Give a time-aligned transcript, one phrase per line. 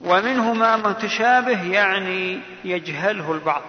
[0.00, 3.62] ومنه ما متشابه يعني يجهله البعض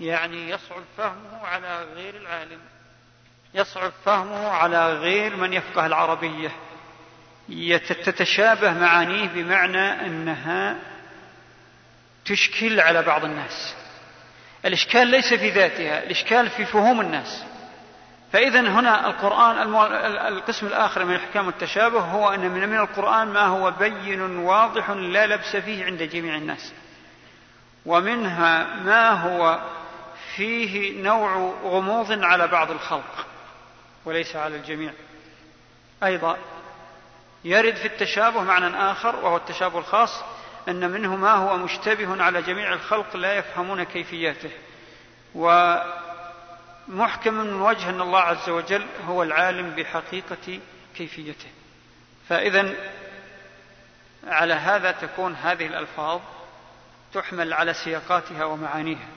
[0.00, 2.58] يعني يصعب فهمه على غير العالم
[3.54, 6.50] يصعب فهمه على غير من يفقه العربية
[8.04, 10.76] تتشابه معانيه بمعنى أنها
[12.24, 13.74] تشكل على بعض الناس.
[14.64, 17.44] الإشكال ليس في ذاتها الإشكال في فهوم الناس.
[18.32, 19.74] فإذا هنا القرآن
[20.28, 25.56] القسم الآخر من احكام التشابه هو أن من القرآن ما هو بين واضح لا لبس
[25.56, 26.72] فيه عند جميع الناس.
[27.86, 29.60] ومنها ما هو
[30.36, 33.26] فيه نوع غموض على بعض الخلق
[34.04, 34.92] وليس على الجميع.
[36.04, 36.36] أيضا
[37.44, 40.22] يرد في التشابه معنى آخر وهو التشابه الخاص
[40.68, 44.50] أن منه ما هو مشتبه على جميع الخلق لا يفهمون كيفياته.
[46.88, 50.60] ومحكم من وجه أن الله عز وجل هو العالم بحقيقة
[50.96, 51.48] كيفيته.
[52.28, 52.74] فإذا
[54.26, 56.20] على هذا تكون هذه الألفاظ
[57.14, 59.08] تحمل على سياقاتها ومعانيها.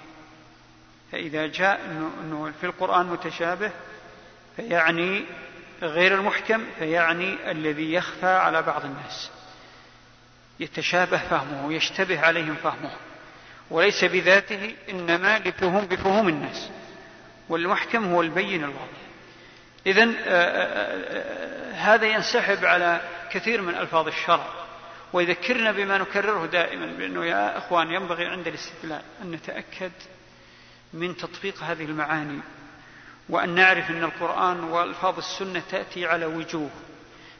[1.12, 1.81] فإذا جاء
[2.22, 3.72] أنه في القرآن متشابه
[4.56, 5.26] فيعني
[5.82, 9.32] غير المحكم فيعني الذي يخفى على بعض الناس.
[10.59, 12.92] يتشابه فهمه ويشتبه عليهم فهمه.
[13.70, 16.72] وليس بذاته إنما لفهم بفهوم الناس.
[17.50, 19.06] والمحكم هو البين الواضح.
[19.86, 23.02] اذا آه، آه، آه، هذا ينسحب على
[23.32, 24.66] كثير من ألفاظ الشرع.
[25.14, 29.92] ويذكرنا بما نكرره دائما بأنه يا إخوان ينبغي عند الاستدلال أن نتأكد
[30.94, 32.40] من تطبيق هذه المعاني
[33.30, 36.70] وأن نعرف أن القرآن وألفاظ السنة تأتي على وجوه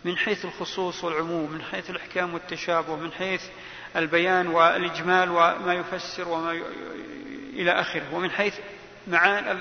[0.06, 3.44] من حيث الخصوص والعموم من حيث الإحكام والتشابه من حيث
[3.96, 6.64] البيان والإجمال وما يفسر وما ي...
[7.54, 8.54] إلى آخره ومن حيث
[9.08, 9.52] معاني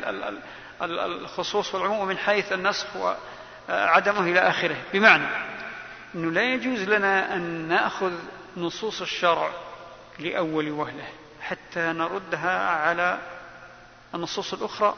[0.83, 4.77] الخصوص والعموم ومن حيث النسخ وعدمه إلى آخره.
[4.93, 5.27] بمعنى
[6.15, 8.13] أنه لا يجوز لنا أن نأخذ
[8.57, 9.51] نصوص الشرع
[10.19, 11.05] لأول وهلة
[11.43, 13.19] حتى نردها على
[14.15, 14.95] النصوص الأخرى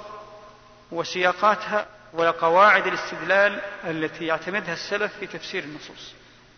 [0.93, 6.13] وسياقاتها وقواعد الاستدلال التي يعتمدها السلف في تفسير النصوص.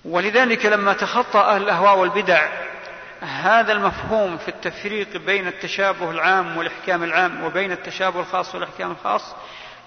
[0.04, 2.48] ولذلك لما تخطى أهل الأهواء والبدع
[3.20, 9.34] هذا المفهوم في التفريق بين التشابه العام والإحكام العام وبين التشابه الخاص والإحكام الخاص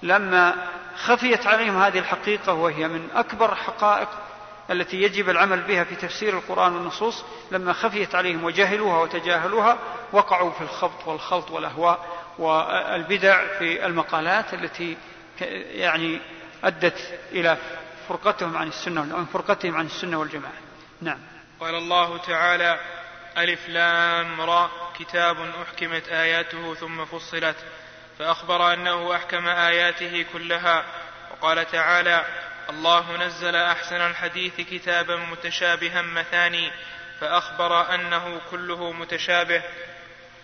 [0.04, 0.56] لما
[0.96, 4.10] خفيت عليهم هذه الحقيقة وهي من أكبر الحقائق
[4.72, 9.78] التي يجب العمل بها في تفسير القرآن والنصوص لما خفيت عليهم وجهلوها وتجاهلوها
[10.12, 12.08] وقعوا في الخبط والخلط والأهواء
[12.40, 14.98] والبدع في المقالات التي
[15.72, 16.20] يعني
[16.64, 17.58] أدت إلى
[18.10, 20.54] فرقتهم عن السنة فرقتهم عن السنة والجماعة.
[21.02, 21.20] نعم.
[21.60, 22.80] قال الله تعالى
[23.38, 27.56] ألف لام را كتاب أحكمت آياته ثم فصلت
[28.20, 30.86] فأخبر أنه أحكم آياته كلها
[31.32, 32.26] وقال تعالى
[32.70, 36.72] الله نزل أحسن الحديث كتابا متشابها مثاني
[37.20, 39.64] فأخبر أنه كله متشابه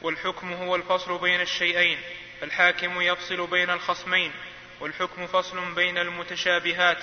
[0.02, 1.98] والحكم هو الفصل بين الشيئين
[2.42, 4.32] فالحاكم يفصل بين الخصمين
[4.80, 6.98] والحكم فصل بين المتشابهات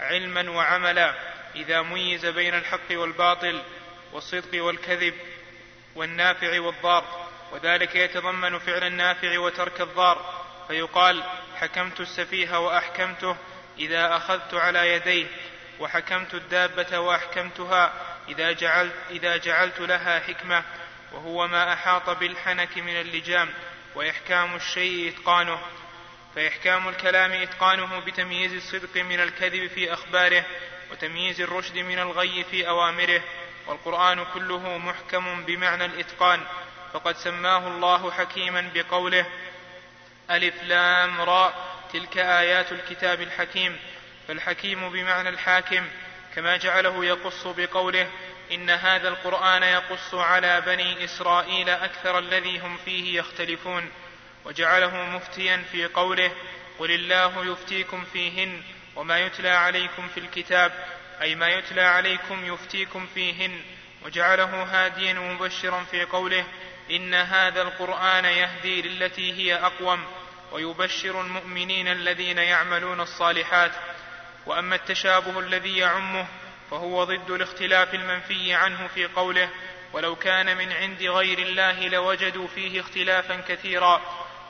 [0.00, 1.14] علما وعملا
[1.56, 3.62] إذا ميز بين الحق والباطل
[4.14, 5.14] والصدق والكذب
[5.94, 10.44] والنافع والضار وذلك يتضمن فعل النافع وترك الضار.
[10.68, 11.24] فيقال
[11.56, 13.36] حكمت السفيه وأحكمته
[13.78, 15.26] إذا أخذت على يديه
[15.80, 17.92] وحكمت الدابة وأحكمتها
[18.28, 20.64] إذا جعلت, إذا جعلت لها حكمة
[21.12, 23.50] وهو ما أحاط بالحنك من اللجام
[23.94, 25.58] وإحكام الشيء إتقانه.
[26.36, 30.44] فإحكام الكلام إتقانه بتمييز الصدق من الكذب في أخباره
[30.90, 33.22] وتمييز الرشد من الغي في أوامره.
[33.66, 36.40] والقرآن كله محكم بمعنى الإتقان
[36.92, 39.26] فقد سماه الله حكيما بقوله
[40.30, 41.54] ألف لام را
[41.92, 43.78] تلك آيات الكتاب الحكيم
[44.28, 45.86] فالحكيم بمعنى الحاكم
[46.34, 48.10] كما جعله يقص بقوله
[48.52, 53.90] إن هذا القرآن يقص على بني إسرائيل أكثر الذي هم فيه يختلفون
[54.44, 56.30] وجعله مفتيا في قوله
[56.78, 58.62] قل الله يفتيكم فيهن
[58.96, 60.72] وما يتلى عليكم في الكتاب
[61.22, 63.60] أي ما يتلى عليكم يفتيكم فيهن
[64.04, 66.44] وجعله هاديا ومبشرا في قوله
[66.90, 70.04] إن هذا القرآن يهدي للتي هي أقوم
[70.52, 73.72] ويبشر المؤمنين الذين يعملون الصالحات
[74.46, 76.26] وأما التشابه الذي يعمه
[76.70, 79.50] وهو ضد الاختلاف المنفي عنه في قوله
[79.92, 84.00] ولو كان من عند غير الله لوجدوا فيه اختلافا كثيرا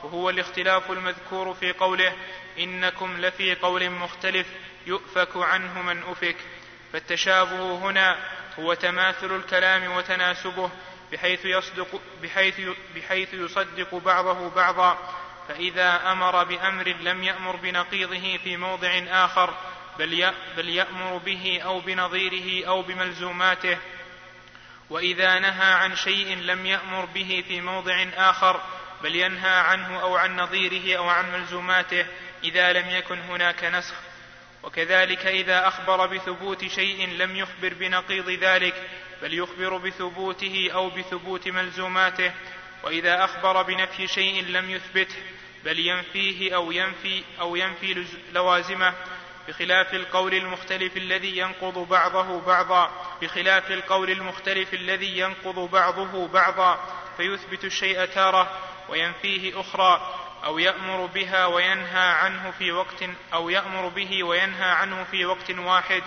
[0.03, 2.13] وهو الاختلاف المذكور في قوله
[2.59, 4.47] إنكم لفي قول مختلف
[4.87, 6.35] يؤفك عنه من أفك
[6.95, 8.17] فالتشابه هنا
[8.59, 10.71] هو تماثل الكلام وتناسبه
[11.11, 12.61] بحيث يصدق بحيث
[12.95, 14.97] بحيث يصدق بعضه بعضا.
[15.47, 19.53] فإذا أمر بأمر لم يأمر بنقيضه في موضع آخر
[19.99, 23.77] بل بل يأمر به أو بنظيره أو بملزوماته.
[24.89, 28.61] وإذا نهى عن شيء لم يأمر به في موضع آخر
[29.03, 32.05] بل ينهى عنه أو عن نظيره أو عن ملزوماته
[32.43, 33.95] إذا لم يكن هناك نسخ.
[34.65, 38.89] وكذلك إذا أخبر بثبوت شيء لم يخبر بنقيض ذلك
[39.21, 42.31] بل يخبر بثبوته أو بثبوت ملزوماته.
[42.83, 45.15] وإذا أخبر بنفي شيء لم يثبته
[45.65, 48.93] بل ينفيه أو ينفي أو ينفي لوازمه.
[49.47, 52.91] بخلاف القول المختلف الذي ينقض بعضه بعضا
[53.21, 56.79] بخلاف القول المختلف الذي ينقض بعضه بعضا
[57.17, 58.59] فيثبت الشيء تارة
[58.89, 60.24] وينفيه أخرى.
[60.45, 63.03] أو يأمر بها وينهى عنه في وقت
[63.33, 66.03] أو يأمر به وينهى عنه في وقت واحد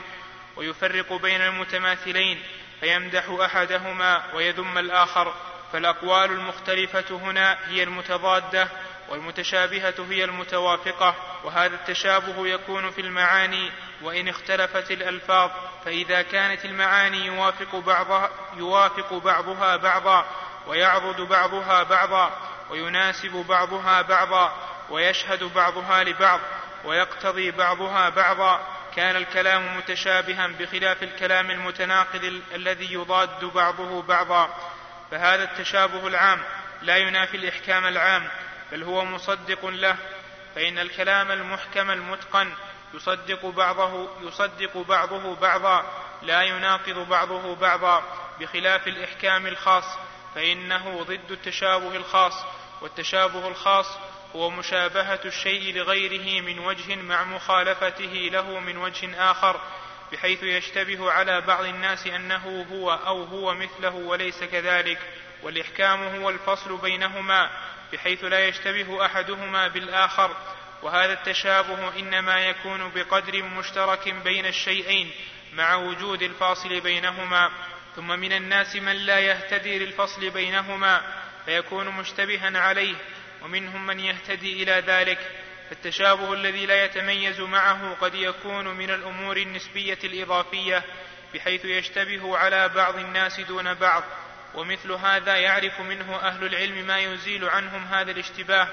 [0.57, 2.43] ويفرق بين المتماثلين
[2.81, 5.35] فيمدح أحدهما ويذم الآخر.
[5.73, 8.69] فالأقوال المختلفة هنا هي المتضادة
[9.09, 11.15] والمتشابهة هي المتوافقة.
[11.45, 13.71] وهذا التشابه يكون في المعاني
[14.03, 15.51] وإن اختلفت الألفاظ
[15.85, 20.27] فإذا كانت المعاني يوافق بعضها يوافق بعضها بعضا
[20.67, 22.58] ويعضد بعضها بعضا.
[22.71, 24.53] ويناسب بعضها بعضا
[24.91, 26.41] ويشهد بعضها لبعض
[26.85, 28.67] ويقتضي بعضها بعضا.
[28.97, 34.55] كان الكلام متشابها بخلاف الكلام المتناقض الذي يضاد بعضه بعضا.
[35.11, 36.41] فهذا التشابه العام
[36.83, 38.29] لا ينافي الإحكام العام
[38.73, 39.97] بل هو مصدق له.
[40.55, 42.53] فإن الكلام المحكم المتقن
[42.95, 45.85] يصدق بعضه يصدق بعضه بعضا
[46.23, 48.03] لا يناقض بعضه بعضا.
[48.41, 49.85] بخلاف الإحكام الخاص
[50.35, 52.45] فإنه ضد التشابه الخاص.
[52.81, 53.87] والتشابه الخاص
[54.37, 59.61] هو مشابهة الشيء لغيره من وجه مع مخالفته له من وجه آخر
[60.13, 64.99] بحيث يشتبه على بعض الناس أنه هو أو هو مثله وليس كذلك
[65.43, 67.51] والإحكام هو الفصل بينهما
[67.93, 70.37] بحيث لا يشتبه أحدهما بالآخر.
[70.83, 75.11] وهذا التشابه إنما يكون بقدر مشترك بين الشيئين
[75.53, 77.51] مع وجود الفاصل بينهما.
[77.97, 81.03] ثم من الناس من لا يهتدي للفصل بينهما
[81.49, 82.95] فيكون مشتبها عليه
[83.43, 85.19] ومنهم من يهتدي إلى ذلك
[85.69, 90.85] فالتشابه الذي لا يتميز معه قد يكون من الأمور النسبية الإضافية
[91.35, 94.05] بحيث يشتبه على بعض الناس دون بعض
[94.55, 98.69] ومثل هذا يعرف منه أهل العلم ما يزيل عنهم هذا الاشتباه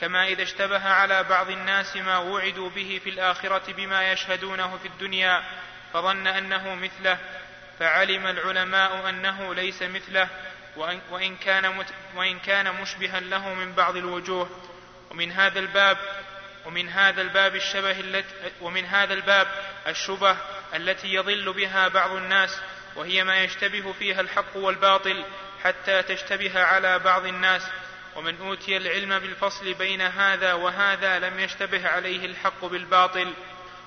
[0.00, 5.44] كما إذا اشتبه على بعض الناس ما وعدوا به في الآخرة بما يشهدونه في الدنيا
[5.92, 7.18] فظن أنه مثله
[7.78, 10.28] فعلم العلماء أنه ليس مثله
[11.10, 11.84] وإن كان,
[12.16, 14.50] وإن كان مشبها له من بعض الوجوه.
[15.10, 15.98] ومن هذا الباب
[16.66, 19.46] ومن هذا الباب الشبه التي ومن هذا الباب
[19.86, 20.36] الشبه
[20.74, 22.60] التي يضل بها بعض الناس
[22.96, 25.24] وهي ما يشتبه فيها الحق والباطل
[25.64, 27.62] حتى تشتبه على بعض الناس.
[28.16, 33.32] ومن أوتي العلم بالفصل بين هذا وهذا لم يشتبه عليه الحق بالباطل.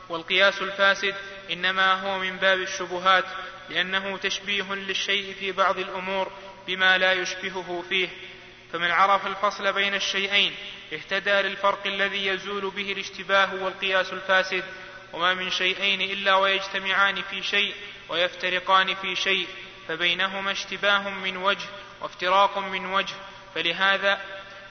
[0.09, 1.15] والقياس الفاسد
[1.51, 3.25] إنما هو من باب الشبهات
[3.69, 6.31] لأنه تشبيه للشيء في بعض الأمور
[6.67, 8.09] بما لا يشبهه فيه
[8.73, 10.55] فمن عرف الفصل بين الشيئين
[10.93, 14.63] اهتدى للفرق الذي يزول به الاشتباه والقياس الفاسد
[15.13, 17.73] وما من شيئين إلا ويجتمعان في شيء
[18.09, 19.47] ويفترقان في شيء
[19.87, 21.65] فبينهما اشتباه من وجه
[22.01, 23.13] وافتراق من وجه
[23.55, 24.21] فلهذا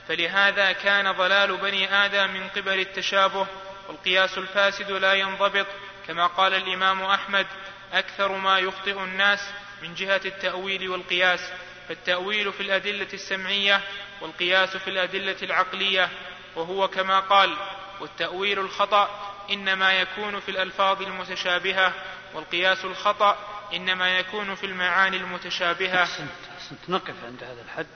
[0.08, 3.46] فلهذا كان ضلال بني آدم من قبل التشابه
[3.88, 5.66] والقياس الفاسد لا ينضبط
[6.06, 7.46] كما قال الإمام أحمد
[7.92, 9.40] أكثر ما يخطئ الناس
[9.82, 11.40] من جهة التأويل والقياس.
[11.88, 13.80] فالتأويل في الأدلة السمعية
[14.20, 16.08] والقياس في الأدلة العقلية
[16.56, 17.56] وهو كما قال
[18.00, 21.92] والتأويل الخطأ إنما يكون في الألفاظ المتشابهة
[22.34, 23.36] والقياس الخطأ
[23.74, 26.02] إنما يكون في المعاني المتشابهة.
[26.02, 26.78] أحسنت, أحسنت.
[26.88, 27.86] نقف عند هذا الحد.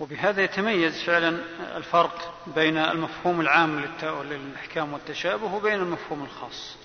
[0.00, 1.38] وبهذا يتميز فعلا
[1.76, 6.76] الفرق بين المفهوم العام للإحكام والتشابه وبين المفهوم الخاص.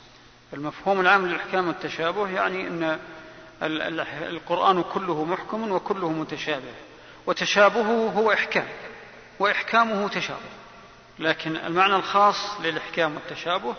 [0.53, 2.99] المفهوم العام للإحكام والتشابه يعني أن
[3.61, 6.73] القرآن كله محكم وكله متشابه
[7.27, 8.67] وتشابهه هو إحكام
[9.39, 10.49] وإحكامه تشابه
[11.19, 13.75] لكن المعنى الخاص للإحكام والتشابه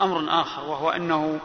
[0.00, 1.40] أمر آخر وهو أنه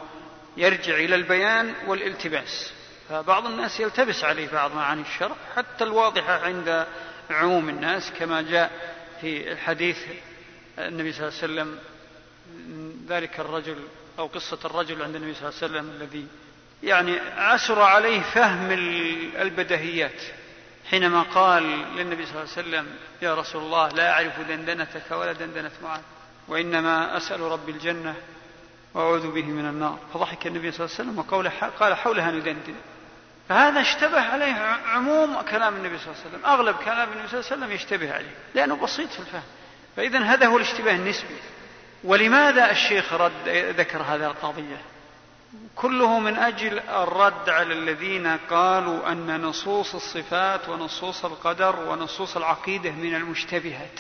[0.58, 2.74] يرجع إلى البيان والالتباس
[3.10, 6.86] فبعض الناس يلتبس عليه بعض معاني الشرع حتى الواضحة عند
[7.30, 8.72] عموم الناس كما جاء
[9.22, 9.98] في الحديث
[10.80, 11.80] النبي صلى الله عليه وسلم
[13.08, 13.78] ذلك الرجل
[14.20, 16.28] أو قصة الرجل عند النبي صلى الله عليه وسلم الذي
[16.84, 18.72] يعني عسر عليه فهم
[19.42, 20.22] البدهيات.
[20.90, 21.64] حينما قال
[21.96, 22.88] للنبي صلى الله عليه وسلم
[23.22, 26.02] يا رسول الله لا أعرف دندنتك ولا دندنة معاذ
[26.48, 28.16] وإنما أسأل ربي الجنة
[28.94, 30.00] وأعوذ به من النار.
[30.14, 31.50] فضحك النبي صلى الله عليه وسلم وقال
[31.80, 32.76] قال حولها ندندن
[33.50, 34.54] فهذا اشتبه عليه
[34.86, 36.46] عموم كلام النبي صلى الله عليه وسلم.
[36.46, 39.44] أغلب كلام النبي صلى الله عليه وسلم يشتبه عليه لأنه بسيط في الفهم.
[39.96, 41.36] فإذا هذا هو الاشتباه النسبي.
[42.04, 44.82] ولماذا الشيخ رد ذكر هذه القضية؟
[45.76, 53.16] كله من أجل الرد على الذين قالوا أن نصوص الصفات ونصوص القدر ونصوص العقيدة من
[53.16, 54.00] المشتبهات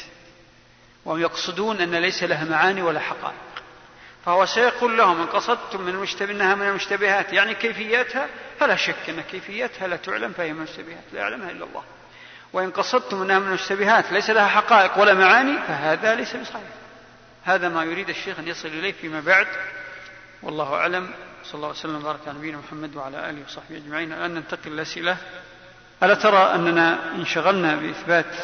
[1.05, 3.35] وهم يقصدون أن ليس لها معاني ولا حقائق.
[4.25, 8.27] فهو سيقول لهم إن قصدتم من المشتبه إنها من المشتبهات يعني كيفيتها؟
[8.59, 11.83] فلا شك أن كيفيتها لا تعلم فهي من المشتبهات لا يعلمها إلا الله.
[12.53, 16.63] وإن قصدتم إنها من المشتبهات ليس لها حقائق ولا معاني فهذا ليس بصحيح.
[17.43, 19.47] هذا ما يريد الشيخ أن يصل إليه فيما بعد
[20.43, 21.13] والله أعلم.
[21.43, 24.13] صلى الله وسلم وبارك على نبينا محمد وعلى آله وصحبه أجمعين.
[24.13, 25.17] الآن ننتقل الاسئله
[26.03, 28.35] ألا ترى أننا انشغلنا بإثبات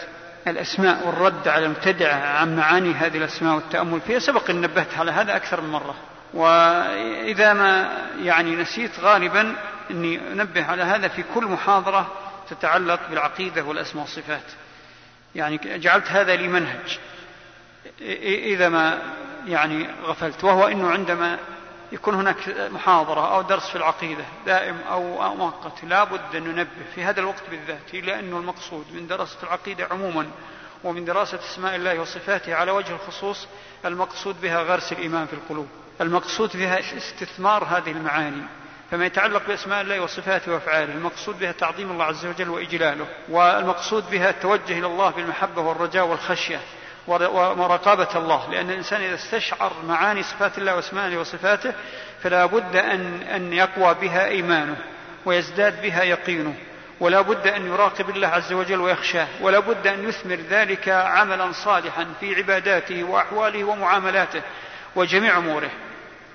[0.48, 5.36] الأسماء والرد على المبتدعه عن معاني هذه الأسماء والتأمل؟ فيها سبق أن نبهت على هذا
[5.36, 5.96] أكثر من مرة.
[6.34, 9.56] وإذا ما يعني نسيت غالبا
[9.92, 12.12] أني أنبه على هذا في كل محاضرة
[12.50, 14.46] تتعلق بالعقيدة والأسماء والصفات.
[15.36, 17.00] يعني جعلت هذا لي منهج.
[18.02, 19.00] اذا ما
[19.48, 20.44] يعني غفلت.
[20.44, 21.38] وهو إنه عندما
[21.92, 27.04] يكون هناك محاضرة أو درس في العقيدة دائم أو مؤقت لا بد أن ننبه في
[27.04, 30.28] هذا الوقت بالذات لأنه المقصود من دراسة العقيدة عموما
[30.84, 33.48] ومن دراسة أسماء الله وصفاته على وجه الخصوص
[33.86, 35.68] المقصود بها غرس الإيمان في القلوب
[36.02, 38.44] المقصود بها استثمار هذه المعاني
[38.92, 44.30] فما يتعلق بأسماء الله وصفاته وأفعاله المقصود بها تعظيم الله عز وجل وإجلاله والمقصود بها
[44.30, 46.60] التوجه إلى الله بالمحبة والرجاء والخشية.
[47.10, 48.50] ومراقبة الله.
[48.52, 51.74] لأن الإنسان إذا استشعر معاني صفات الله وأسمائه وصفاته
[52.24, 54.78] فلا بد أن, أن يقوى بها إيمانه
[55.26, 56.54] ويزداد بها يقينه.
[57.00, 59.28] ولا بد أن يراقب الله عز وجل ويخشاه.
[59.42, 64.42] ولا بد أن يثمر ذلك عملا صالحا في عباداته وأحواله ومعاملاته
[64.96, 65.70] وجميع أموره.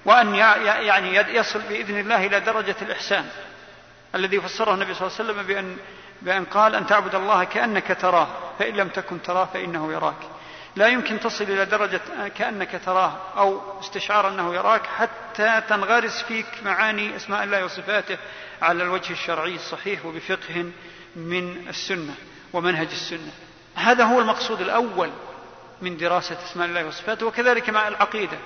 [0.04, 3.24] وأن يعني يصل بإذن الله إلى درجة الإحسان.
[4.14, 5.76] الذي فسره النبي صلى الله عليه وسلم بأن
[6.22, 8.28] بأن قال أن تعبد الله كأنك تراه
[8.58, 10.33] فإن لم تكن تراه فإنه يراك.
[10.76, 17.16] لا يمكن تصل إلى درجة كأنك تراه أو استشعار أنه يراك حتى تنغرس فيك معاني
[17.16, 18.18] أسماء الله وصفاته
[18.62, 20.64] على الوجه الشرعي الصحيح وبفقه
[21.16, 22.14] من السنة
[22.52, 23.32] ومنهج السنة.
[23.74, 25.10] هذا هو المقصود الأول
[25.82, 28.38] من دراسة أسماء الله وصفاته وكذلك مع العقيدة.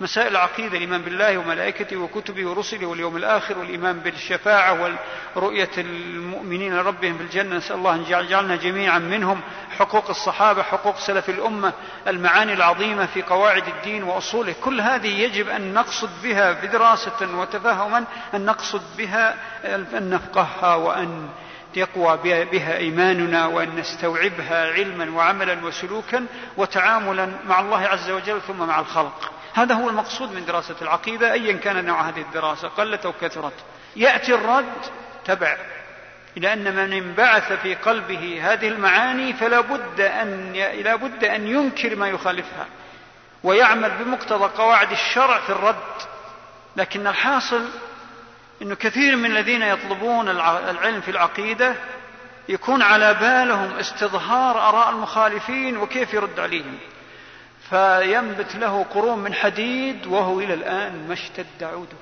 [0.00, 4.96] مسائل العقيدة الإيمان بالله وملائكته وكتبه ورسله واليوم الآخر والإيمان بالشفاعة
[5.36, 9.40] ورؤية المؤمنين ربهم بالجنة نسأل الله أن يجعلنا جميعا منهم
[9.78, 11.72] حقوق الصحابة حقوق سلف الأمة
[12.08, 14.54] المعاني العظيمة في قواعد الدين وأصوله.
[14.64, 19.36] كل هذه يجب أن نقصد بها بدراسة وتفهما أن نقصد بها
[19.74, 21.28] أن نفقهها وأن
[21.76, 28.80] يقوى بها إيماننا وأن نستوعبها علما وعملا وسلوكا وتعاملا مع الله عز وجل ثم مع
[28.80, 29.32] الخلق.
[29.54, 33.52] هذا هو المقصود من دراسة العقيدة أيا كان نوع هذه الدراسة قلت أو كثرت.
[33.96, 34.86] يأتي الرد
[35.24, 35.56] تبع.
[36.36, 40.52] إلى أن من انبعث في قلبه هذه المعاني فلا بد أن
[40.84, 42.66] لا بد أن ينكر ما يخالفها
[43.44, 45.76] ويعمل بمقتضى قواعد الشرع في الرد.
[46.76, 47.68] لكن الحاصل
[48.62, 51.74] أنه كثير من الذين يطلبون العلم في العقيدة
[52.48, 56.78] يكون على بالهم استظهار آراء المخالفين وكيف يرد عليهم.
[57.72, 61.96] فينبت له قرون من حديد وهو إلى الآن ما اشتد عوده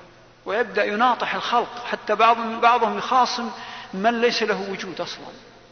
[0.44, 3.50] ويبدأ يناطح الخلق حتى بعضهم بعضهم يخاصم
[3.94, 5.26] من ليس له وجود أصلا.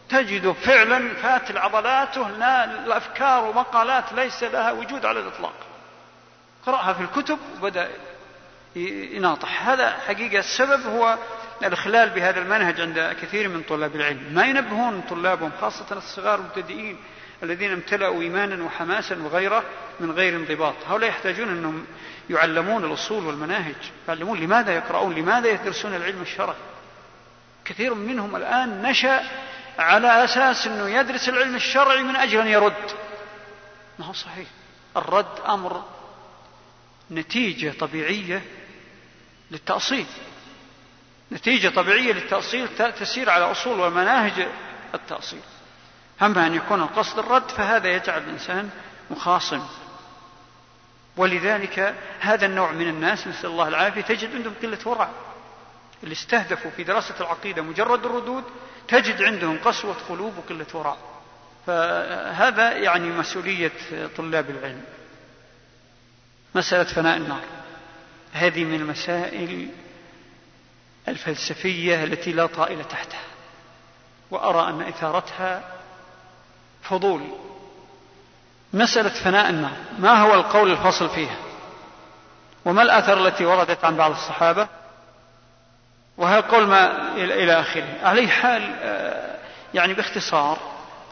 [0.09, 5.55] تجد فعلا فاتل عضلاته لا الأفكار ومقالات ليس لها وجود على الإطلاق.
[6.67, 7.89] قرأها في الكتب وبدأ
[8.77, 9.69] يناطح.
[9.69, 11.19] هذا حقيقة السبب هو
[11.63, 14.33] الإخلال بهذا المنهج عند كثير من طلاب العلم.
[14.33, 16.97] ما ينبهون طلابهم خاصة الصغار المبتدئين
[17.43, 19.65] الذين امتلأوا إيمانا وحماسا وغيره
[20.01, 20.75] من غير انضباط.
[20.89, 21.87] هؤلاء يحتاجون أنهم
[22.31, 23.75] يعلمون الأصول والمناهج.
[24.09, 26.57] يعلمون لماذا يقرؤون لماذا يدرسون العلم الشرعي.
[27.65, 29.23] كثير منهم الآن نشأ
[29.79, 32.91] على أساس أنه يدرس العلم الشرعي من أجل أن يرد.
[33.99, 34.49] ما هو صحيح.
[34.97, 35.85] الرد أمر
[37.11, 38.43] نتيجة طبيعية
[39.51, 40.07] للتأصيل.
[41.33, 42.69] نتيجة طبيعية للتأصيل
[43.01, 44.49] تسير على أصول ومناهج
[44.95, 45.41] التأصيل.
[46.23, 48.71] أما أن يكون القصد الرد فهذا يجعل الإنسان
[49.11, 49.63] مخاصم.
[51.17, 55.11] ولذلك هذا النوع من الناس نسأل الله العافية تجد عندهم قلة ورع.
[56.03, 58.45] اللي استهدفوا في دراسة العقيدة مجرد الردود
[58.89, 60.97] تجد عندهم قسوة قلوب وقلة ورع.
[61.67, 63.73] فهذا يعني مسؤولية
[64.17, 64.85] طلاب العلم.
[66.55, 67.43] مسألة فناء النار.
[68.33, 69.69] هذه من المسائل
[71.09, 73.25] الفلسفية التي لا طائل تحتها.
[74.31, 75.78] وأرى أن إثارتها
[76.91, 77.23] فضول
[78.73, 81.37] مسألة فناء النار ما هو القول الفصل فيها؟
[82.65, 84.69] وما الآثار التي وردت عن بعض الصحابة؟
[86.17, 89.39] وهذا قول ما إلى آخره؟ على حال آه،
[89.75, 90.59] يعني باختصار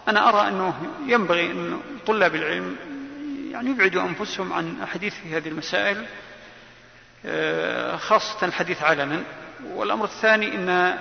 [0.09, 0.75] أنا أرى أنه
[1.07, 2.77] ينبغي أن طلاب العلم
[3.53, 6.07] يعني يبعدوا أنفسهم عن أحاديث في هذه المسائل
[7.27, 9.23] آه، خاصة الحديث علنا.
[9.75, 10.99] والأمر الثاني أن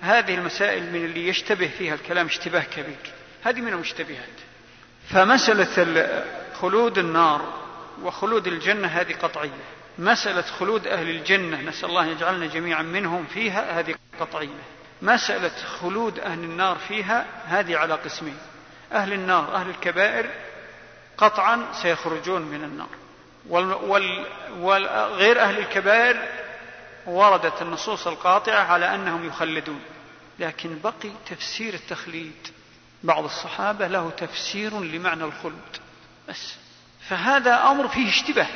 [0.00, 3.21] هذه المسائل من اللي يشتبه فيها الكلام اشتباه كبير.
[3.44, 4.28] هذه من المشتبهات.
[5.08, 6.24] فمسألة
[6.60, 7.62] خلود النار
[8.02, 9.50] وخلود الجنة هذه قطعية.
[9.98, 14.62] مسألة خلود أهل الجنة نسأل الله يجعلنا جميعا منهم فيها هذه قطعية.
[15.02, 18.36] مسألة خلود أهل النار فيها هذه على قسمين.
[18.92, 20.30] أهل النار أهل الكبائر
[21.18, 22.88] قطعا سيخرجون من النار.
[24.58, 26.28] وغير أهل الكبائر
[27.06, 29.80] وردت النصوص القاطعة على أنهم يخلدون.
[30.38, 32.48] لكن بقي تفسير التخليد.
[33.04, 35.76] بعض الصحابة له تفسير لمعنى الخلد.
[36.28, 36.56] بس.
[37.08, 38.46] فهذا أمر فيه اشتباه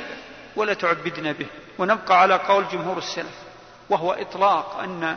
[0.56, 1.46] ولا تعبدنا به.
[1.78, 3.34] ونبقى على قول جمهور السلف
[3.90, 5.16] وهو إطلاق أن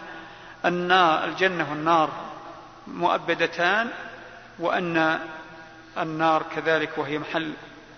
[0.65, 2.09] النار الجنة والنار
[2.87, 3.89] مؤبدتان
[4.59, 5.19] وأن
[5.97, 7.53] النار كذلك وهي محل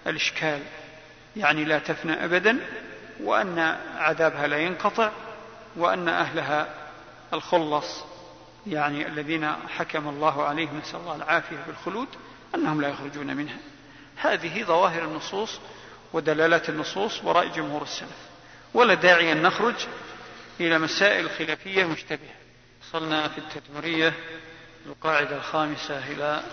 [0.07, 0.59] الإشكال.
[1.35, 2.59] يعني لا تفنى أبدا
[3.23, 5.11] وأن عذابها لا ينقطع
[5.75, 6.67] وأن أهلها
[7.33, 8.03] الخلص
[8.68, 12.08] يعني الذين حكم الله عليهم نسأل الله العافية بالخلود
[12.56, 13.58] أنهم لا يخرجون منها.
[14.15, 15.60] هذه ظواهر النصوص
[16.13, 18.18] ودلالات النصوص وراء جمهور السلف.
[18.74, 19.75] ولا داعي أن نخرج
[20.60, 22.36] إلى مسائل خلافية مشتبهة.
[22.82, 24.13] وصلنا في التدمرية
[24.86, 26.44] القاعدة الخامسة إلى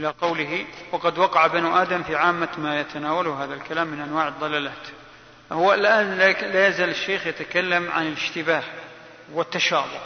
[0.00, 4.86] إلى قوله وقد وقع بنو آدم في عامة ما يتناوله هذا الكلام من أنواع الضلالات
[5.52, 8.62] هو الآن لا يزال الشيخ يتكلم عن الاشتباه
[9.32, 10.00] والتشابه.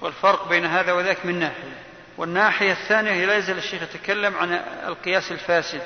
[0.00, 1.88] والفرق بين هذا وذاك من ناحية.
[2.18, 4.52] والناحية الثانية لا يزال الشيخ يتكلم عن
[4.86, 5.82] القياس الفاسد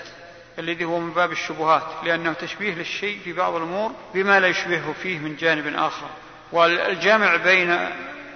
[0.58, 5.18] الذي هو من باب الشبهات لأنه تشبيه للشيء في بعض الأمور بما لا يشبهه فيه
[5.18, 6.06] من جانب آخر.
[6.52, 7.78] والجمع بين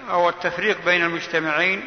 [0.09, 1.83] أو التفريق بين المجتمعين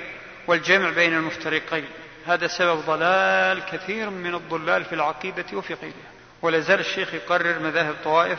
[0.46, 1.84] والجمع بين المفترقين.
[2.26, 6.10] هذا سبب ضلال كثير من الضلال في العقيدة وفي غيرها
[6.42, 8.38] ولا زال الشيخ يقرر مذاهب طوائف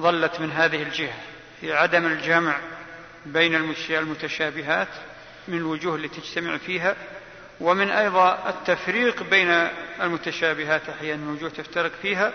[0.00, 1.14] ظلت من هذه الجهة.
[1.60, 2.56] في عدم الجمع
[3.26, 3.54] بين
[3.90, 4.88] المتشابهات
[5.48, 6.96] من الوجوه التي تجتمع فيها
[7.60, 9.68] ومن أيضا التفريق بين
[10.00, 12.32] المتشابهات أحيانا وجوه تفترق فيها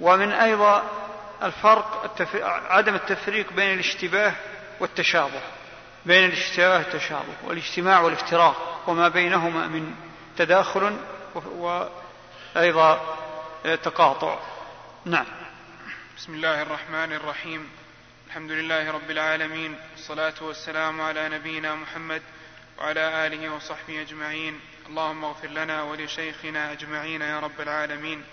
[0.00, 0.82] ومن أيضا
[1.42, 2.16] الفرق.
[2.70, 4.32] عدم التفريق بين الاشتباه
[4.80, 5.40] والتشابه
[6.06, 9.94] بين الاشتباه والتشابه والاجتماع والافتراق وما بينهما من
[10.36, 10.96] تداخل
[12.54, 13.16] وأيضا
[13.82, 14.38] تقاطع
[15.04, 15.26] نعم
[16.16, 17.68] بسم الله الرحمن الرحيم
[18.34, 22.22] الحمد لله رب العالمين والصلاة والسلام على نبينا محمد
[22.78, 24.60] وعلى آله وصحبه أجمعين.
[24.88, 28.24] اللهم اغفر لنا ولشيخنا أجمعين يا رب العالمين.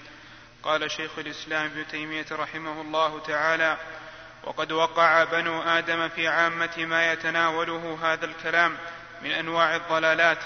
[0.64, 3.78] قال شيخ الإسلام ابن تيمية رحمه الله تعالى
[4.44, 8.78] وقد وقع بنو آدم في عامة ما يتناوله هذا الكلام
[9.22, 10.40] من أنواع الضلالات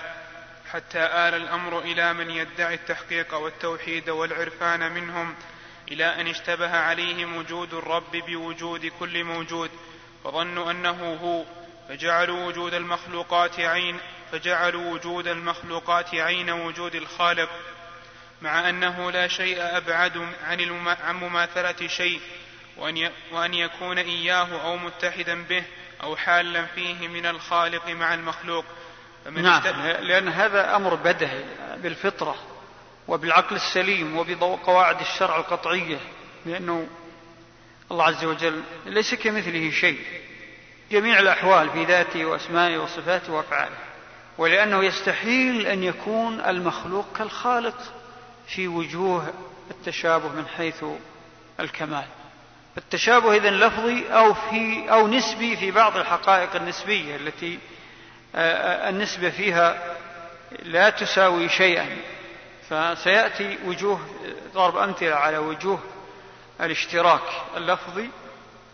[0.72, 5.36] حتى آل الأمر إلى من يدعي التحقيق والتوحيد والعرفان منهم
[5.92, 9.72] إلى أن اشتبه عليهم وجود الرب بوجود كل موجود
[10.24, 11.44] فظنوا أنه هو
[11.90, 14.00] فجعلوا وجود المخلوقات عين
[14.32, 17.50] فجعلوا وجود المخلوقات عين وجود الخالق
[18.42, 22.22] مع أنه لا شيء أبعد عن, عن مماثلة شيء
[22.78, 25.64] وأن, وأن يكون إياه أو متحدا به
[26.04, 28.66] أو حالا فيه من الخالق مع المخلوق.
[29.32, 29.64] نعم
[30.02, 31.44] لأن هذا أمر بدهي
[31.78, 32.36] بالفطرة.
[33.08, 35.98] وبالعقل السليم وبقواعد الشرع القطعية
[36.46, 36.88] لأنه
[37.92, 40.00] الله عز وجل ليس كمثله شيء.
[40.92, 43.76] جميع الأحوال في ذاته وأسمائه وصفاته وأفعاله.
[44.38, 47.78] ولأنه يستحيل أن يكون المخلوق كالخالق
[48.48, 49.34] في وجوه
[49.72, 50.86] التشابه من حيث
[51.60, 52.06] الكمال.
[52.78, 57.60] التشابه إذا لفظي أو في أو نسبي في بعض الحقائق النسبية التي
[58.90, 59.96] النسبة فيها
[60.64, 61.98] لا تساوي شيئا.
[62.70, 64.00] فسيأتي وجوه
[64.54, 65.80] ضرب أمثلة على وجوه
[66.62, 67.22] الاشتراك
[67.58, 68.10] اللفظي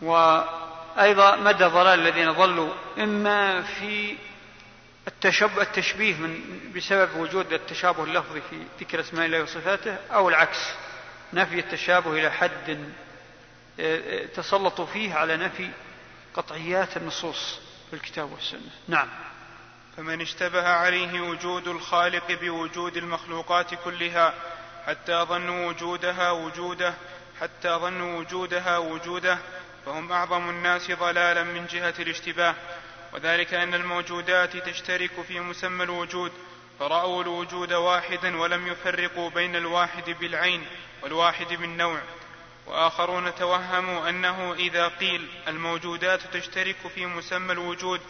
[0.02, 4.18] وأيضا مدى ضلال الذين ضلوا إما في
[5.08, 6.40] التشبه التشبيه من
[6.76, 10.60] بسبب وجود التشابه اللفظي في ذكر أسماء الله وصفاته أو العكس
[11.34, 12.92] نفي التشابه إلى حد
[14.36, 15.70] تسلطوا فيه على نفي
[16.34, 18.72] قطعيات النصوص في الكتاب والسنة.
[18.88, 19.08] نعم.
[19.98, 24.34] فمن اشتبه عليه وجود الخالق بوجود المخلوقات كلها
[24.86, 26.94] حتى ظنوا وجودها وجوده
[27.42, 29.38] حتى ظنوا وجودها وجوده
[29.86, 32.56] فهم أعظم الناس ضلالا من جهة الاشتباه.
[33.14, 36.32] وذلك أن الموجودات تشترك في مسمى الوجود
[36.80, 40.66] فرأوا الوجود واحدا ولم يفرقوا بين الواحد بالعين
[41.04, 42.00] والواحد بالنوع.
[42.68, 48.02] وآخرون توهموا أنه إذا قيل الموجودات تشترك في مسمى الوجود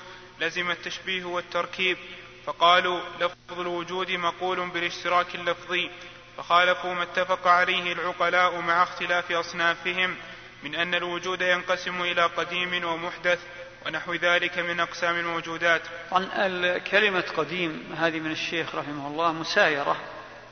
[0.41, 1.97] لزم التشبيه والتركيب
[2.45, 5.89] فقالوا لفظ الوجود مقول بالاشتراك اللفظي
[6.37, 10.15] فخالفوا ما اتفق عليه العقلاء مع اختلاف أصنافهم
[10.63, 13.39] من أن الوجود ينقسم إلى قديم ومحدث
[13.85, 19.97] ونحو ذلك من أقسام الموجودات طبعا كلمة قديم هذه من الشيخ رحمه الله مسايرة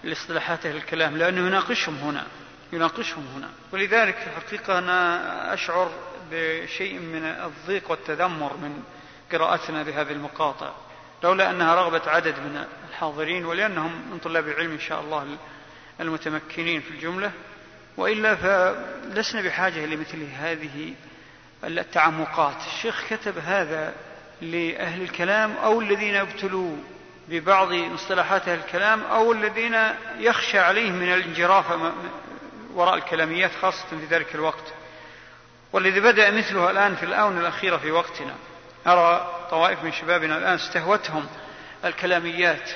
[0.04, 2.28] لاصطلاحات الكلام لأنه يناقشهم هنا
[2.74, 3.50] يناقشهم هنا.
[3.72, 5.92] ولذلك في الحقيقة أنا أشعر
[6.32, 8.84] بشيء من الضيق والتذمر من
[9.32, 10.72] قراءتنا لهذه المقاطع.
[11.24, 15.38] لولا أنها رغبة عدد من الحاضرين ولأنهم من طلاب العلم إن شاء الله
[16.00, 17.32] المتمكنين في الجملة
[17.98, 20.94] وإلا فلسنا بحاجة لمثل هذه
[21.64, 22.56] التعمقات.
[22.68, 23.94] الشيخ كتب هذا
[24.42, 26.76] لأهل الكلام أو الذين ابتلوا
[27.28, 29.76] ببعض مصطلحات أهل الكلام أو الذين
[30.18, 31.66] يخشى عليهم من الانجراف
[32.74, 34.74] وراء الكلاميات خاصة في ذلك الوقت.
[35.74, 38.36] والذي بدأ مثله الآن في الآونة الأخيرة في وقتنا.
[38.92, 41.28] أرى طوائف من شبابنا الآن استهوتهم
[41.86, 42.70] الكلاميات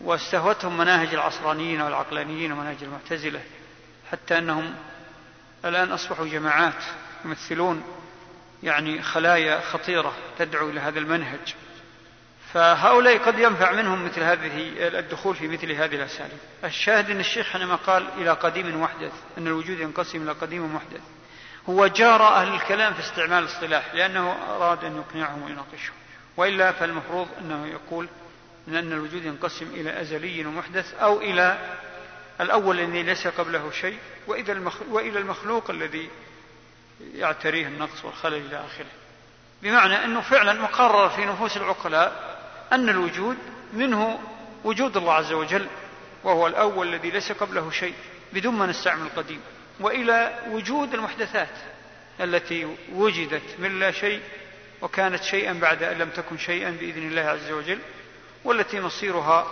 [0.00, 3.40] واستهوتهم مناهج العصرانيين والعقلانيين ومناهج المعتزلة
[4.12, 4.74] حتى أنهم
[5.64, 6.84] الآن أصبحوا جماعات
[7.24, 7.82] يمثلون
[8.62, 11.54] يعني خلايا خطيرة تدعو إلى هذا المنهج.
[12.52, 16.38] فهؤلاء قد ينفع منهم مثل هذه الدخول في مثل هذه الأساليب.
[16.64, 21.00] الشاهد أن الشيخ حينما قال إلى قديم محدث أن الوجود ينقسم إلى قديم ومحدث.
[21.68, 25.94] هو جار أهل الكلام في استعمال الاصطلاح لأنه أراد أن يقنعهم ويناقشهم.
[26.36, 28.08] وإلا فالمفروض أنه يقول
[28.68, 31.76] أن الوجود ينقسم إلى أزلي ومحدث أو إلى
[32.40, 36.10] الأول الذي ليس قبله شيء وإذا وإلى المخلوق الذي
[37.14, 38.86] يعتريه النقص والخلل إلى آخره.
[39.62, 42.38] بمعنى أنه فعلا مقرر في نفوس العقلاء
[42.72, 43.36] أن الوجود
[43.72, 44.18] منه
[44.64, 45.66] وجود الله عز وجل
[46.24, 47.94] وهو الأول الذي ليس قبله شيء
[48.32, 49.40] بدون ما نستعمل القديم.
[49.80, 51.48] وإلى وجود المحدثات
[52.20, 54.20] التي وجدت من لا شيء
[54.82, 57.78] وكانت شيئا بعد أن لم تكن شيئا بإذن الله عز وجل
[58.44, 59.46] والتي مصيرها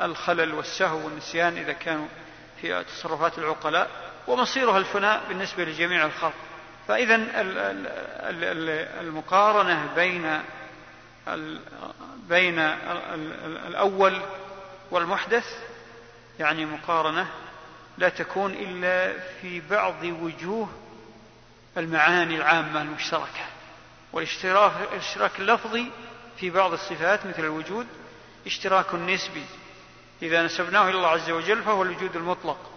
[0.00, 2.06] الخلل والسهو والنسيان إذا كانوا
[2.60, 3.90] في تصرفات العقلاء
[4.26, 6.34] ومصيرها الفناء بالنسبة لجميع الخلق.
[6.88, 7.20] فإذا
[9.00, 10.42] المقارنة بين
[12.28, 12.58] بين
[13.68, 14.22] الأول
[14.90, 15.44] والمحدث
[16.38, 17.26] يعني مقارنة
[17.98, 20.68] لا تكون إلا في بعض وجوه
[21.76, 23.46] المعاني العامة المشتركة
[24.12, 25.90] والاشتراك اللفظي
[26.36, 27.86] في بعض الصفات مثل الوجود
[28.46, 29.44] اشتراك نسبي.
[30.22, 32.70] إذا نسبناه إلى الله عز وجل فهو الوجود المطلق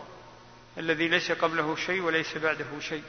[0.78, 3.04] الذي ليس قبله شيء وليس بعده شيء.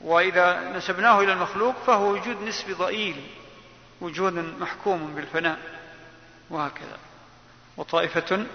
[0.00, 3.16] وإذا نسبناه إلى المخلوق فهو وجود نسبي ضئيل
[4.00, 5.58] وجود محكوم بالفناء
[6.50, 6.98] وهكذا.
[7.76, 8.46] وطائفة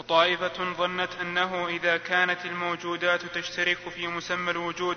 [0.00, 4.96] وطائفة ظنت أنه إذا كانت الموجودات تشترك في مسمى الوجود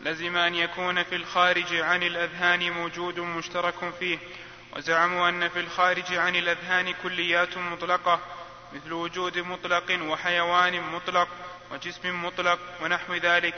[0.00, 4.18] لزم أن يكون في الخارج عن الأذهان موجود مشترك فيه.
[4.76, 8.20] وزعموا أن في الخارج عن الأذهان كليات مطلقة
[8.72, 11.28] مثل وجود مطلق وحيوان مطلق
[11.70, 13.54] وجسم مطلق ونحو ذلك.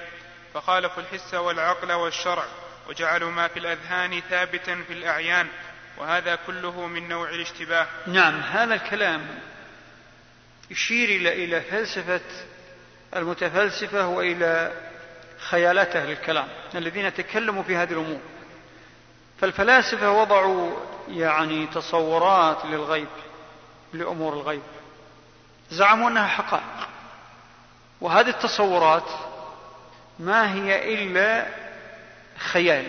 [0.54, 2.44] فخالفوا الحس والعقل والشرع
[2.88, 5.48] وجعلوا ما في الأذهان ثابتا في الأعيان
[5.98, 7.86] وهذا كله من نوع الاشتباه.
[8.06, 9.53] نعم هذا الكلام
[10.70, 12.20] يشير إلى إلى فلسفة
[13.16, 14.72] المتفلسفة وإلى
[15.38, 18.20] خيالات أهل الكلام الذين تكلموا في هذه الأمور.
[19.40, 20.76] فالفلاسفة وضعوا
[21.08, 23.08] يعني تصورات للغيب
[23.92, 24.62] لأمور الغيب.
[25.70, 26.88] زعموا أنها حقائق.
[28.00, 29.10] وهذه التصورات
[30.18, 31.46] ما هي إلا
[32.38, 32.86] خيال.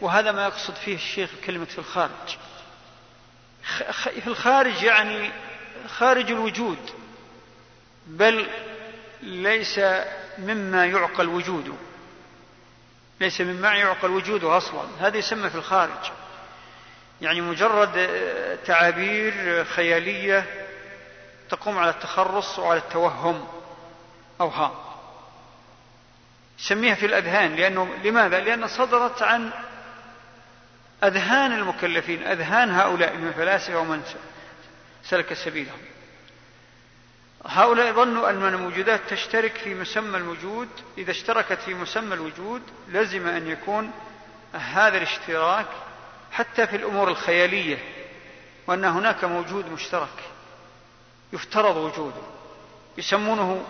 [0.00, 2.38] وهذا ما يقصد فيه الشيخ كلمة في الخارج.
[4.20, 5.30] في الخارج يعني
[5.88, 6.99] خارج الوجود.
[8.06, 8.46] بل
[9.22, 9.80] ليس
[10.38, 11.74] مما يعقل وجوده
[13.20, 14.88] ليس مما يعقل وجوده أصلا.
[15.00, 16.10] هذا يسمى في الخارج.
[17.20, 18.08] يعني مجرد
[18.66, 20.46] تعابير خيالية
[21.50, 23.48] تقوم على التخرص وعلى التوهم
[24.40, 24.72] اوهام
[26.58, 29.50] سميها في الأذهان لأنه لماذا؟ لأن صدرت عن
[31.04, 34.02] أذهان المكلفين أذهان هؤلاء من الفلاسفه ومن
[35.04, 35.78] سلك سبيلهم.
[37.46, 40.68] هؤلاء ظنوا أن الموجودات تشترك في مسمى الوجود.
[40.98, 43.90] إذا اشتركت في مسمى الوجود لزم أن يكون
[44.52, 45.66] هذا الاشتراك
[46.32, 47.78] حتى في الأمور الخيالية
[48.66, 50.18] وأن هناك موجود مشترك
[51.32, 52.22] يفترض وجوده
[52.98, 53.64] يسمونه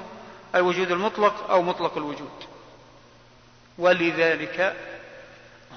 [0.54, 2.44] الوجود المطلق أو مطلق الوجود.
[3.78, 4.76] ولذلك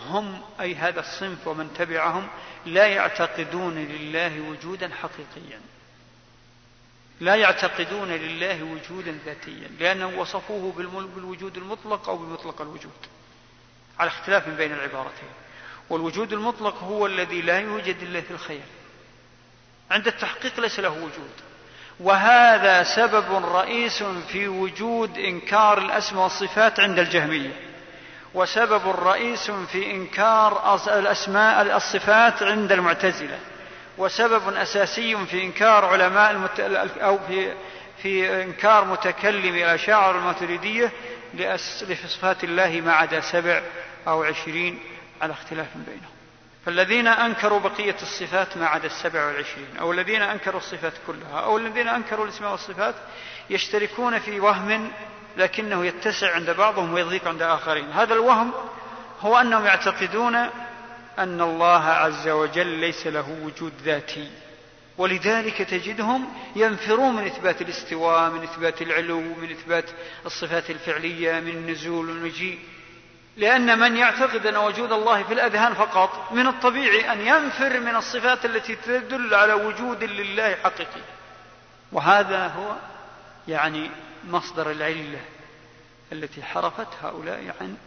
[0.05, 2.27] هم أي هذا الصنف ومن تبعهم
[2.65, 5.59] لا يعتقدون لله وجودا حقيقيا.
[7.19, 10.71] لا يعتقدون لله وجودا ذاتيا لأنهم وصفوه
[11.15, 12.91] بالوجود المطلق أو بمطلق الوجود
[13.99, 15.29] على اختلاف بين العبارتين.
[15.89, 18.67] والوجود المطلق هو الذي لا يوجد إلا في الخيال
[19.91, 21.31] عند التحقيق ليس له وجود.
[21.99, 27.51] وهذا سبب رئيس في وجود إنكار الأسماء والصفات عند الجهمية.
[28.33, 33.39] وسبب رئيس في إنكار الأسماء الصفات عند المعتزلة.
[33.97, 36.59] وسبب أساسي في إنكار علماء المت...
[36.99, 37.53] أو في
[38.01, 40.91] في إنكار متكلم الأشاعر الماتريدية
[41.81, 43.61] لصفات الله ما عدا سبع
[44.07, 44.79] أو عشرين
[45.21, 46.13] على اختلاف بينهم.
[46.65, 51.87] فالذين أنكروا بقية الصفات ما عدا السبع والعشرين أو الذين أنكروا الصفات كلها أو الذين
[51.87, 52.95] أنكروا الاسماء والصفات
[53.49, 54.91] يشتركون في وهم
[55.37, 57.91] لكنه يتسع عند بعضهم ويضيق عند آخرين.
[57.91, 58.51] هذا الوهم
[59.21, 60.49] هو أنهم يعتقدون
[61.19, 64.31] أن الله عز وجل ليس له وجود ذاتي.
[64.97, 69.85] ولذلك تجدهم ينفرون من إثبات الاستواء من إثبات العلو من إثبات
[70.25, 72.59] الصفات الفعلية من النزول والمجيء
[73.37, 78.45] لأن من يعتقد أن وجود الله في الأذهان فقط من الطبيعي أن ينفر من الصفات
[78.45, 81.01] التي تدل على وجود لله حقيقي.
[81.91, 82.75] وهذا هو
[83.47, 83.91] يعني
[84.27, 85.21] مصدر العلة
[86.11, 87.77] التي حرفت هؤلاء عن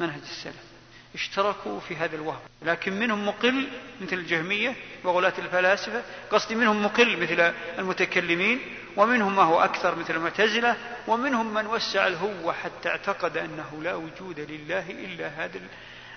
[0.00, 0.65] منهج السلف.
[1.14, 2.40] اشتركوا في هذا الوهم.
[2.62, 3.68] لكن منهم مقل
[4.00, 6.02] مثل الجهمية وغلاة الفلاسفة.
[6.30, 8.60] قصدي منهم مقل مثل المتكلمين
[8.96, 14.40] ومنهم ما هو أكثر مثل المعتزلة ومنهم من وسع الهوة حتى اعتقد أنه لا وجود
[14.40, 15.60] لله إلا هذا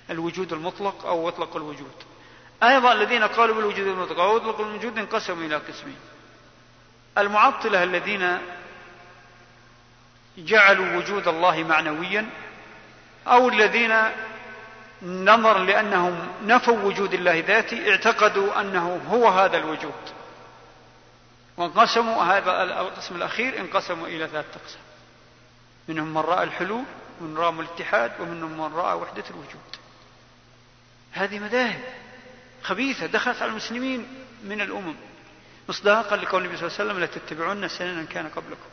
[0.10, 1.94] الوجود المطلق أو مطلق الوجود.
[2.64, 5.98] أيضا الذين قالوا بالوجود المطلق أو مطلق الوجود انقسموا إلى قسمين.
[7.18, 8.38] المعطلة الذين
[10.38, 12.30] جعلوا وجود الله معنويا
[13.28, 13.92] أو الذين
[15.02, 19.94] نظرا لأنهم نفوا وجود الله ذاتي اعتقدوا أنه هو هذا الوجود.
[21.58, 24.82] وانقسموا هذا القسم الأخير انقسموا إلى ثلاثة أقسام.
[25.88, 26.84] منهم من رأى الحلول
[27.22, 29.76] ومن رأى الاتحاد ومنهم من رأى وحدة الوجود.
[31.12, 31.84] هذه مذاهب
[32.64, 34.08] خبيثة دخلت على المسلمين
[34.44, 34.96] من الأمم.
[35.70, 38.70] مصداقا لقول النبي صلى الله عليه وسلم لا تتبعون سننا كان قبلكم.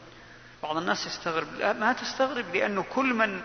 [0.62, 1.46] بعض الناس يستغرب.
[1.80, 3.42] ما تستغرب لأنه كل من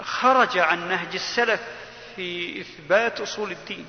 [0.00, 1.60] خرج عن نهج السلف
[2.16, 3.86] في إثبات أصول الدين.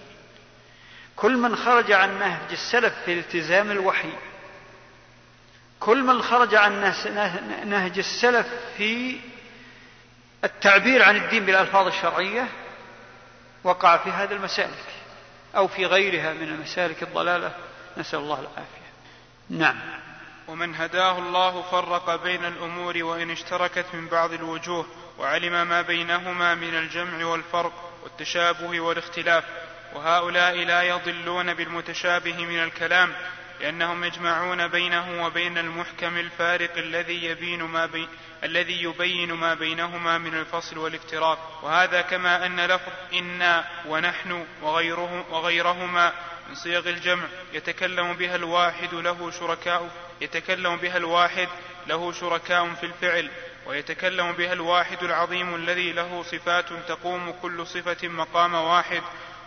[1.15, 4.13] كل من خرج عن نهج السلف في التزام الوحي.
[5.79, 6.93] كل من خرج عن
[7.65, 8.47] نهج السلف
[8.77, 9.19] في
[10.43, 12.47] التعبير عن الدين بالألفاظ الشرعية
[13.63, 14.85] وقع في هذا المسالك
[15.55, 17.55] أو في غيرها من المسالك الضلالة.
[17.97, 18.89] نسأل الله العافية.
[19.49, 19.79] نعم.
[20.47, 24.85] ومن هداه الله فرق بين الأمور وإن اشتركت من بعض الوجوه.
[25.19, 29.43] وعلم ما بينهما من الجمع والفرق والتشابه والاختلاف
[29.93, 33.13] وهؤلاء لا يضلون بالمتشابه من الكلام
[33.59, 38.07] لأنهم يجمعون بينه وبين المحكم الفارق الذي يبين ما بين
[38.43, 41.59] الذي يبين ما بينهما من الفصل والافتراق.
[41.63, 46.13] وهذا كما أن لفظ إنا ونحن وغيره وغيرهما
[46.49, 49.89] من صيغ الجمع يتكلم بها الواحد له شركاء
[50.21, 51.47] يتكلم بها الواحد
[51.87, 53.31] له شركاء في الفعل.
[53.69, 59.01] ويتكلم بها الواحد العظيم الذي له صفات تقوم كل صفة مقام واحد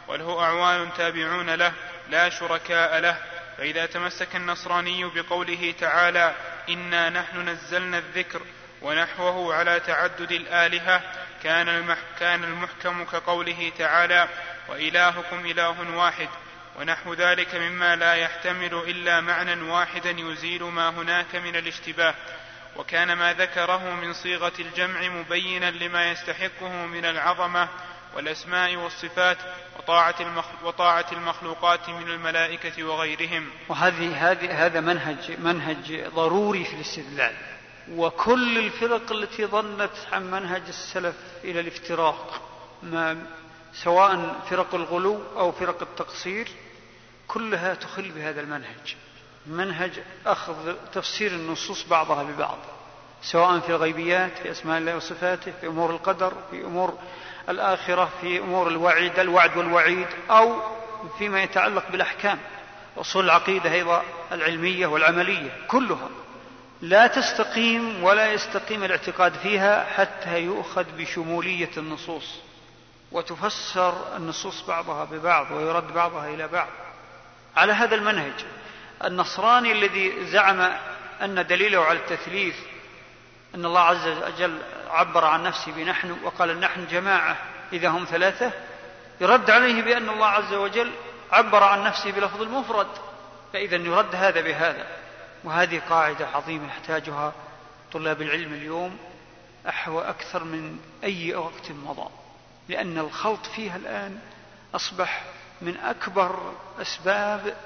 [0.09, 1.73] وله أعوان تابعون له
[2.11, 3.17] لا شركاء له.
[3.59, 6.35] فإذا تمسك النصراني بقوله تعالى
[6.69, 8.43] إنا نحن نزلنا الذكر
[8.83, 11.03] ونحوه على تعدد الآلهة
[11.43, 14.29] كان, المح كان المحكم كقوله تعالى
[14.69, 16.29] وإلهكم إله واحد
[16.79, 22.15] ونحو ذلك مما لا يحتمل إلا معنى واحدا يزيل ما هناك من الاشتباه.
[22.77, 27.69] وكان ما ذكره من صيغة الجمع مبينا لما يستحقه من العظمة
[28.17, 29.39] والأسماء والصفات
[30.65, 33.51] وطاعة المخلوقات من الملائكة وغيرهم.
[33.69, 37.35] وهذه هذه هذا منهج منهج ضروري في الاستدلال.
[37.91, 42.49] وكل الفرق التي ظنت عن منهج السلف إلى الافتراق
[42.83, 43.27] ما
[43.73, 46.49] سواء فرق الغلو أو فرق التقصير
[47.29, 48.97] كلها تخل بهذا المنهج.
[49.47, 49.91] منهج
[50.27, 52.59] أخذ تفسير النصوص بعضها ببعض
[53.23, 56.99] سواء في الغيبيات في أسماء الله وصفاته في أمور القدر في أمور
[57.49, 60.57] الآخرة في أمور الوعيد الوعد والوعيد أو
[61.19, 62.39] فيما يتعلق بالأحكام.
[62.97, 64.03] أصول العقيدة أيضا
[64.33, 66.09] العلمية والعملية كلها.
[66.81, 72.35] لا تستقيم ولا يستقيم الاعتقاد فيها حتى يؤخذ بشمولية النصوص.
[73.13, 76.69] وتفسر النصوص بعضها ببعض ويرد بعضها إلى بعض.
[77.57, 78.45] على هذا المنهج
[79.05, 80.61] النصراني الذي زعم
[81.23, 82.57] أن دليله على التثليث
[83.55, 84.59] أن الله عز وجل
[84.91, 87.37] عبر عن نفسه بنحن وقال نحن جماعة
[87.73, 88.53] إذا هم ثلاثة
[89.21, 90.93] يرد عليه بأن الله عز وجل
[91.33, 92.87] عبر عن نفسه بلفظ المفرد
[93.53, 94.87] فإذا يرد هذا بهذا.
[95.45, 97.33] وهذه قاعدة عظيمة يحتاجها
[97.93, 98.99] طلاب العلم اليوم
[99.69, 102.11] أحوى أكثر من أي وقت مضى
[102.69, 104.19] لأن الخلط فيها الآن
[104.75, 105.25] أصبح
[105.63, 107.57] من أكبر أسباب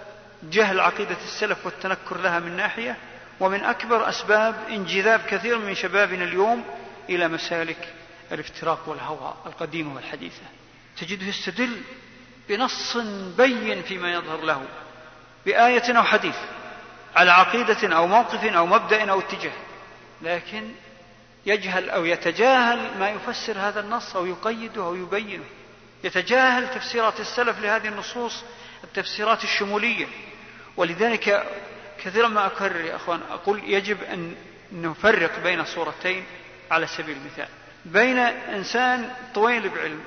[0.43, 2.97] جهل عقيدة السلف والتنكر لها من ناحية
[3.41, 6.65] ومن أكبر أسباب انجذاب كثير من شبابنا اليوم
[7.09, 7.95] إلى مسالك
[8.33, 10.43] الافتراق والهوى القديمة والحديثة.
[11.01, 11.81] تجده يستدل
[12.49, 12.97] بنص
[13.37, 14.63] بين فيما يظهر له
[15.47, 16.37] بآية أو حديث
[17.17, 19.53] على عقيدة أو موقف أو مبدأ أو اتجاه.
[20.23, 20.71] لكن
[21.47, 25.45] يجهل أو يتجاهل ما يفسر هذا النص أو يقيده أو يبينه.
[26.05, 28.45] يتجاهل تفسيرات السلف لهذه النصوص
[28.85, 30.07] التفسيرات الشمولية.
[30.77, 31.47] ولذلك
[32.03, 34.35] كثيرا ما أكرر يا أخوان أقول يجب أن
[34.73, 36.25] نفرق بين صورتين
[36.71, 37.49] على سبيل المثال.
[37.85, 40.01] بين إنسان طويل بعلم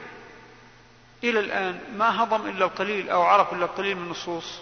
[1.23, 4.59] إلى الآن ما هضم إلا القليل أو عرف إلا القليل من النصوص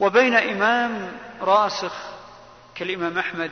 [0.00, 1.94] وبين إمام راسخ
[2.74, 3.50] كالإمام أحمد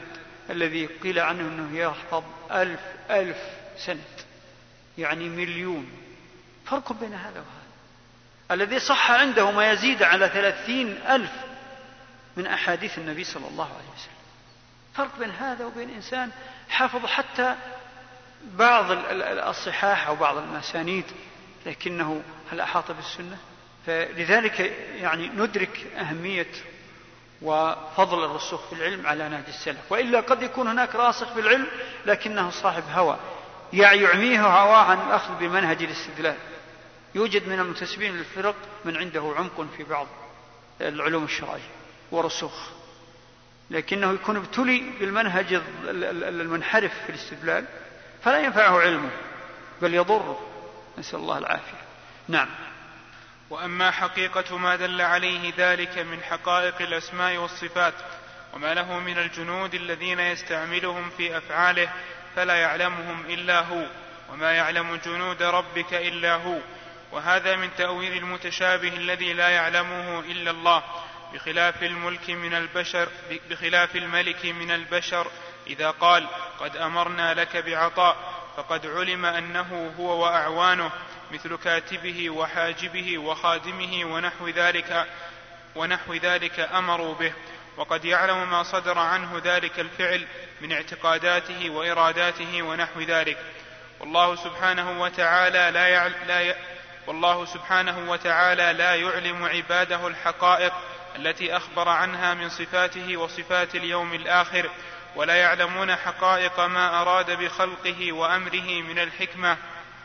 [0.51, 2.23] الذي قيل عنه أنه يحفظ
[2.53, 3.37] ألف ألف
[3.77, 4.05] سند
[4.99, 5.91] يعني مليون.
[6.67, 7.69] فرق بين هذا وهذا.
[8.51, 11.31] الذي صح عنده ما يزيد على ثلاثين ألف
[12.39, 14.19] من أحاديث النبي صلى الله عليه وسلم.
[14.95, 16.31] فرق بين هذا وبين إنسان
[16.69, 17.55] حافظ حتى
[18.45, 18.85] بعض
[19.49, 21.05] الصحاح أو بعض المسانيد
[21.67, 22.23] لكنه
[22.53, 23.37] هل أحاط بالسنة؟
[23.87, 24.61] فلذلك
[25.01, 26.47] يعني ندرك أهمية
[27.43, 29.93] وفضل الرسوخ في العلم على نهج السلف.
[29.93, 31.67] وإلا قد يكون هناك راسخ في العلم
[32.07, 33.19] لكنه صاحب هوى.
[33.73, 36.37] يعميه هواه عن الأخذ بمنهج الاستدلال.
[37.15, 40.07] يوجد من المنتسبين للفرق من عنده عمق في بعض
[40.81, 41.78] العلوم الشرعية.
[42.11, 42.69] ورسوخ
[43.71, 47.65] لكنه يكون ابتلي بالمنهج المنحرف في الاستدلال
[48.25, 49.11] فلا ينفعه علمه
[49.83, 50.41] بل يضره.
[50.99, 51.79] نسأل الله العافية.
[52.29, 52.49] نعم.
[53.51, 57.95] وأما حقيقة ما دل عليه ذلك من حقائق الأسماء والصفات
[58.55, 61.93] وما له من الجنود الذين يستعملهم في أفعاله
[62.37, 63.87] فلا يعلمهم إلا هو
[64.33, 66.59] وما يعلم جنود ربك إلا هو.
[67.13, 70.83] وهذا من تأويل المتشابه الذي لا يعلمه إلا الله.
[71.35, 73.09] بخلاف الملك من البشر
[73.51, 75.31] بخلاف الملك من البشر
[75.67, 76.27] إذا قال
[76.61, 78.17] قد أمرنا لك بعطاء
[78.57, 80.91] فقد علم أنه هو وأعوانه
[81.33, 85.07] مثل كاتبه وحاجبه وخادمه ونحو ذلك
[85.75, 87.33] ونحو ذلك أمروا به.
[87.77, 90.27] وقد يعلم ما صدر عنه ذلك الفعل
[90.61, 93.39] من اعتقاداته وإراداته ونحو ذلك.
[94.01, 96.55] والله سبحانه وتعالى لا, يعل لا ي...
[97.07, 100.73] والله سبحانه وتعالى لا يعلم عباده الحقائق
[101.17, 104.71] التي أخبر عنها من صفاته وصفات اليوم الآخر
[105.17, 109.57] ولا يعلمون حقائق ما أراد بخلقه وأمره من الحكمة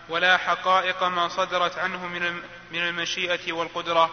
[0.09, 2.07] ولا حقائق ما صدرت عنه
[2.71, 4.09] من المشيئة والقدرة.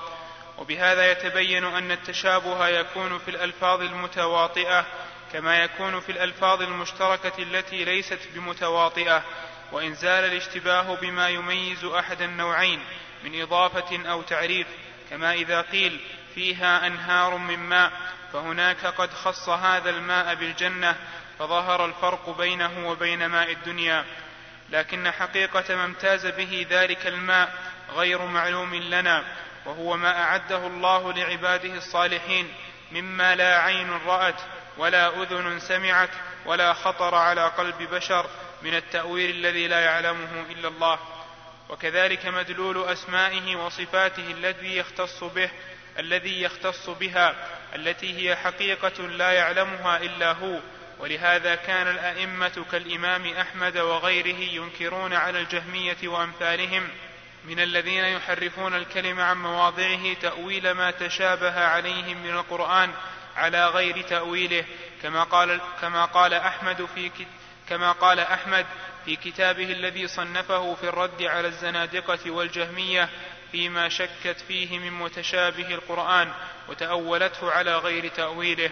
[0.61, 4.87] وبهذا يتبين أن التشابه يكون في الألفاظ المتواطئة
[5.33, 9.25] كما يكون في الألفاظ المشتركة التي ليست بمتواطئة
[9.73, 12.81] وإن زال الاشتباه بما يميز أحد النوعين
[13.25, 14.67] من إضافة أو تعريف
[15.11, 16.01] كما إذا قيل
[16.35, 17.93] فيها أنهار من ماء
[18.33, 20.97] فهناك قد خص هذا الماء بالجنة
[21.39, 24.05] فظهر الفرق بينه وبين ماء الدنيا.
[24.71, 27.55] لكن حقيقة ما امتاز به ذلك الماء
[27.95, 29.25] غير معلوم لنا
[29.67, 32.55] وهو ما أعده الله لعباده الصالحين
[32.93, 34.41] مما لا عين رأت
[34.77, 36.11] ولا أذن سمعت
[36.47, 38.27] ولا خطر على قلب بشر
[38.63, 40.99] من التأويل الذي لا يعلمه إلا الله.
[41.69, 45.51] وكذلك مدلول أسمائه وصفاته الذي يختص به
[46.01, 47.35] الذي يختص بها
[47.75, 50.61] التي هي حقيقة لا يعلمها إلا هو.
[50.99, 56.89] ولهذا كان الأئمة كالإمام أحمد وغيره ينكرون على الجهمية وأمثالهم.
[57.45, 62.91] من الذين يحرفون الكلم عن مواضعه تأويل ما تشابه عليهم من القرآن
[63.37, 64.65] على غير تأويله
[65.03, 67.11] كما قال كما قال أحمد في
[67.69, 68.67] كما قال أحمد
[69.05, 73.09] في كتابه الذي صنفه في الرد على الزنادقة والجهمية
[73.53, 76.33] فيما شكت فيه من متشابه القرآن
[76.69, 78.71] وتأولته على غير تأويله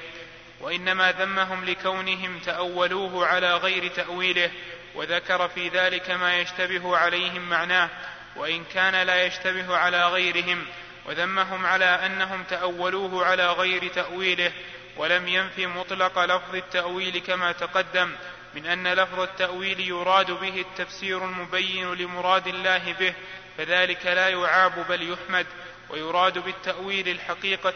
[0.60, 4.50] وإنما ذمهم لكونهم تأولوه على غير تأويله
[4.94, 7.88] وذكر في ذلك ما يشتبه عليهم معناه
[8.36, 10.64] وإن كان لا يشتبه على غيرهم
[11.06, 14.52] وذمهم على أنهم تأولوه على غير تأويله
[14.96, 18.12] ولم ينف مطلق لفظ التأويل كما تقدم
[18.54, 23.14] من أن لفظ التأويل يراد به التفسير المبين لمراد الله به
[23.58, 25.46] فذلك لا يعاب بل يحمد
[25.90, 27.74] ويراد بالتأويل الحقيقة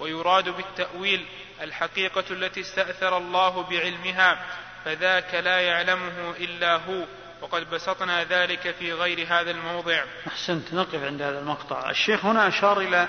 [0.00, 1.26] ويراد بالتأويل
[1.62, 4.44] الحقيقة التي استأثر الله بعلمها
[4.84, 7.04] فذاك لا يعلمه إلا هو.
[7.42, 10.04] وقد بسطنا ذلك في غير هذا الموضع.
[10.26, 11.90] أحسنت نقف عند هذا المقطع.
[11.90, 13.08] الشيخ هنا أشار إلى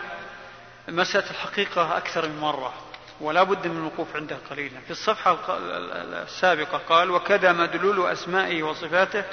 [0.87, 2.73] مسألة الحقيقة أكثر من مرة
[3.21, 4.79] ولا بد من الوقوف عندها قليلا.
[4.79, 5.57] في الصفحة
[6.23, 9.23] السابقة قال وكذا مدلول أسمائه وصفاته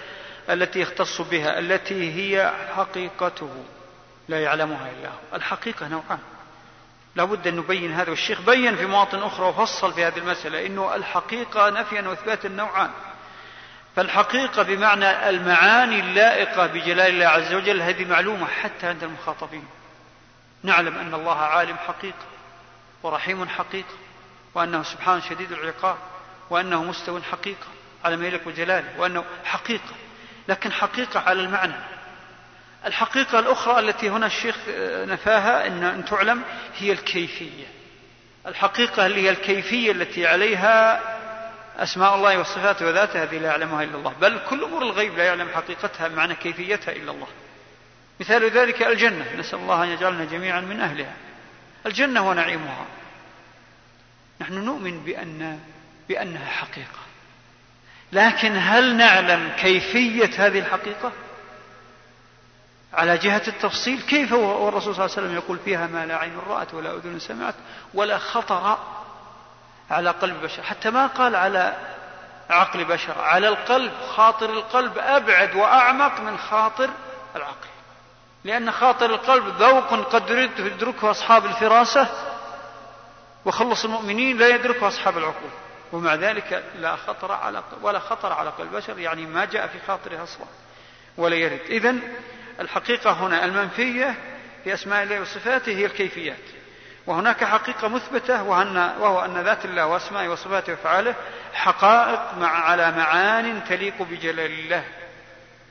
[0.50, 3.64] التي يختص بها التي هي حقيقته.
[4.28, 5.36] لا يعلمها إلا هو.
[5.36, 6.18] الحقيقة نوعان.
[7.16, 8.10] لا بد أن نبين هذا.
[8.10, 12.90] والشيخ بين في مواطن أخرى وفصل في هذه المسألة أنه الحقيقة نفيا وإثباتا نوعان.
[13.96, 19.66] فالحقيقة بمعنى المعاني اللائقة بجلال الله عز وجل هذه معلومة حتى عند المخاطبين.
[20.62, 22.26] نعلم أن الله عالم حقيقة
[23.02, 23.94] ورحيم حقيقة
[24.54, 25.96] وأنه سبحانه شديد العقاب
[26.50, 27.66] وأنه مستو حقيقة
[28.04, 29.94] على ما يليق بجلاله وأنه حقيقة.
[30.48, 31.74] لكن حقيقة على المعنى.
[32.86, 34.56] الحقيقة الأخرى التي هنا الشيخ
[35.08, 36.42] نفاها أن, أن تعلم
[36.78, 37.64] هي الكيفية.
[38.46, 41.00] الحقيقة اللي هي الكيفية التي عليها
[41.78, 44.12] أسماء الله وصفاته وذاته هذه لا يعلمها إلا الله.
[44.20, 47.26] بل كل أمور الغيب لا يعلم حقيقتها معنى كيفيتها إلا الله.
[48.20, 49.36] مثال ذلك الجنة.
[49.36, 51.14] نسأل الله أن يجعلنا جميعا من أهلها.
[51.86, 52.86] الجنة ونعيمها.
[54.40, 55.60] نحن نؤمن بأن
[56.08, 57.11] بأنها حقيقة.
[58.12, 61.12] لكن هل نعلم كيفية هذه الحقيقة؟
[62.94, 66.74] على جهة التفصيل كيف والرسول صلى الله عليه وسلم يقول فيها ما لا عين رأت
[66.74, 67.54] ولا أذن سمعت
[67.94, 68.78] ولا خطر
[69.90, 70.62] على قلب بشر.
[70.62, 71.76] حتى ما قال على
[72.50, 76.90] عقل بشر على القلب خاطر القلب أبعد وأعمق من خاطر
[77.36, 77.68] العقل.
[78.44, 82.08] لأن خاطر القلب ذوق قد يدركه أصحاب الفراسة
[83.44, 85.50] وخلص المؤمنين لا يدركه أصحاب العقول.
[85.92, 90.22] ومع ذلك لا خطر على ولا خطر على قلب بشر يعني ما جاء في خاطره
[90.22, 90.46] أصلا
[91.16, 91.60] ولا يرد.
[91.68, 92.00] إذن
[92.60, 94.14] الحقيقة هنا المنفية
[94.64, 96.36] في أسماء الله وصفاته هي الكيفيات.
[97.06, 101.14] وهناك حقيقة مثبتة وهو أن ذات الله وأسمائه وصفاته وأفعاله
[101.52, 104.84] حقائق مع على معان تليق بجلال الله.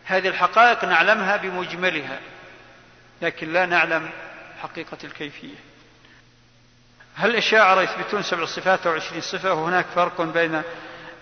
[0.05, 2.19] هذه الحقائق نعلمها بمجملها
[3.21, 4.09] لكن لا نعلم
[4.61, 5.70] حقيقة الكيفية.
[7.15, 10.61] هل الأشاعرة يثبتون سبع صفات أو عشرين صفة وهناك فرق بين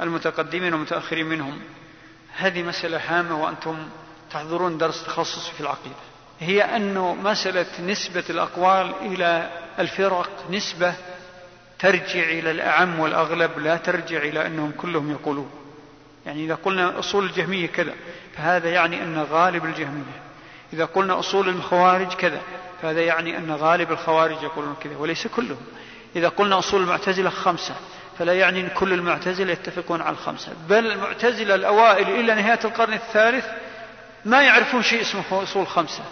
[0.02, 1.62] المتقدمين والمتأخرين منهم؟
[2.38, 3.90] هذه مسألة هامة وأنتم
[4.32, 5.96] تحضرون درس تخصص في العقيدة.
[6.40, 10.94] هي أنه مسألة نسبة الأقوال إلى الفرق نسبة
[11.80, 15.52] ترجع إلى الأعم والأغلب لا ترجع إلى أنهم كلهم يقولون.
[16.26, 17.94] يعني إذا قلنا أصول الجهمية كذا
[18.38, 20.22] فهذا يعني أن غالب الجهمية.
[20.74, 22.42] إذا قلنا أصول الخوارج كذا
[22.82, 25.62] فهذا يعني أن غالب الخوارج يقولون كذا وليس كلهم.
[26.16, 27.76] إذا قلنا أصول المعتزلة خمسة
[28.20, 30.52] فلا يعني أن كل المعتزلة يتفقون على الخمسة.
[30.70, 33.46] بل المعتزلة الأوائل إلى نهاية القرن الثالث
[34.26, 36.04] ما يعرفون شيء اسمه أصول خمسة.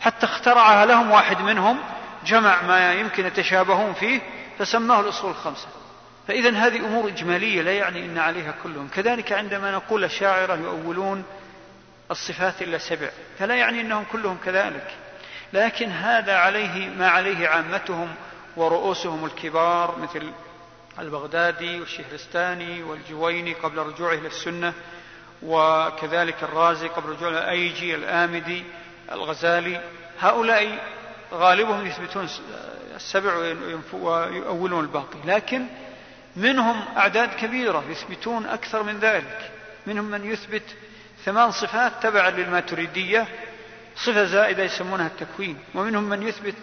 [0.00, 1.78] حتى اخترعها لهم واحد منهم
[2.26, 4.20] جمع ما يمكن يتشابهون فيه
[4.58, 5.66] فسماه الأصول الخمسة.
[6.28, 8.88] فإذا هذه أمور إجمالية لا يعني أن عليها كلهم.
[8.94, 11.24] كذلك عندما نقول الشاعرة يؤولون
[12.10, 14.94] الصفات إلا سبع فلا يعني أنهم كلهم كذلك.
[15.52, 18.14] لكن هذا عليه ما عليه عامتهم
[18.56, 20.30] ورؤوسهم الكبار مثل
[20.98, 24.72] البغدادي والشهرستاني والجويني قبل رجوعه إلى السنة
[25.42, 28.64] وكذلك الرازي قبل رجوعه الأيجي الآمدي
[29.12, 29.80] الغزالي.
[30.20, 30.78] هؤلاء
[31.32, 32.28] غالبهم يثبتون
[32.96, 33.54] السبع
[33.92, 35.66] ويؤولون الباقي لكن
[36.36, 39.50] منهم أعداد كبيرة يثبتون أكثر من ذلك.
[39.86, 40.62] منهم من يثبت
[41.24, 43.26] ثمان صفات تبعا للماتريدية
[43.96, 46.54] صفة زائدة يسمونها التكوين ومنهم من يثبت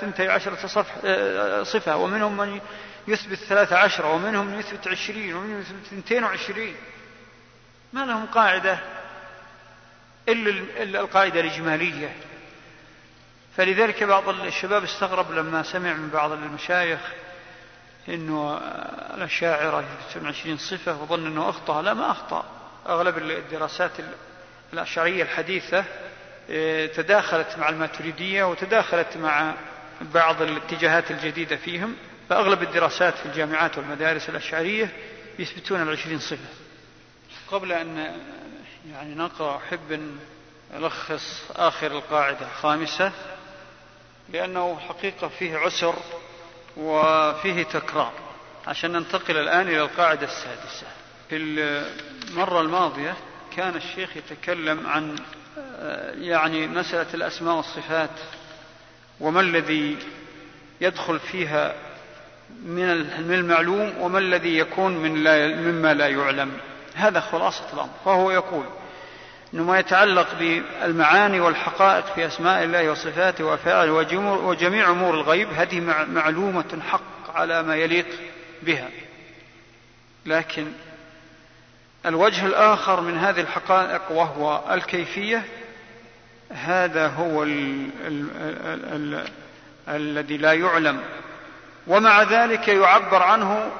[0.00, 0.66] ثنتي عشرة
[1.62, 2.60] صفة ومنهم من
[3.08, 6.76] يثبت ثلاثة عشرة ومنهم من يثبت عشرين ومنهم يثبت ثنتين وعشرين.
[7.92, 8.78] ما لهم قاعدة
[10.28, 12.16] إلا القاعدة الإجمالية.
[13.56, 17.00] فلذلك بعض الشباب استغرب لما سمع من بعض المشايخ
[18.08, 18.60] إنه
[19.14, 21.82] الأشاعرة يثبتون عشرين صفة وظن إنه أخطأ.
[21.82, 22.44] لا ما أخطأ.
[22.88, 23.92] أغلب الدراسات
[24.72, 25.84] الاشعريه الحديثة
[26.48, 29.54] إيه، تداخلت مع الماتريدية وتداخلت مع
[30.00, 31.96] بعض الاتجاهات الجديدة فيهم
[32.28, 34.88] فأغلب الدراسات في الجامعات والمدارس الأشعرية
[35.38, 36.48] يثبتون العشرين صفة.
[37.50, 38.16] قبل أن
[38.92, 40.18] يعني نقرأ أحب أن
[40.76, 43.12] ألخص آخر القاعدة الخامسه
[44.32, 45.94] لأنه حقيقة فيه عسر
[46.76, 48.12] وفيه تكرار.
[48.66, 50.86] عشان ننتقل الآن إلى القاعدة السادسة.
[51.30, 53.14] في المرة الماضية
[53.56, 55.16] كان الشيخ يتكلم عن
[56.20, 58.10] يعني مسألة الأسماء والصفات
[59.20, 59.96] وما الذي
[60.80, 61.74] يدخل فيها
[62.64, 66.52] من المعلوم وما الذي يكون من لا مما لا يعلم.
[66.94, 67.90] هذا خلاصة الأمر.
[68.04, 68.64] فهو يقول
[69.54, 73.92] أنه ما يتعلق بالمعاني والحقائق في أسماء الله وصفاته وأفعاله
[74.22, 78.06] وجميع أمور الغيب هذه معلومة حق على ما يليق
[78.62, 78.88] بها.
[80.26, 80.66] لكن
[82.06, 85.44] الوجه الآخر من هذه الحقائق وهو الكيفية
[86.52, 89.28] هذا هو ال ال ال ال
[89.88, 91.02] الذي لا يعلم.
[91.86, 93.70] ومع ذلك يعبر عنه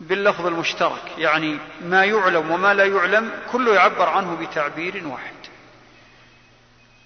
[0.00, 5.34] باللفظ المشترك يعني ما يعلم وما لا يعلم كله يعبر عنه بتعبير واحد.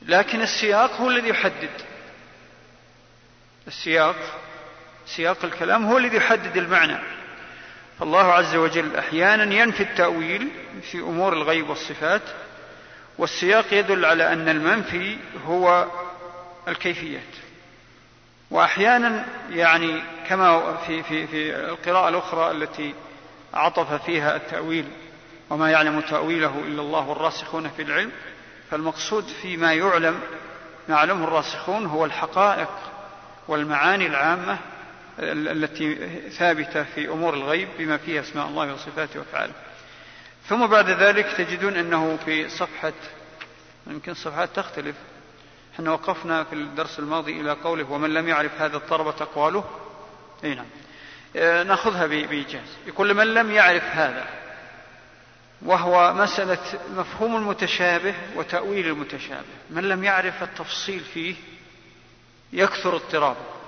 [0.02, 1.70] لكن السياق هو الذي يحدد.
[3.66, 4.16] السياق
[5.06, 6.98] سياق الكلام هو الذي يحدد المعنى.
[7.98, 10.48] فالله عز وجل أحيانا ينفي التأويل
[10.82, 12.22] في أمور الغيب والصفات
[13.18, 15.16] والسياق يدل على أن المنفي
[15.46, 15.86] هو
[16.68, 17.22] الكيفيات.
[18.50, 22.94] وأحيانا يعني كما في في في القراءة الأخرى التي
[23.54, 24.84] عطف فيها التأويل
[25.50, 28.10] وما يعلم تأويله إلا الله والراسخون في العلم
[28.70, 30.20] فالمقصود فيما يعلم
[30.88, 32.70] يعلمه الراسخون هو الحقائق
[33.48, 34.58] والمعاني العامة
[35.18, 35.94] التي
[36.30, 39.52] ثابتة في أمور الغيب بما فيها أسماء الله وصفاته وأفعاله.
[40.48, 42.92] ثم بعد ذلك تجدون أنه في صفحة
[43.86, 44.96] يمكن الصفحات تختلف.
[45.74, 49.64] إحنا وقفنا في الدرس الماضي إلى قوله ومن لم يعرف هذا اضطربت أقواله
[50.44, 50.66] أي نعم.
[51.36, 52.76] آه، نأخذها بإيجاز.
[52.86, 54.26] يقول من لم يعرف هذا
[55.62, 56.58] وهو مسألة
[56.96, 59.44] مفهوم المتشابه وتأويل المتشابه.
[59.70, 61.34] من لم يعرف التفصيل فيه
[62.52, 63.61] يكثر اضطرابه.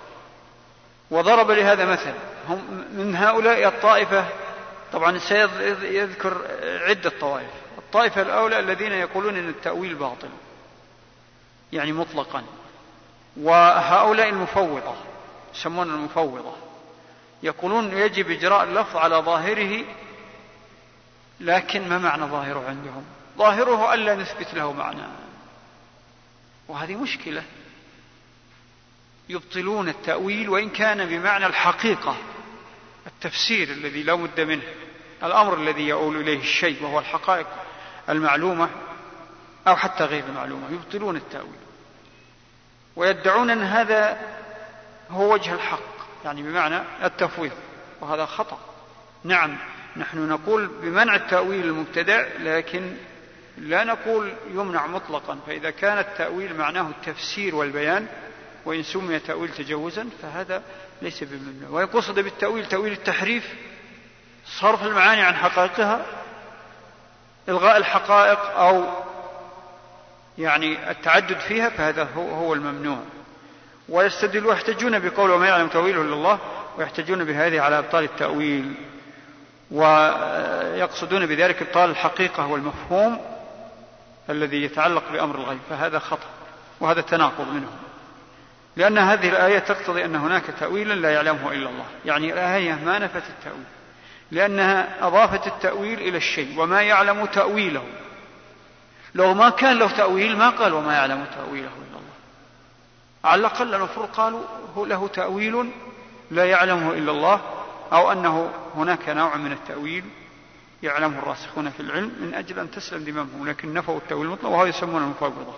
[1.10, 2.12] وضرب لهذا مثل.
[2.48, 4.26] هم من هؤلاء الطائفة
[4.92, 7.50] طبعا سيذكر عدة طوائف.
[7.78, 10.28] الطائفة الأولى الذين يقولون أن التأويل باطل
[11.72, 12.44] يعني مطلقا.
[13.36, 14.94] وهؤلاء المفوضة
[15.54, 16.52] يسمون المفوضة.
[17.42, 19.84] يقولون يجب إجراء اللفظ على ظاهره
[21.40, 23.04] لكن ما معنى ظاهره عندهم؟
[23.38, 25.02] ظاهره ألا نثبت له معنى.
[26.68, 27.42] وهذه مشكلة.
[29.28, 32.16] يبطلون التأويل وإن كان بمعنى الحقيقة.
[33.06, 34.62] التفسير الذي لا بد منه
[35.22, 37.46] الأمر الذي يؤول إليه الشيء وهو الحقائق
[38.08, 38.70] المعلومة
[39.68, 41.64] أو حتى غير المعلومة يبطلون التأويل.
[42.96, 44.20] ويدعون أن هذا
[45.10, 45.94] هو وجه الحق
[46.24, 47.52] يعني بمعنى التفويض
[48.00, 48.58] وهذا خطأ.
[49.24, 49.56] نعم
[49.96, 52.96] نحن نقول بمنع التأويل المبتدع لكن
[53.58, 58.06] لا نقول يمنع مطلقا فإذا كان التأويل معناه التفسير والبيان
[58.64, 60.62] وإن سمي تأويل تجوزا فهذا
[61.02, 61.70] ليس بممنوع.
[61.70, 63.54] ويقصد بالتأويل تأويل التحريف
[64.46, 66.06] صرف المعاني عن حقائقها
[67.48, 68.84] إلغاء الحقائق أو
[70.38, 72.98] يعني التعدد فيها فهذا هو, هو الممنوع.
[73.88, 76.38] ويستدل ويحتجون بقول وما يعلم تأويله إلا الله
[76.78, 78.74] ويحتجون بهذه على إبطال التأويل.
[79.70, 83.20] ويقصدون بذلك إبطال الحقيقة والمفهوم
[84.30, 86.26] الذي يتعلق بأمر الغيب فهذا خطأ
[86.80, 87.83] وهذا تناقض منهم
[88.76, 91.84] لأن هذه الآية تقتضي أن هناك تأويلا لا يعلمه إلا الله.
[92.04, 93.64] يعني الآية ما نفت التأويل.
[94.30, 97.84] لأنها أضافت التأويل إلى الشيء وما يعلم تأويله.
[99.14, 102.14] لو ما كان له تأويل ما قال وما يعلم تأويله إلا الله.
[103.24, 104.42] على الأقل المفروض قالوا
[104.76, 105.70] له تأويل
[106.30, 107.40] لا يعلمه إلا الله
[107.92, 110.04] أو أنه هناك نوع من التأويل
[110.82, 115.04] يعلمه الراسخون في العلم من أجل أن تسلم ذممهم لكن نفوا التأويل المطلق وهذا يسمونه
[115.04, 115.54] المفوضة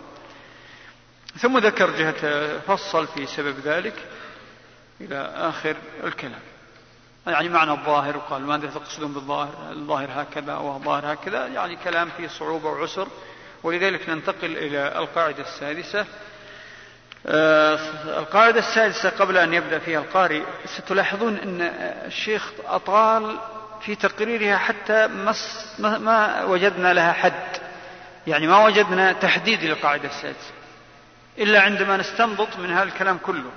[1.39, 3.95] ثم ذكر جهة فصل في سبب ذلك
[5.01, 6.41] إلى آخر الكلام.
[7.27, 11.47] يعني معنى الظاهر وقال ماذا تقصدون بالظاهر؟ الظاهر هكذا والظاهر هكذا.
[11.47, 13.09] يعني كلام فيه صعوبة وعسر.
[13.63, 16.07] ولذلك ننتقل إلى القاعدة السادسة.
[17.27, 17.79] آه،
[18.19, 21.61] القاعدة السادسة قبل أن يبدأ فيها القارئ ستلاحظون أن
[22.07, 23.39] الشيخ أطال
[23.81, 25.07] في تقريرها حتى
[25.79, 27.57] ما وجدنا لها حد.
[28.27, 30.56] يعني ما وجدنا تحديد للقاعدة السادسة.
[31.39, 33.51] إلا عندما نستنبط من هذا الكلام كله.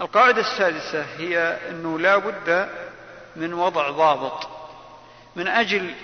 [0.00, 1.38] القاعدة السادسة هي
[1.70, 2.68] أنه لا بد
[3.36, 4.48] من وضع ضابط.
[5.36, 5.94] من أجل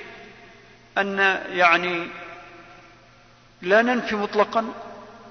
[0.98, 2.08] أن يعني
[3.62, 4.74] لا ننفي مطلقا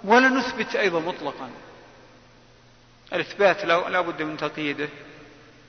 [0.03, 1.49] ولا نثبت أيضا مطلقا.
[3.13, 4.89] الإثبات لا بد من تقييده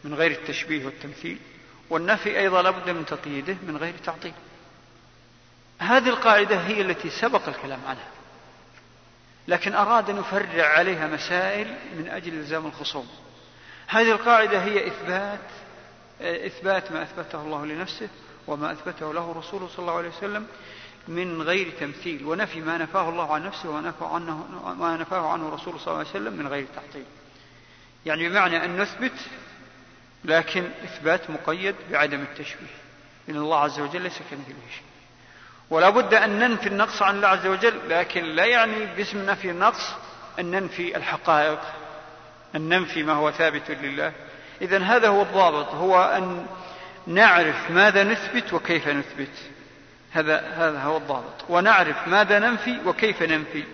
[0.05, 1.39] من غير التشبيه والتمثيل
[1.91, 4.33] والنفي أيضا لا بد من تقييده من غير تعطيل.
[5.79, 8.09] هذه القاعدة هي التي سبق الكلام عنها.
[9.49, 13.09] لكن أراد أن يفرع عليها مسائل من أجل إلزام الخصوم.
[13.87, 15.41] هذه القاعدة هي إثبات
[16.21, 18.09] إثبات ما أثبته الله لنفسه
[18.47, 20.47] وما أثبته له رسوله صلى الله عليه وسلم
[21.09, 24.47] من غير تمثيل ونفي ما نفاه الله عن نفسه ونفى عنه
[24.79, 27.05] ما نفاه عنه رسوله صلى الله عليه وسلم من غير تعطيل.
[28.07, 29.13] يعني بمعنى أن نثبت
[30.25, 32.67] لكن إثبات مقيد بعدم التشبيه.
[33.29, 34.88] إن الله عز وجل ليس كمثله شيء.
[35.71, 39.95] ولا بد أن ننفي النقص عن الله عز وجل لكن لا يعني باسم نفي النقص
[40.39, 41.61] أن ننفي الحقائق
[42.55, 44.13] أن ننفي ما هو ثابت لله.
[44.63, 46.47] إذا هذا هو الضابط هو أن
[47.07, 49.37] نعرف ماذا نثبت وكيف نثبت.
[50.13, 51.45] هذا هذا هو الضابط.
[51.49, 53.65] ونعرف ماذا ننفي وكيف ننفي.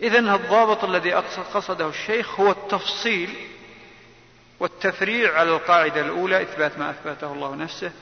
[0.00, 1.12] إذا الضابط الذي
[1.54, 3.34] قصده الشيخ هو التفصيل
[4.60, 7.92] والتفريع على القاعدة الأولى إثبات ما أثبته الله نفسه.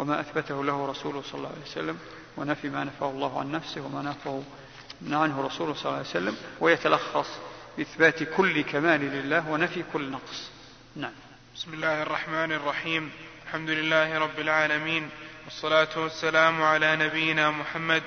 [0.00, 1.98] وما أثبته له رسوله صلى الله عليه وسلم
[2.36, 4.42] ونفي ما نفاه الله عن نفسه وما نفاه
[5.02, 7.28] عنه رسوله صلى الله عليه وسلم ويتلخص
[7.78, 10.50] بإثبات كل كمال لله ونفي كل نقص.
[10.96, 11.12] نعم.
[11.54, 13.10] بسم الله الرحمن الرحيم.
[13.46, 15.10] الحمد لله رب العالمين
[15.44, 18.02] والصلاة والسلام على نبينا محمد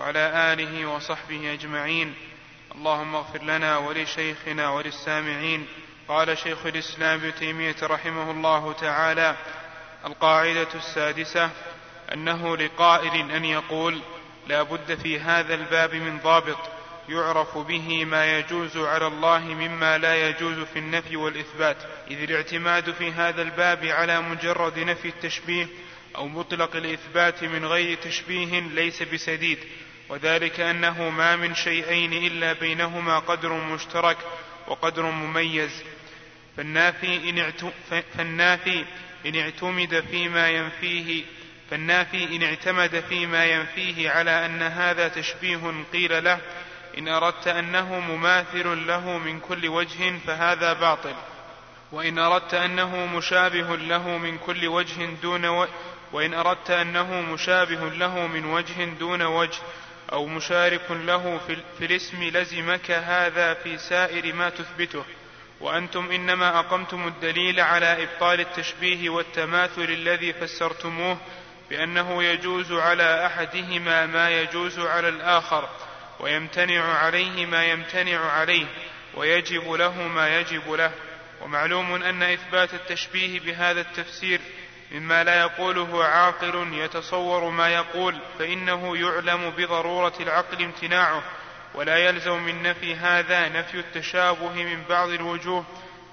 [0.00, 2.14] وعلى آله وصحبه أجمعين.
[2.74, 5.66] اللهم اغفر لنا ولشيخنا وللسامعين.
[6.08, 9.36] قال شيخ الإسلام ابن تيمية رحمه الله تعالى
[10.04, 11.50] القاعدة السادسة
[12.12, 14.00] أنه لقائل أن يقول
[14.48, 16.58] لا بد في هذا الباب من ضابط
[17.08, 21.76] يعرف به ما يجوز على الله مما لا يجوز في النفي والإثبات.
[22.10, 25.66] إذ الاعتماد في هذا الباب على مجرد نفي التشبيه
[26.16, 29.58] أو مطلق الإثبات من غير تشبيه ليس بسديد.
[30.08, 34.18] وذلك أنه ما من شيئين إلا بينهما قدر مشترك
[34.68, 35.82] وقدر مميز.
[36.56, 37.52] فالنافي إن,
[38.16, 38.84] فالنافي
[39.26, 41.24] إن اعتمد فيما ينفيه
[41.70, 46.38] فالنافي إن اعتمد فيما ينفيه على أن هذا تشبيه قيل له
[46.98, 51.14] إن أردت أنه مماثل له من كل وجه فهذا باطل.
[51.92, 55.66] وإن أردت أنه مشابه له من كل وجه دون و...
[56.12, 59.58] وإن أردت أنه مشابه له من وجه دون وجه
[60.12, 65.04] أو مشارك له في, في الاسم لزمك هذا في سائر ما تثبته.
[65.62, 71.18] وأنتم إنما أقمتم الدليل على إبطال التشبيه والتماثل الذي فسرتموه
[71.70, 75.68] بأنه يجوز على أحدهما ما يجوز على الآخر
[76.20, 78.66] ويمتنع عليه ما يمتنع عليه
[79.14, 80.92] ويجب له ما يجب له.
[81.40, 84.40] ومعلوم أن إثبات التشبيه بهذا التفسير
[84.92, 91.22] مما لا يقوله عاقل يتصور ما يقول فإنه يعلم بضرورة العقل امتناعه.
[91.74, 95.64] ولا يلزم من نفي هذا نفي التشابه من بعض الوجوه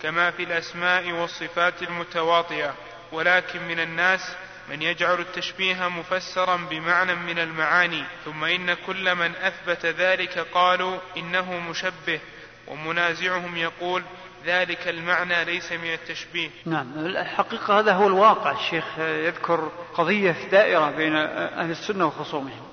[0.01, 2.73] كما في الأسماء والصفات المتواطئة
[3.11, 4.35] ولكن من الناس
[4.69, 11.59] من يجعل التشبيه مفسرا بمعنى من المعاني ثم إن كل من أثبت ذلك قالوا إنه
[11.59, 12.19] مشبه
[12.67, 14.03] ومنازعهم يقول
[14.45, 16.49] ذلك المعنى ليس من التشبيه.
[16.65, 22.67] نعم الحقيقة هذا هو الواقع الشيخ يذكر قضية دائرة بين أهل السنة وخصومهم.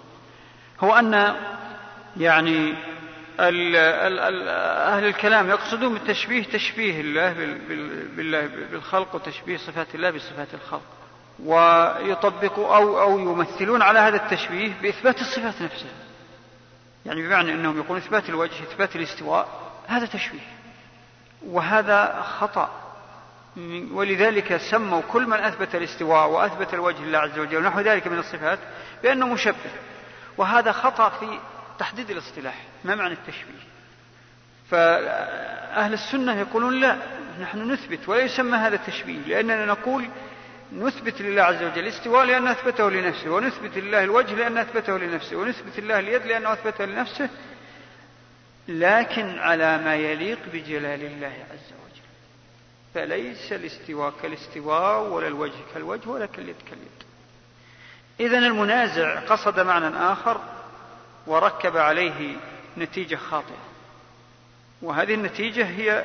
[0.81, 1.37] هو أن
[2.17, 2.75] يعني
[3.41, 7.33] أهل الكلام يقصدون بالتشبيه تشبيه الله
[8.17, 10.83] بالله بالخلق وتشبيه صفات الله بصفات الخلق.
[11.45, 15.91] ويطبقوا أو أو يمثلون على هذا التشبيه بإثبات الصفات نفسها.
[17.07, 19.49] يعني بمعنى أنهم يقولون إثبات الوجه إثبات الاستواء
[19.87, 20.47] هذا تشبيه.
[21.47, 22.71] وهذا خطأ.
[23.93, 28.59] ولذلك سموا كل من أثبت الاستواء وأثبت الوجه لله عز وجل ونحو ذلك من الصفات
[29.03, 29.71] بأنه مشبه.
[30.39, 31.39] وهذا خطأ في
[31.79, 33.67] تحديد الاصطلاح ما معنى التشبيه؟
[34.71, 36.99] فأهل السنة يقولون لا
[37.41, 40.09] نحن نثبت ولا يسمى هذا تشبيه لأننا نقول
[40.73, 45.81] نثبت لله عز وجل الاستواء لأنه أثبته لنفسه ونثبت لله الوجه لأنه أثبته لنفسه ونثبت
[45.81, 47.29] لله اليد لأنه أثبته لنفسه
[48.69, 52.03] لكن على ما يليق بجلال الله عز وجل.
[52.95, 57.03] فليس الاستواء كالاستواء ولا الوجه كالوجه ولا كاليد كاليد.
[58.21, 60.41] إذا المنازع قصد معنى آخر
[61.27, 62.37] وركب عليه
[62.79, 63.59] نتيجة خاطئة.
[64.83, 66.05] وهذه النتيجة هي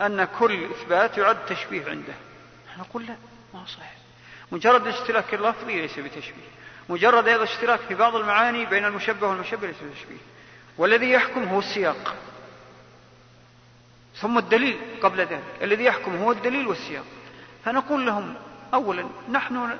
[0.00, 2.14] أن كل إثبات يعد تشبيه عنده.
[2.78, 3.16] نقول لا
[3.54, 3.94] ما صحيح.
[4.52, 6.48] مجرد اشتراك اللفظي ليس بتشبيه.
[6.88, 10.18] مجرد أيضا اشتراك في بعض المعاني بين المشبه والمشبه ليس بتشبيه.
[10.78, 12.14] والذي يحكم هو السياق.
[14.16, 15.42] ثم الدليل قبل ذلك.
[15.62, 17.04] الذي يحكم هو الدليل والسياق.
[17.64, 18.34] فنقول لهم
[18.74, 19.78] أولا نحن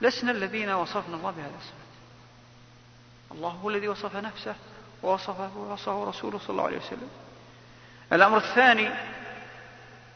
[0.00, 1.77] لسنا الذين وصفنا الله بهذا الصفات
[3.32, 4.54] الله هو الذي وصف نفسه
[5.02, 7.08] ووصفه ووصفه رسوله صلى الله عليه وسلم.
[8.12, 8.90] الأمر الثاني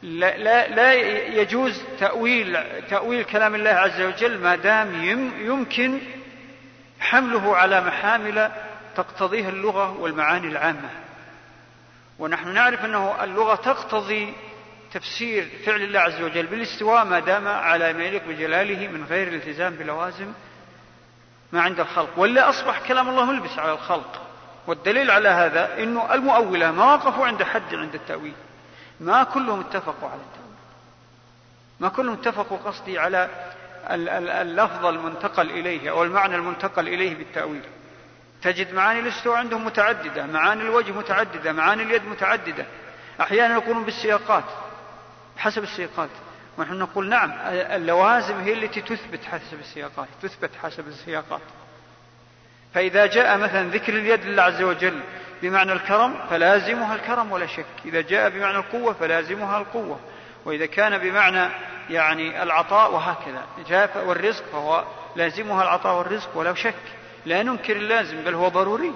[0.02, 0.92] لا, لا, لا
[1.40, 2.58] يجوز تأويل
[2.88, 5.04] تأويل كلام الله عز وجل ما دام
[5.40, 6.00] يمكن
[7.00, 8.52] حمله على محامل
[8.96, 10.90] تقتضيها اللغة والمعاني العامة.
[12.18, 14.34] ونحن نعرف أنه اللغة تقتضي
[14.92, 19.74] تفسير فعل الله عز وجل بالاستواء ما دام على ما يليق بجلاله من غير الالتزام
[19.74, 20.32] بلوازم
[21.52, 22.10] ما عند الخلق.
[22.16, 24.22] ولا أصبح كلام الله ملبس على الخلق.
[24.66, 28.34] والدليل على هذا أنه المؤولة ما وقفوا عند حد عند التأويل.
[29.00, 30.52] ما كلهم اتفقوا على التأويل.
[31.80, 33.28] ما كلهم اتفقوا قصدي على
[34.40, 37.62] اللفظ المنتقل إليه أو المعنى المنتقل إليه بالتأويل.
[38.42, 40.26] تجد معاني الاستواء عندهم متعددة.
[40.26, 41.52] معاني الوجه متعددة.
[41.52, 42.66] معاني اليد متعددة.
[43.20, 44.44] أحيانا يكونون بالسياقات.
[45.36, 46.10] حسب السياقات.
[46.58, 51.40] ونحن نقول نعم اللوازم هي التي تثبت حسب السياقات تثبت حسب السياقات.
[52.74, 55.00] فإذا جاء مثلا ذكر اليد لله عز وجل
[55.42, 57.66] بمعنى الكرم فلازمها الكرم ولا شك.
[57.84, 60.00] إذا جاء بمعنى القوة فلازمها القوة.
[60.44, 61.52] وإذا كان بمعنى
[61.90, 63.44] يعني العطاء وهكذا.
[63.68, 64.84] جاء والرزق فهو
[65.16, 66.74] لازمها العطاء والرزق ولا شك.
[67.26, 68.92] لا ننكر اللازم بل هو ضروري.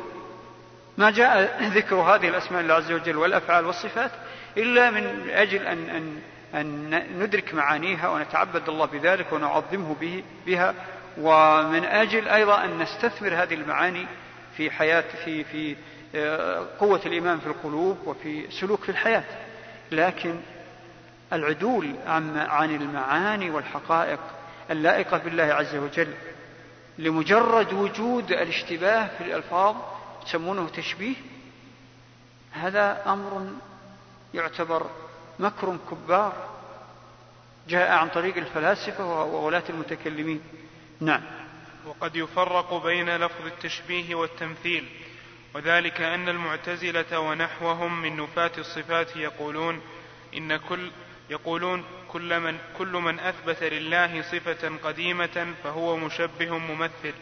[0.98, 4.10] ما جاء ذكر هذه الأسماء الله عز وجل والأفعال والصفات
[4.56, 6.20] إلا من أجل أن, أن
[6.54, 10.74] أن ندرك معانيها ونتعبد الله بذلك ونعظمه به بها.
[11.18, 14.06] ومن أجل أيضا أن نستثمر هذه المعاني
[14.56, 15.76] في حياة في في
[16.14, 19.24] آه، قوة الإيمان في القلوب وفي سلوك في الحياة.
[19.92, 20.34] لكن
[21.32, 24.20] العدول عن المعاني والحقائق
[24.70, 26.14] اللائقة بالله عز وجل
[26.98, 29.76] لمجرد وجود الاشتباه في الألفاظ
[30.26, 31.14] يسمونه تشبيه
[32.52, 33.46] هذا أمر
[34.34, 34.86] يعتبر
[35.38, 36.56] مكر كبار.
[37.68, 40.40] جاء عن طريق الفلاسفة وولاة المتكلمين.
[41.00, 41.22] نعم.
[41.86, 44.88] وقد يفرق بين لفظ التشبيه والتمثيل
[45.54, 49.80] وذلك أن المعتزلة ونحوهم من نفاة الصفات يقولون
[50.36, 50.90] إن كل
[51.30, 57.14] يقولون كل من, كل من أثبت لله صفة قديمة فهو مشبه ممثل.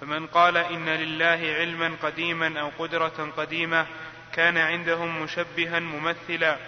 [0.00, 3.86] فمن قال إن لله علما قديما أو قدرة قديمة
[4.32, 6.58] كان عندهم مشبها ممثلا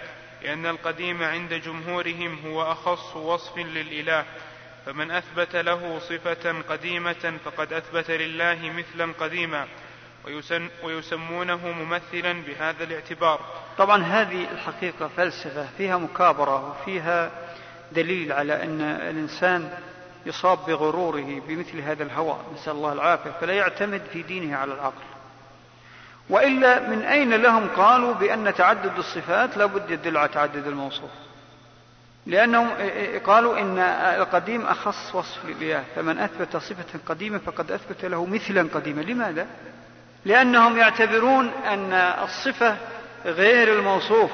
[0.45, 4.25] لأن القديم عند جمهورهم هو أخص وصف للإله
[4.85, 9.67] فمن أثبت له صفة قديمة فقد أثبت لله مثلا قديما
[10.83, 13.39] ويسمونه ممثلا بهذا الاعتبار.
[13.77, 17.31] طبعا هذه الحقيقة فلسفة فيها مكابرة وفيها
[17.91, 19.77] دليل على أن الإنسان
[20.25, 23.31] يصاب بغروره بمثل هذا الهوى نسأل الله العافية.
[23.31, 25.14] فلا يعتمد في دينه على العقل.
[26.29, 31.09] وإلا من أين لهم قالوا بأن تعدد الصفات لا بد يدل على تعدد الموصوف؟
[32.25, 32.69] لأنهم
[33.25, 33.79] قالوا إن
[34.19, 39.01] القديم أخص وصف لله فمن أثبت صفة قديمة فقد أثبت له مثلا قديما.
[39.01, 39.47] لماذا؟
[40.25, 42.77] لأنهم يعتبرون أن الصفة
[43.25, 44.31] غير الموصوف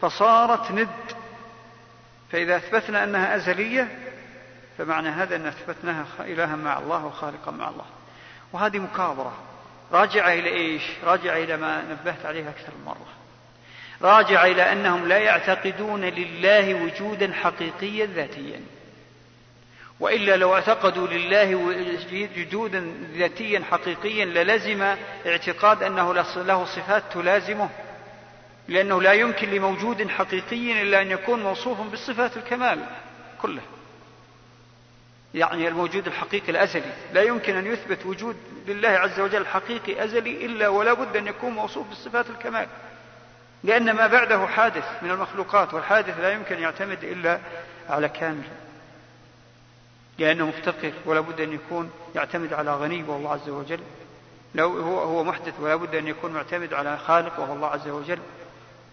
[0.00, 0.88] فصارت ند.
[2.32, 3.98] فإذا أثبتنا أنها أزلية
[4.78, 7.84] فمعنى هذا أن أثبتناها إلها مع الله وخالقا مع الله.
[8.52, 9.32] وهذه مكابرة.
[9.92, 13.06] راجعة إلى إيش؟ راجعة إلى ما نبهت عليه أكثر من مرة.
[14.02, 18.60] راجعة إلى أنهم لا يعتقدون لله وجودا حقيقيا ذاتيا.
[20.00, 21.54] وإلا لو اعتقدوا لله
[22.36, 27.70] وجودا ذاتيا حقيقيا للزم اعتقاد أنه له صفات تلازمه.
[28.68, 32.86] لأنه لا يمكن لموجود حقيقي إلا أن يكون موصوفا بالصفات الكمال
[33.42, 33.64] كلها.
[35.34, 36.92] يعني الموجود الحقيقي الأزلي.
[37.12, 41.50] لا يمكن أن يثبت وجود لله عز وجل حقيقي أزلي إلا ولا بد أن يكون
[41.50, 42.66] موصوف بصفات الكمال.
[43.64, 47.38] لأن ما بعده حادث من المخلوقات والحادث لا يمكن يعتمد إلا
[47.88, 48.44] على كامل.
[50.18, 53.80] لأنه مفتقر ولا بد أن يكون يعتمد على غني وهو الله عز وجل.
[54.54, 58.18] لو هو هو محدث ولا بد أن يكون معتمد على خالق وهو الله عز وجل.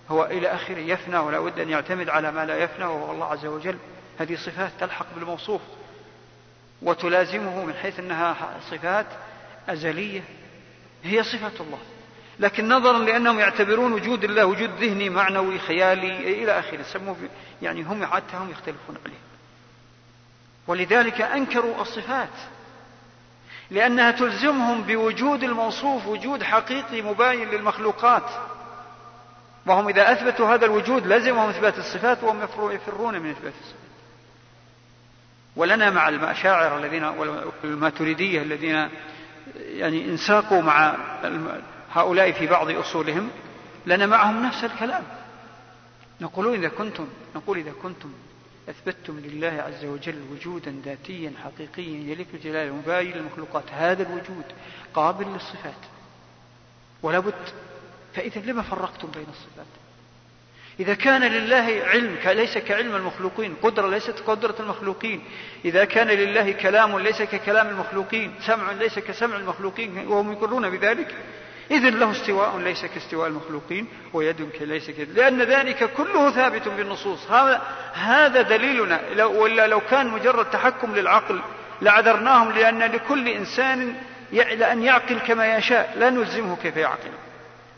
[0.10, 3.46] هو إلى آخره يفنى ولا بد أن يعتمد على ما لا يفنى وهو الله عز
[3.46, 3.78] وجل.
[4.20, 5.62] هذه صفات تلحق بالموصوف.
[6.84, 9.06] وتلازمه من حيث أنها صفات
[9.70, 10.22] أزلية.
[11.04, 11.80] هي صفة الله.
[12.40, 16.82] لكن نظرا لأنهم يعتبرون وجود الله وجود ذهني معنوي خيالي إلى آخره.
[16.82, 17.16] سموه
[17.62, 19.18] يعني هم حتى هم يختلفون عليه.
[20.68, 22.30] ولذلك أنكروا الصفات
[23.72, 28.30] لأنها تلزمهم بوجود الموصوف وجود حقيقي مباين للمخلوقات.
[29.66, 33.83] وهم إذا أثبتوا هذا الوجود لزمهم إثبات الصفات وهم يفرون من إثبات الصفات.
[35.56, 38.90] ولنا مع الاشاعره الذين والماتريدية الذين
[39.56, 40.96] يعني انساقوا مع
[41.92, 43.30] هؤلاء في بعض أصولهم
[43.86, 45.04] لنا معهم نفس الكلام.
[46.22, 48.10] نقول إذا كنتم نقول إذا كنتم
[48.70, 54.46] أثبتتم لله عز وجل وجودا ذاتيا حقيقيا يليق بجلاله مباين للمخلوقات هذا الوجود
[54.94, 55.82] قابل للصفات.
[57.04, 57.34] ولا بد
[58.14, 59.83] فإذا لما فرقتم بين الصفات؟
[60.80, 65.24] إذا كان لله علم ليس كعلم المخلوقين قدرة ليست قدرة المخلوقين.
[65.66, 71.16] إذا كان لله كلام ليس ككلام المخلوقين سمع ليس كسمع المخلوقين وهم يقرون بذلك.
[71.72, 77.32] إذا له استواء ليس كاستواء المخلوقين ويد ليس كذلك لأن ذلك كله ثابت بالنصوص.
[77.32, 77.62] هذا
[77.94, 79.02] هذا دليلنا.
[79.16, 81.42] لو ولا لو كان مجرد تحكم للعقل
[81.82, 83.96] لعذرناهم لأن لكل إنسان
[84.72, 85.94] أن يعقل كما يشاء.
[85.98, 87.12] لا نلزمه كيف يعقل.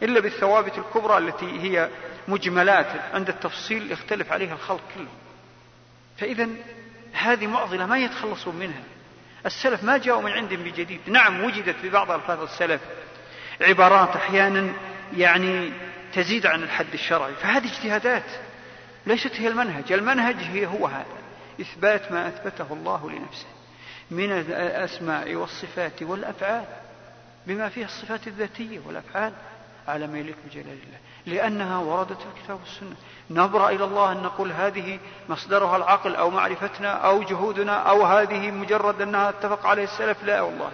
[0.03, 1.89] إلا بالثوابت الكبرى التي هي
[2.27, 5.07] مجملات عند التفصيل يختلف عليها الخلق كله.
[6.17, 6.47] فإذا
[7.13, 8.83] هذه معضلة ما يتخلصون منها.
[9.45, 10.99] السلف ما جاءوا من عندهم بجديد.
[11.07, 12.81] نعم وجدت في بعض ألفاظ السلف
[13.61, 14.73] عبارات أحيانا
[15.17, 15.71] يعني
[16.13, 17.33] تزيد عن الحد الشرعي.
[17.33, 18.25] فهذه اجتهادات
[19.05, 19.91] ليست هي المنهج.
[19.91, 21.05] المنهج هي هو هذا.
[21.61, 23.47] إثبات ما أثبته الله لنفسه
[24.11, 26.65] من الأسماء والصفات والأفعال.
[27.47, 29.33] بما فيها الصفات الذاتية والأفعال.
[29.87, 30.99] على ما يليق بجلال الله.
[31.25, 32.95] لأنها وردت في الكتاب والسنة
[33.29, 34.99] نبرا إلى الله أن نقول هذه
[35.29, 40.23] مصدرها العقل أو معرفتنا أو جهودنا أو هذه مجرد أنها اتفق عليه السلف.
[40.23, 40.71] لا والله.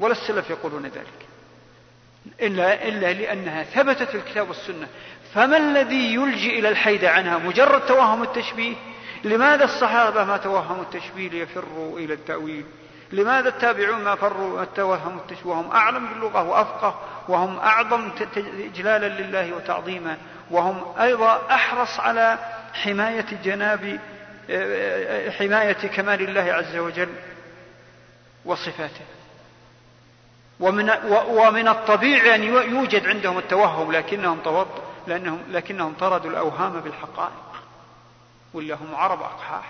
[0.00, 1.26] ولا السلف يقولون ذلك.
[2.40, 4.88] إلا, إلا لأنها ثبتت في الكتاب والسنة.
[5.34, 8.74] فما الذي يلجي إلى الحيد عنها؟ مجرد توهم التشبيه.
[9.24, 12.64] لماذا الصحابة ما توهموا التشبيه ليفروا إلى التأويل؟
[13.12, 18.10] لماذا التابعون ما فروا التشبيه وهم أعلم باللغة وأفقه وهم أعظم
[18.58, 20.16] إجلالا لله وتعظيما
[20.50, 22.38] وهم أيضا أحرص على
[22.74, 24.00] حماية جناب
[25.38, 27.14] حماية كمال الله عز وجل
[28.44, 29.04] وصفاته.
[30.60, 30.90] ومن
[31.28, 32.42] ومن الطبيعي أن
[32.74, 34.68] يوجد عندهم التوهم لكنهم طورد
[35.06, 37.62] لأنهم لكنهم طردوا الأوهام بالحقائق
[38.54, 39.64] ولا هم عرب أقحاح.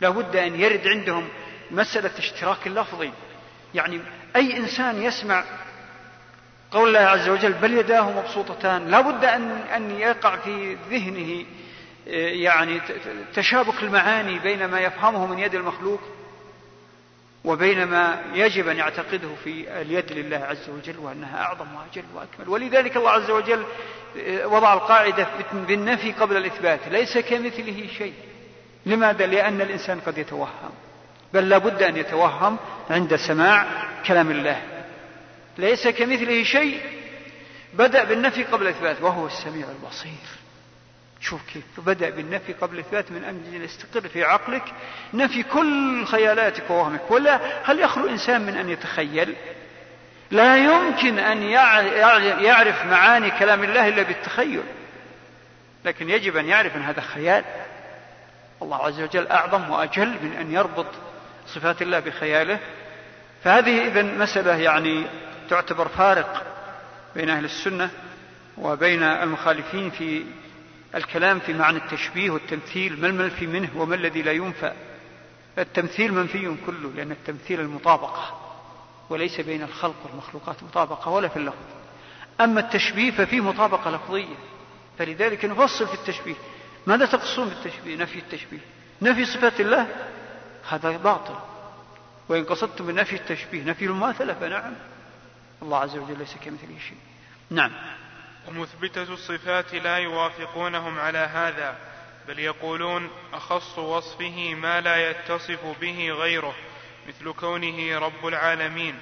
[0.00, 1.28] لابد أن يرد عندهم
[1.70, 3.10] مسألة اشتراك اللفظي.
[3.74, 4.00] يعني
[4.36, 5.44] أي إنسان يسمع
[6.70, 11.44] قول الله عز وجل بل يداه مبسوطتان لا بد أن, أن يقع في ذهنه
[12.42, 12.80] يعني
[13.34, 16.00] تشابك المعاني بين ما يفهمه من يد المخلوق
[17.44, 22.48] وبين ما يجب أن يعتقده في اليد لله عز وجل وأنها أعظم وأجل وأكمل.
[22.48, 23.64] ولذلك الله عز وجل
[24.44, 28.14] وضع القاعدة بالنفي قبل الإثبات ليس كمثله شيء.
[28.86, 30.72] لماذا؟ لأن الإنسان قد يتوهم.
[31.34, 32.56] بل لا بد أن يتوهم
[32.90, 33.66] عند سماع
[34.06, 34.62] كلام الله.
[35.58, 36.80] ليس كمثله شيء
[37.74, 40.26] بدأ بالنفي قبل الإثبات وهو السميع البصير.
[41.20, 44.62] شوف كيف بدأ بالنفي قبل الإثبات من أن يستقر في عقلك
[45.14, 47.10] نفي كل خيالاتك ووهمك.
[47.10, 49.34] ولا هل يخلو إنسان من أن يتخيل؟
[50.30, 51.42] لا يمكن أن
[52.42, 54.62] يعرف معاني كلام الله إلا بالتخيل.
[55.84, 57.44] لكن يجب أن يعرف أن هذا خيال.
[58.62, 60.86] الله عز وجل أعظم وأجل من أن يربط
[61.46, 62.58] صفات الله بخياله.
[63.44, 65.06] فهذه إذا مسألة يعني
[65.50, 66.46] تعتبر فارق
[67.16, 67.90] بين أهل السنة
[68.58, 70.24] وبين المخالفين في
[70.94, 74.72] الكلام في معنى التشبيه والتمثيل ما المنفي منه وما الذي لا ينفى.
[75.58, 78.40] التمثيل منفي كله لأن التمثيل المطابقة
[79.10, 81.56] وليس بين الخلق والمخلوقات مطابقة ولا في اللفظ.
[82.40, 84.36] أما التشبيه ففيه مطابقة لفظية.
[84.98, 86.34] فلذلك نفصل في التشبيه.
[86.86, 88.58] ماذا تقصون بالتشبيه؟ نفي التشبيه.
[89.02, 89.86] نفي صفات الله
[90.68, 91.38] هذا باطل.
[92.28, 94.74] وإن قصدتم بنفي التشبيه نفي المماثلة فنعم.
[95.62, 96.98] الله عز وجل ليس كمثله شيء.
[97.50, 97.72] نعم.
[98.48, 101.76] ومثبتة الصفات لا يوافقونهم على هذا
[102.28, 106.54] بل يقولون أخص وصفه ما لا يتصف به غيره
[107.08, 108.94] مثل كونه رب العالمين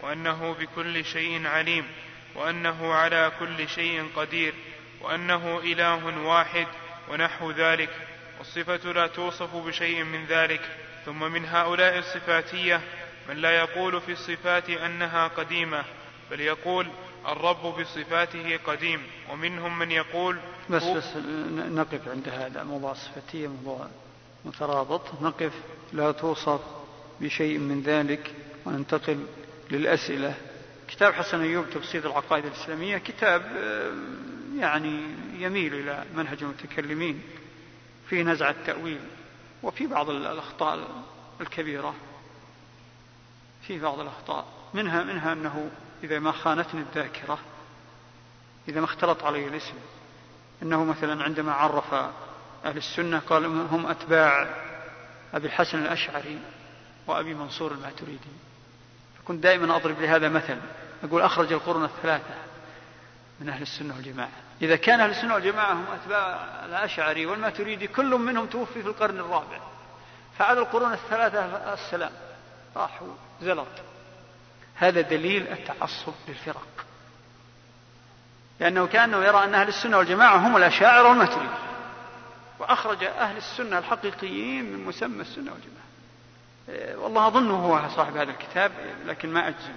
[0.00, 1.86] وأنه بكل شيء عليم
[2.34, 4.54] وأنه على كل شيء قدير
[5.00, 6.66] وأنه إله واحد
[7.08, 7.90] ونحو ذلك.
[8.38, 10.60] والصفة لا توصف بشيء من ذلك.
[11.06, 12.80] ثم من هؤلاء الصفاتية
[13.28, 15.84] من لا يقول في الصفات أنها قديمة
[16.30, 16.86] بل يقول
[17.28, 20.38] الرب بصفاته قديم ومنهم من يقول
[20.70, 21.16] بس بس
[21.56, 23.86] نقف عند هذا موضوع الصفاتية موضوع
[24.44, 25.22] مترابط.
[25.22, 25.52] نقف
[25.92, 26.60] لا توصف
[27.20, 28.34] بشيء من ذلك
[28.66, 29.26] وننتقل
[29.70, 30.34] للأسئلة.
[30.88, 33.92] كتاب حسن أيوب تبسيط العقائد الإسلامية كتاب آه،
[34.58, 35.02] يعني
[35.38, 37.22] يميل إلى منهج المتكلمين
[38.08, 39.00] فيه نزع التأويل
[39.62, 40.86] وفي بعض الأخطاء
[41.40, 41.94] الكبيرة.
[43.62, 44.46] في بعض الأخطاء.
[44.74, 45.70] منها منها أنه
[46.04, 47.38] إذا ما خانتني الذاكرة
[48.68, 49.74] إذا ما اختلط علي الاسم.
[50.62, 51.94] أنه مثلا عندما عرف
[52.64, 54.48] أهل السنة قال هم أتباع
[55.34, 56.38] أبي الحسن الأشعري
[57.06, 58.30] وأبي منصور الماتريدي.
[59.18, 60.58] فكنت دائما أضرب لهذا مثل.
[61.04, 62.34] أقول أخرج القرون الثلاثة
[63.40, 64.49] من أهل السنة والجماعة.
[64.62, 69.58] إذا كان أهل السنة والجماعة هم أتباع الأشعري والماتريدي كل منهم توفي في القرن الرابع.
[70.38, 71.44] فعلى القرون الثلاثة
[71.74, 72.12] السلام.
[72.76, 73.08] راحوا
[73.42, 73.68] زلط.
[74.74, 76.86] هذا دليل التعصب للفرق.
[78.60, 81.54] لأنه كأنه يرى أن أهل السنة والجماعة هم الأشاعرة والماتريدي.
[82.58, 85.80] وأخرج أهل السنة الحقيقيين من مسمى السنة والجماعة.
[86.68, 88.72] إيه، والله أظنه هو صاحب هذا الكتاب
[89.06, 89.74] لكن ما أجزم.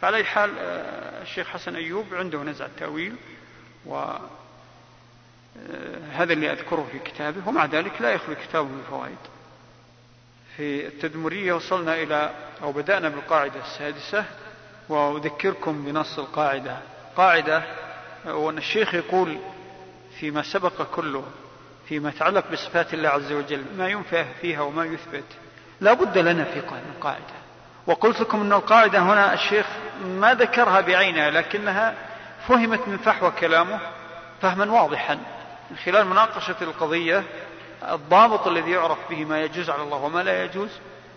[0.00, 3.16] فعلى أي حال آه، الشيخ حسن أيوب عنده نزع التأويل.
[3.86, 4.20] وهذا
[6.18, 9.18] آه، اللي أذكره في كتابه ومع ذلك لا يخلو كتابه من فوائد.
[10.56, 12.30] في التدمرية وصلنا إلى
[12.62, 14.24] أو بدأنا بالقاعدة السادسة
[14.88, 16.78] وأذكركم بنص القاعدة.
[17.16, 17.62] قاعدة
[18.26, 19.38] وأن الشيخ يقول
[20.20, 21.24] فيما سبق كله
[21.88, 25.24] فيما يتعلق بصفات الله عز وجل ما ينفع فيها وما يثبت
[25.80, 26.60] لا بد لنا في
[27.00, 27.34] قاعدة
[27.86, 29.66] وقلت لكم أن القاعدة هنا الشيخ
[30.04, 31.94] ما ذكرها بعينها لكنها
[32.48, 33.80] فهمت من فحوى كلامه
[34.42, 35.14] فهما واضحا
[35.70, 37.24] من خلال مناقشة القضية
[37.92, 40.70] الضابط الذي يعرف به ما يجوز على الله وما لا يجوز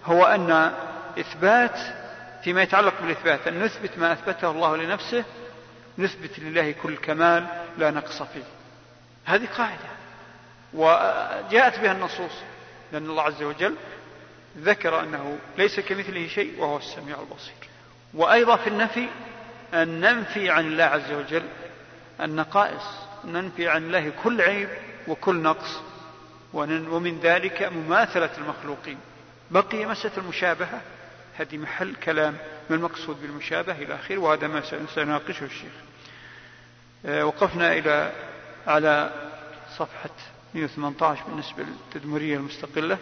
[0.05, 0.73] هو أن
[1.19, 1.79] إثبات
[2.43, 5.23] فيما يتعلق بالإثبات أن نثبت ما أثبته الله لنفسه
[5.97, 7.47] نثبت لله كل كمال
[7.77, 8.43] لا نقص فيه.
[9.25, 9.89] هذه قاعدة.
[10.73, 12.31] وجاءت بها النصوص
[12.91, 13.75] لأن الله عز وجل
[14.57, 17.69] ذكر أنه ليس كمثله شيء وهو السميع البصير.
[18.13, 19.07] وأيضا في النفي
[19.73, 21.43] أن ننفي عن الله عز وجل
[22.21, 22.83] النقائص
[23.25, 24.69] ننفي عن الله كل عيب
[25.07, 25.81] وكل نقص
[26.53, 28.97] ومن ذلك مماثلة المخلوقين.
[29.51, 30.81] بقي مسألة المشابهة
[31.37, 32.37] هذه محل كلام
[32.69, 34.61] ما المقصود بالمشابهة إلى آخره؟ وهذا ما
[34.95, 35.71] سيناقشه الشيخ.
[37.05, 38.11] آه، وقفنا إلى
[38.67, 39.11] على
[39.77, 40.09] صفحة
[40.55, 42.97] 118 بالنسبة للتدمرية المستقلة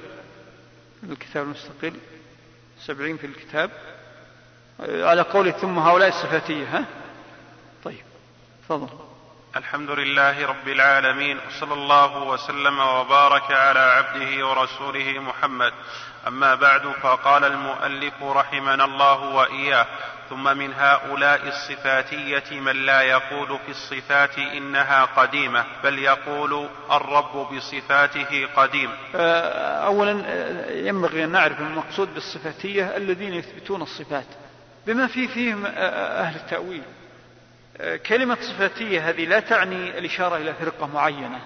[1.03, 1.93] الكتاب المستقل
[2.85, 3.71] سبعين في الكتاب.
[4.79, 6.85] على قول ثم هؤلاء الصفاتية ها؟
[7.83, 8.03] طيب
[8.63, 8.89] تفضل.
[9.55, 15.73] الحمد لله رب العالمين وصلى الله وسلم وبارك على عبده ورسوله محمد.
[16.27, 19.87] أما بعد فقال المؤلف رحمنا الله وإياه
[20.29, 28.47] ثم من هؤلاء الصفاتية من لا يقول في الصفات إنها قديمة بل يقول الرب بصفاته
[28.55, 28.89] قديم.
[29.15, 34.44] آه، اولا آه، ينبغي أن نعرف المقصود بالصفاتية الذين يثبتون الصفات.
[34.87, 36.83] بما في فيهم أهل التأويل.
[38.05, 41.39] كلمة صفاتية هذه لا تعني الإشارة إلى فرقة معينة.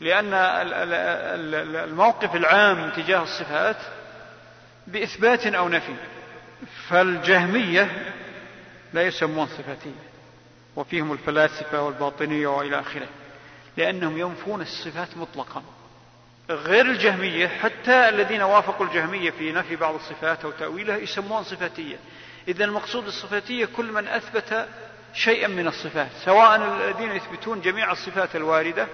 [0.00, 0.34] لأن
[1.74, 3.76] الموقف العام تجاه الصفات
[4.86, 5.94] بإثبات أو نفي.
[6.88, 8.12] فالجهمية
[8.92, 10.10] لا يسمون صفاتية.
[10.76, 13.08] وفيهم الفلاسفة والباطنية وإلى آخره.
[13.76, 15.62] لأنهم ينفون الصفات مطلقا.
[16.50, 21.96] غير الجهمية حتى الذين وافقوا الجهمية في نفي بعض الصفات أو تأويلها يسمون صفاتية.
[22.48, 24.68] إذا المقصود الصفاتية كل من أثبت
[25.14, 28.86] شيئا من الصفات سواء الذين يثبتون جميع الصفات الواردة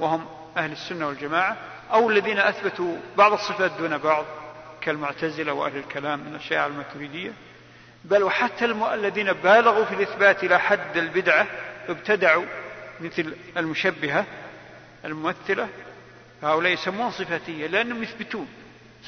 [0.00, 1.56] وهم أهل السنة والجماعة
[1.92, 4.24] أو الذين أثبتوا بعض الصفات دون بعض
[4.80, 7.32] كالمعتزلة وأهل الكلام من الشيعة الماتريدية.
[8.04, 11.46] بل وحتى الذين بالغوا في الإثبات إلى حد البدعة
[11.88, 12.44] ابتدعوا
[13.00, 14.24] مثل المشبهة
[15.04, 15.68] الممثلة
[16.42, 18.48] هؤلاء يسمون صفاتية لأنهم يثبتون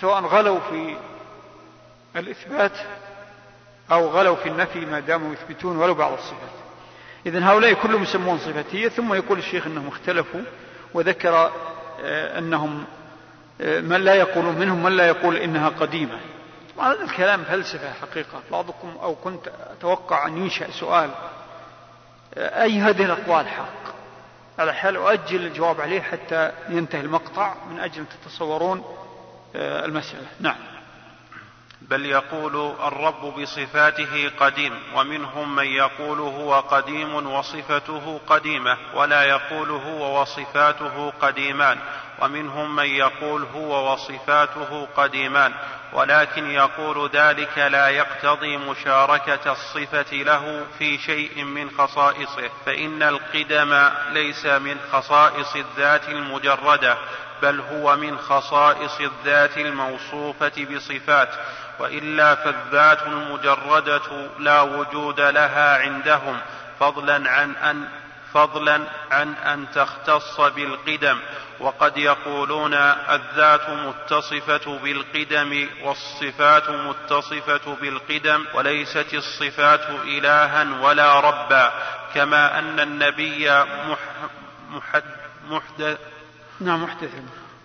[0.01, 0.97] سواء غلوا في
[2.16, 2.72] الإثبات
[3.93, 6.51] أو غلوا في النفي ما داموا يثبتون ولو بعض الصفات.
[7.26, 10.41] إذا هؤلاء كلهم يسمون صفاتية ثم يقول الشيخ أنهم اختلفوا
[10.95, 11.53] وذكر
[12.05, 12.85] آه، أنهم
[13.61, 16.20] آه، من لا يقولون منهم من لا يقول إنها قديمة.
[16.80, 18.43] هذا الكلام فلسفة حقيقة.
[18.51, 21.11] بعضكم أو كنت أتوقع أن ينشأ سؤال
[22.35, 24.02] آه، أي هذه الأقوال حق؟
[24.59, 28.85] على حال أؤجل الجواب عليه حتى ينتهي المقطع من أجل أن تتصورون
[29.57, 30.27] المسألة.
[30.41, 30.72] نعم.
[31.91, 40.20] بل يقول الرب بصفاته قديم ومنهم من يقول هو قديم وصفته قديمة ولا يقول هو
[40.20, 41.78] وصفاته قديمان
[42.20, 45.55] ومنهم من يقول هو وصفاته قديمان
[45.93, 54.47] ولكن يقول ذلك لا يقتضي مشاركة الصفة له في شيء من خصائصه فإن القدم ليس
[54.47, 56.97] من خصائص الذات المجردة
[57.43, 61.28] بل هو من خصائص الذات الموصوفة بصفات
[61.83, 66.41] وإلا فالذات المجردة لا وجود لها عندهم
[66.80, 67.89] فضلا عن أن
[68.35, 68.80] فضلا
[69.11, 71.18] عن أن تختص بالقدم.
[71.61, 81.72] وقد يقولون الذات متصفة بالقدم والصفات متصفة بالقدم وليست الصفات الها ولا ربا.
[82.14, 83.51] كما أن النبي
[83.89, 83.99] مح
[84.70, 85.05] محد
[85.51, 85.99] محدث
[86.61, 87.11] نعم محدث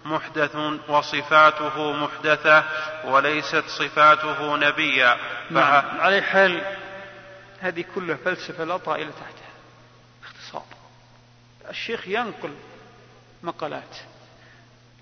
[0.07, 0.55] محدث
[0.89, 2.63] وصفاته محدثة
[3.05, 5.17] وليست صفاته نبيا.
[5.51, 6.61] نعم على حال
[7.59, 9.51] هذه كلها فلسفة لا طائلة تحتها.
[10.21, 10.65] باختصار
[11.69, 12.53] الشيخ ينقل
[13.43, 13.97] مقالات.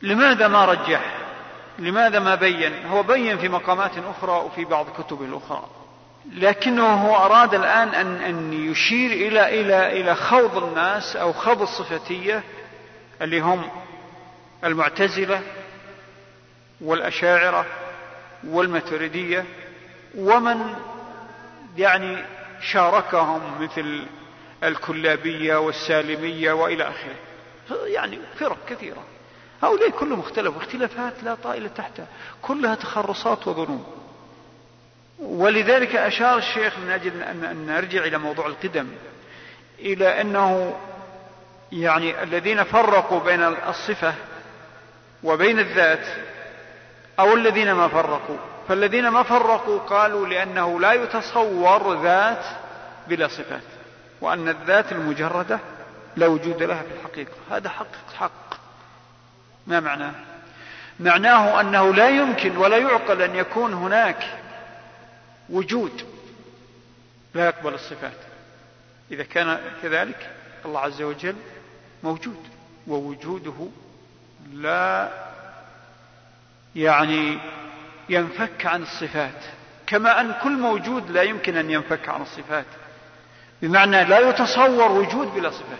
[0.01, 1.17] لماذا ما رجح؟
[1.79, 5.65] لماذا ما بين؟ هو بين في مقامات أخرى وفي بعض كتبه الأخرى
[6.33, 12.43] لكنه هو أراد الآن أن أن يشير إلى إلى إلى خوض الناس أو خوض الصفتية
[13.21, 13.69] اللي هم
[14.65, 15.41] المعتزلة
[16.81, 17.65] والأشاعرة
[18.43, 19.45] والماتريدية
[20.17, 20.75] ومن
[21.77, 22.25] يعني
[22.61, 24.05] شاركهم مثل
[24.63, 27.15] الكلابية والسالمية وإلى آخره.
[27.85, 29.03] يعني فرق كثيرة.
[29.63, 30.61] هؤلاء كلهم اختلفوا.
[30.61, 32.07] اختلافات لا طائلة تحتها.
[32.41, 33.85] كلها تخرصات وظنون.
[35.19, 38.87] ولذلك أشار الشيخ من أجل أن نرجع إلى موضوع القدم.
[39.79, 40.75] إلى أنه
[41.71, 44.13] يعني الذين فرقوا بين الصفة
[45.25, 46.07] وبين الذات
[47.19, 48.37] أو الذين ما فرقوا.
[48.67, 52.45] فالذين ما فرقوا قالوا لأنه لا يتصور ذات
[53.07, 53.61] بلا صفات
[54.21, 55.59] وأن الذات المجردة
[56.15, 57.31] لا وجود لها في الحقيقة.
[57.51, 58.55] هذا حق حق.
[59.67, 60.13] ما معناه؟
[60.99, 64.23] معناه أنه لا يمكن ولا يعقل أن يكون هناك
[65.49, 66.01] وجود
[67.33, 68.17] لا يقبل الصفات.
[69.11, 70.29] إذا كان كذلك
[70.65, 71.35] الله عز وجل
[72.03, 72.47] موجود
[72.87, 73.67] ووجوده
[74.53, 75.09] لا
[76.75, 77.39] يعني
[78.09, 79.43] ينفك عن الصفات
[79.87, 82.65] كما أن كل موجود لا يمكن أن ينفك عن الصفات
[83.61, 85.79] بمعنى لا يتصور وجود بلا صفات.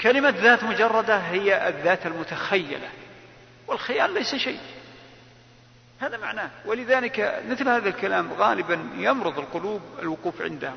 [0.00, 2.88] كلمة ذات مجردة هي الذات المتخيلة
[3.66, 4.60] والخيال ليس شيء.
[6.00, 6.50] هذا معناه.
[6.64, 10.72] ولذلك مثل هذا الكلام غالبا يمرض القلوب الوقوف عنده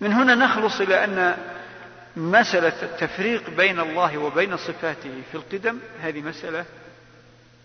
[0.00, 1.36] من هنا نخلص إلى أن
[2.16, 6.64] مسألة التفريق بين الله وبين صفاته في القدم هذه مسألة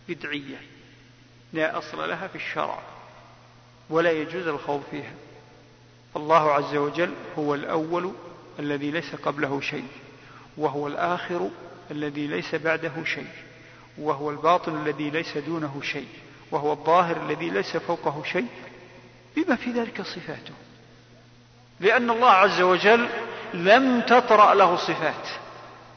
[0.09, 0.57] بدعية.
[1.53, 2.79] لا أصل لها في الشرع
[3.89, 5.13] ولا يجوز الخوض فيها.
[6.15, 8.13] الله عز وجل هو الأول
[8.59, 9.87] الذي ليس قبله شيء
[10.57, 11.49] وهو الآخر
[11.91, 13.29] الذي ليس بعده شيء
[13.97, 16.07] وهو الباطن الذي ليس دونه شيء
[16.51, 18.47] وهو الظاهر الذي ليس فوقه شيء.
[19.35, 20.53] بما في ذلك صفاته.
[21.79, 23.09] لأن الله عز وجل
[23.53, 25.27] لم تطرأ له صفات.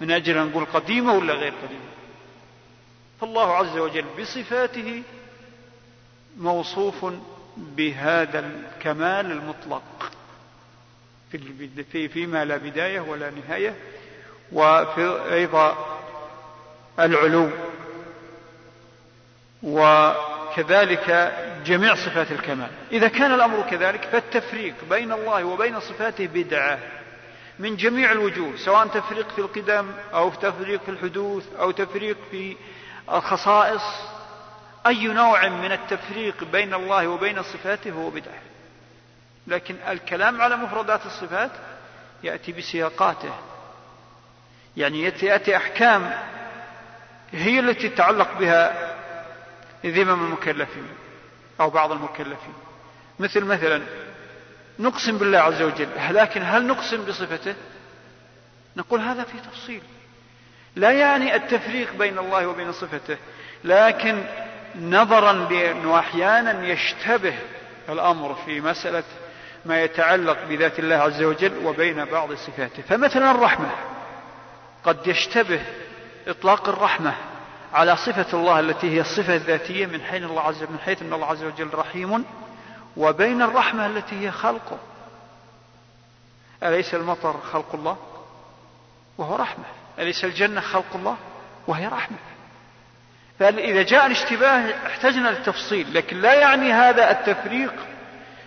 [0.01, 1.90] من أجل أن نقول قديمة ولا غير قديمة.
[3.20, 5.03] فالله عز وجل بصفاته
[6.38, 7.07] موصوف
[7.57, 10.12] بهذا الكمال المطلق.
[11.92, 13.74] في فيما لا بداية ولا نهاية.
[14.53, 15.98] وفي أيضا
[16.98, 17.51] العلو.
[19.62, 21.34] وكذلك
[21.66, 22.70] جميع صفات الكمال.
[22.92, 26.78] إذا كان الأمر كذلك فالتفريق بين الله وبين صفاته بدعة.
[27.61, 32.57] من جميع الوجوه سواء تفريق في القدم أو تفريق في الحدوث أو تفريق في
[33.13, 33.83] الخصائص
[34.87, 38.43] أي نوع من التفريق بين الله وبين صفاته هو بدعة.
[39.47, 41.51] لكن الكلام على مفردات الصفات
[42.23, 43.35] يأتي بسياقاته.
[44.77, 46.13] يعني يأتي أحكام
[47.33, 48.95] هي التي تتعلق بها
[49.87, 50.89] ذمم المكلفين
[51.61, 52.55] أو بعض المكلفين.
[53.19, 53.83] مثل مثلا
[54.79, 55.89] نقسم بالله عز وجل.
[56.11, 57.55] لكن هل نقسم بصفته؟
[58.77, 59.83] نقول هذا في تفصيل.
[60.77, 63.16] لا يعني التفريق بين الله وبين صفته
[63.64, 64.25] لكن
[64.81, 67.35] نظرا لأنه أحيانا يشتبه
[67.89, 69.03] الأمر في مسألة
[69.64, 72.83] ما يتعلق بذات الله عز وجل وبين بعض صفاته.
[72.89, 73.71] فمثلا الرحمة.
[74.85, 75.61] قد يشتبه
[76.29, 77.14] إطلاق الرحمة
[77.73, 81.27] على صفة الله التي هي الصفة الذاتية من حين الله عز من حيث أن الله
[81.27, 82.25] عز وجل رحيم
[82.97, 84.78] وبين الرحمة التي هي خلقه.
[86.62, 87.97] أليس المطر خلق الله؟
[89.18, 89.64] وهو رحمة.
[89.99, 91.16] أليس الجنة خلق الله؟
[91.66, 92.16] وهي رحمة.
[93.38, 97.72] فإذا جاء الاشتباه احتجنا للتفصيل لكن لا يعني هذا التفريق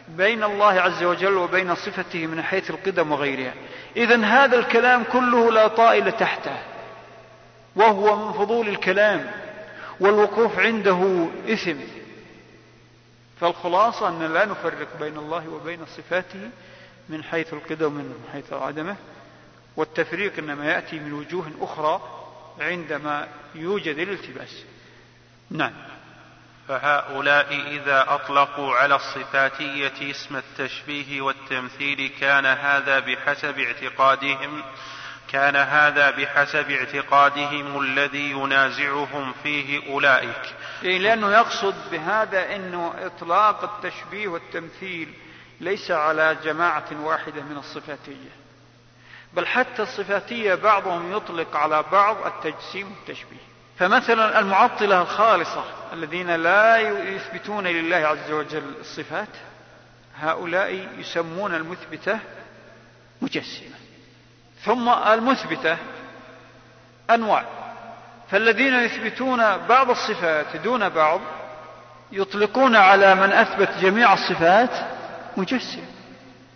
[0.07, 3.53] بين الله عز وجل وبين صفته من حيث القدم وغيرها.
[3.97, 6.57] إذا هذا الكلام كله لا طائل تحته.
[7.75, 9.31] وهو من فضول الكلام.
[9.99, 12.02] والوقوف عنده إثم.
[13.43, 16.49] فالخلاصة أن لا نفرق بين الله وبين صفاته
[17.09, 18.95] من حيث القدم ومن حيث عدمه
[19.75, 22.01] والتفريق إنما يأتي من وجوه أخرى
[22.59, 24.63] عندما يوجد الالتباس.
[25.51, 25.73] نعم.
[26.67, 34.63] فهؤلاء إذا أطلقوا على الصفاتية اسم التشبيه والتمثيل كان هذا بحسب اعتقادهم
[35.34, 40.55] كان هذا بحسب اعتقادهم الذي ينازعهم فيه أولئك.
[40.84, 45.13] إيه لأنه يقصد بهذا أنه إطلاق التشبيه والتمثيل
[45.59, 48.29] ليس على جماعة واحدة من الصفاتية.
[49.34, 53.43] بل حتى الصفاتية بعضهم يطلق على بعض التجسيم والتشبيه.
[53.79, 55.63] فمثلا المعطلة الخالصة
[55.93, 56.77] الذين لا
[57.09, 59.29] يثبتون لله عز وجل الصفات
[60.15, 62.19] هؤلاء يسمون المثبتة
[63.21, 63.82] مجسمة.
[64.66, 65.77] ثم المثبتة
[67.10, 67.45] أنواع.
[68.31, 71.22] فالذين يثبتون بعض الصفات دون بعض
[72.11, 74.69] يطلقون على من أثبت جميع الصفات
[75.38, 75.85] مجسم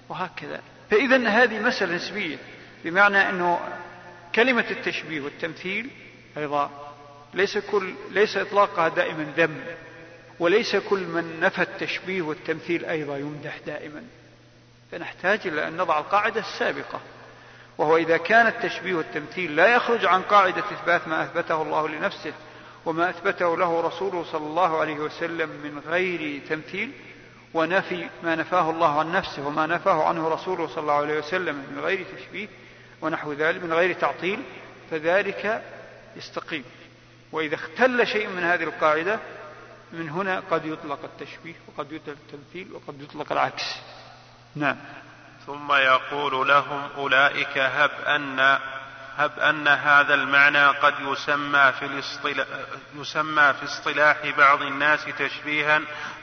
[0.10, 0.62] وهكذا.
[0.92, 2.38] فإذا هذه مسألة نسبية
[2.84, 3.60] بمعنى أنه
[4.36, 5.90] كلمة التشبيه والتمثيل
[6.38, 6.70] أيضا
[7.34, 9.64] ليس كل ليس إطلاقها دائما ذم
[10.40, 14.04] وليس كل من نفى التشبيه والتمثيل أيضا يمدح دائما.
[14.92, 17.00] فنحتاج إلى أن نضع القاعدة السابقة.
[17.78, 22.34] وهو إذا كان التشبيه والتمثيل لا يخرج عن قاعدة إثبات ما أثبته الله لنفسه
[22.86, 26.92] وما أثبته له رسوله صلى الله عليه وسلم من غير تمثيل
[27.54, 31.80] ونفي ما نفاه الله عن نفسه وما نفاه عنه رسوله صلى الله عليه وسلم من
[31.80, 32.48] غير تشبيه
[33.02, 34.44] ونحو ذلك من غير تعطيل
[34.92, 35.64] فذلك
[36.16, 36.64] يستقيم.
[37.32, 39.20] وإذا اختل شيء من هذه القاعدة
[39.94, 43.64] من هنا قد يطلق التشبيه وقد يطلق التمثيل وقد يطلق العكس.
[44.56, 44.78] نعم.
[45.48, 48.60] ثم يقول لهم أولئك هب أن
[49.18, 52.48] هب أن هذا المعنى قد يسمى في الاصطلاح
[52.96, 55.82] يسمى في اصطلاح بعض الناس تشبيها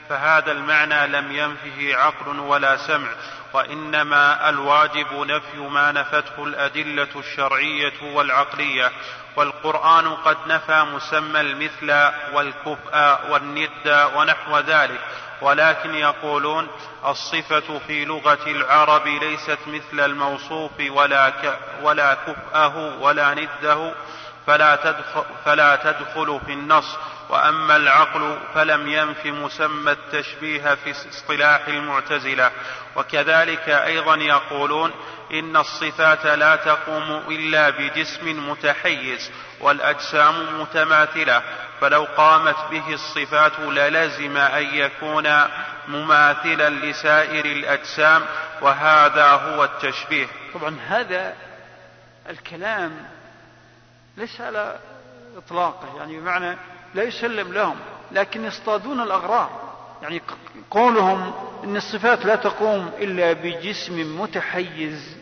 [0.09, 3.09] فهذا المعنى لم ينفه عقل ولا سمع
[3.53, 8.91] وإنما الواجب نفي ما نفته الأدلة الشرعية والعقلية.
[9.35, 14.99] والقرآن قد نفى مسمى المثل والكفء والند ونحو ذلك.
[15.45, 16.67] ولكن يقولون
[17.07, 23.91] الصفة في لغة العرب ليست مثل الموصوف ولا, ك ولا كفأه ولا نده
[24.47, 26.97] فلا تدخل, فلا تدخل في النص.
[27.29, 32.51] وأما العقل فلم ينف مسمى التشبيه في اصطلاح المعتزلة.
[32.95, 34.91] وكذلك أيضا يقولون
[35.33, 39.31] إن الصفات لا تقوم إلا بجسم متحيز
[39.61, 41.41] والأجسام متماثلة
[41.81, 45.29] فلو قامت به الصفات للزم أن يكون
[45.87, 48.21] مماثلا لسائر الأجسام
[48.61, 50.27] وهذا هو التشبيه.
[50.53, 51.33] طبعا هذا
[52.29, 53.05] الكلام
[54.17, 54.79] ليس على
[55.37, 56.57] إطلاقه يعني بمعنى
[56.95, 57.75] لا يسلم لهم
[58.11, 59.75] لكن يصطادون الأغرار.
[60.01, 60.21] يعني
[60.71, 65.17] قولهم إن الصفات لا تقوم إلا بجسم متحيز.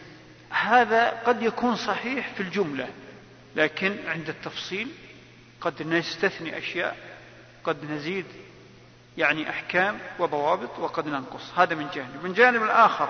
[0.49, 2.87] هذا قد يكون صحيح في الجملة
[3.55, 4.87] لكن عند التفصيل
[5.61, 6.97] قد نستثني أشياء
[7.63, 8.25] قد نزيد
[9.17, 11.51] يعني أحكام وضوابط وقد ننقص.
[11.57, 12.23] هذا من جانب.
[12.23, 13.09] من جانب الآخر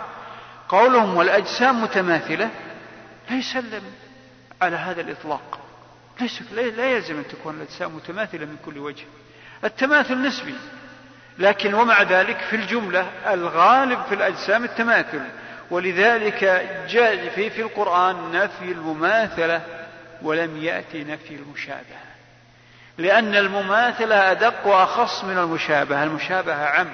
[0.70, 2.50] قولهم والأجسام متماثلة
[3.30, 3.84] لا يسلم
[4.62, 5.60] على هذا الإطلاق.
[6.22, 9.06] ليس لا يلزم أن تكون الاجسام متماثلة من كل وجه.
[9.64, 10.56] التماثل نسبي
[11.40, 15.22] لكن ومع ذلك في الجملة الغالب في الأجسام التماثل.
[15.72, 16.44] ولذلك
[16.90, 19.62] جاء في في القرآن نفي المماثلة
[20.22, 22.04] ولم يأتي نفي المشابهة.
[22.98, 26.88] لأن المماثلة أدق وأخص من المشابهة المشابهة عم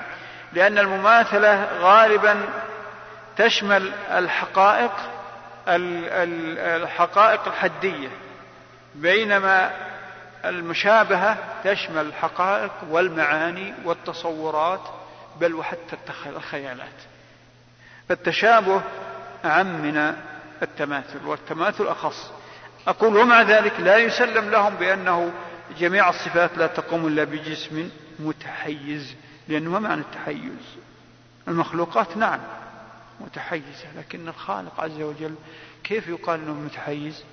[0.54, 2.42] لأن المماثلة غالبا
[3.38, 4.92] تشمل الحقائق
[5.68, 8.10] الحقائق الحدية.
[8.96, 9.72] بينما
[10.46, 14.82] المشابهة تشمل الحقائق والمعاني والتصورات
[15.40, 16.96] بل وحتى الخيالات.
[18.10, 18.82] فالتشابه
[19.44, 20.16] عم من
[20.62, 22.32] التماثل والتماثل أخص.
[22.88, 25.32] أقول ومع ذلك لا يسلم لهم بأنه
[25.80, 27.90] جميع الصفات لا تقوم إلا بجسم
[28.20, 29.16] متحيز
[29.48, 30.78] لأنه ما معنى التحيز؟
[31.48, 32.40] المخلوقات نعم
[33.20, 35.36] متحيزة لكن الخالق عز وجل
[35.84, 37.24] كيف يقال أنه متحيز؟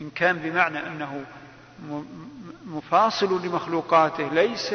[0.00, 1.24] إن كان بمعنى أنه
[2.66, 4.74] مفاصل لمخلوقاته ليس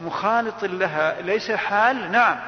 [0.00, 2.40] مخالط لها ليس حال نعم.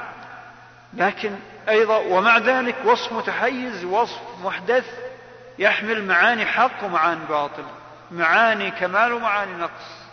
[0.94, 1.32] لكن
[1.68, 4.84] أيضا ومع ذلك وصف متحيز وصف محدث
[5.58, 7.64] يحمل معاني حق ومعاني باطل.
[8.10, 10.04] معاني كمال ومعاني نقص.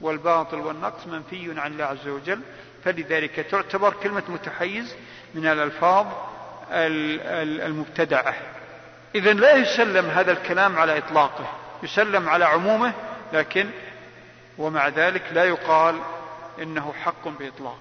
[0.00, 2.40] والباطل والنقص منفي عن الله عز وجل.
[2.84, 4.94] فلذلك تعتبر كلمة متحيز
[5.34, 6.06] من الألفاظ
[6.70, 8.34] المبتدعة.
[9.16, 11.46] إذا لا يسلم هذا الكلام على إطلاقه
[11.82, 12.92] يسلم على عمومه
[13.32, 13.70] لكن
[14.58, 16.00] ومع ذلك لا يقال
[16.62, 17.78] إنه حق بإطلاق.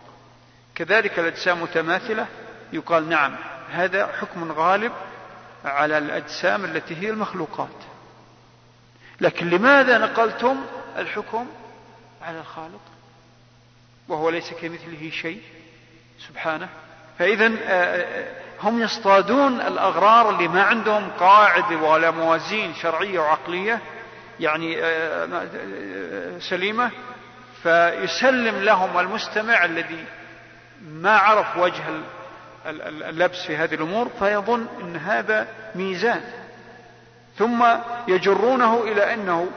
[0.76, 2.28] كذلك الأجسام متماثلة
[2.74, 3.36] يقال نعم
[3.72, 4.91] هذا حكم غالب
[5.66, 7.78] على الأجسام التي هي المخلوقات.
[9.22, 10.66] لكن لماذا نقلتم
[10.98, 11.48] الحكم
[12.22, 12.82] على الخالق؟
[14.07, 15.41] وهو ليس كمثله شيء
[16.28, 16.70] سبحانه.
[17.20, 23.82] فإذا آه، آه، هم يصطادون الأغرار اللي ما عندهم قاعدة ولا موازين شرعية وعقلية
[24.40, 26.91] يعني آه، سليمة.
[27.64, 30.06] فيسلم لهم المستمع الذي
[30.82, 31.84] ما عرف وجه
[32.86, 36.22] اللبس في هذه الأمور فيظن أن هذا ميزان.
[37.38, 37.65] ثم
[38.07, 39.48] يجرونه إلى أنه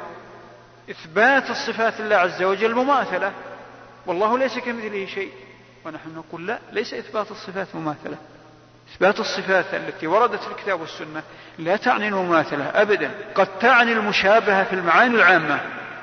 [0.91, 3.33] إثبات الصفات الله عز وجل مماثلة.
[4.07, 5.33] والله ليس كمثله شيء.
[5.85, 8.17] ونحن نقول لا ليس إثبات الصفات مماثلة.
[8.93, 11.23] إثبات الصفات التي وردت في الكتاب والسنة
[11.59, 13.11] لا تعني المماثلة أبدا.
[13.35, 15.61] قد تعني المشابهة في المعاني العامة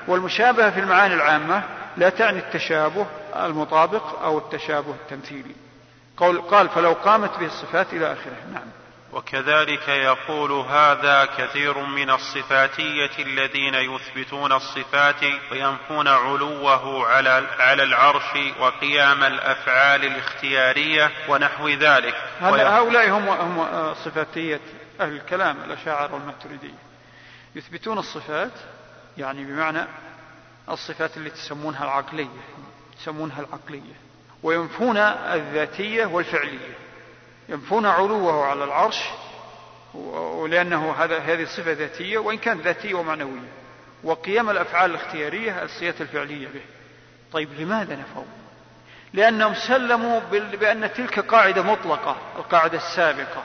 [0.08, 1.62] والمشابهة في المعاني العامة
[1.96, 3.06] لا تعني التشابه
[3.36, 5.54] المطابق أو التشابه التمثيلي.
[6.50, 8.36] قال فلو قامت به الصفات إلى آخره.
[8.52, 8.62] نعم.
[9.16, 19.24] وكذلك يقول هذا كثير من الصفاتية الذين يثبتون الصفات وينفون علوه على على العرش وقيام
[19.24, 22.14] الأفعال الاختيارية ونحو ذلك.
[22.40, 24.60] هؤلاء هم هم صفاتية
[25.00, 26.78] أهل الكلام الأشاعرة والماتريدية
[27.54, 28.52] يثبتون الصفات
[29.18, 29.86] يعني بمعنى
[30.68, 32.42] الصفات اللي تسمونها العقلية
[33.00, 33.94] يسمونها العقلية
[34.42, 36.85] وينفون الذاتية والفعلية.
[37.48, 39.00] ينفون علوه على العرش
[39.94, 43.48] ولأنه هذا هذه صفة ذاتية وإن كانت ذاتية ومعنوية.
[44.04, 46.60] وقيام الأفعال الاختيارية الصيغة الفعلية به.
[47.32, 48.24] طيب لماذا نفوا
[49.12, 53.42] لأنهم سلموا بأن تلك قاعدة مطلقة القاعدة السابقة.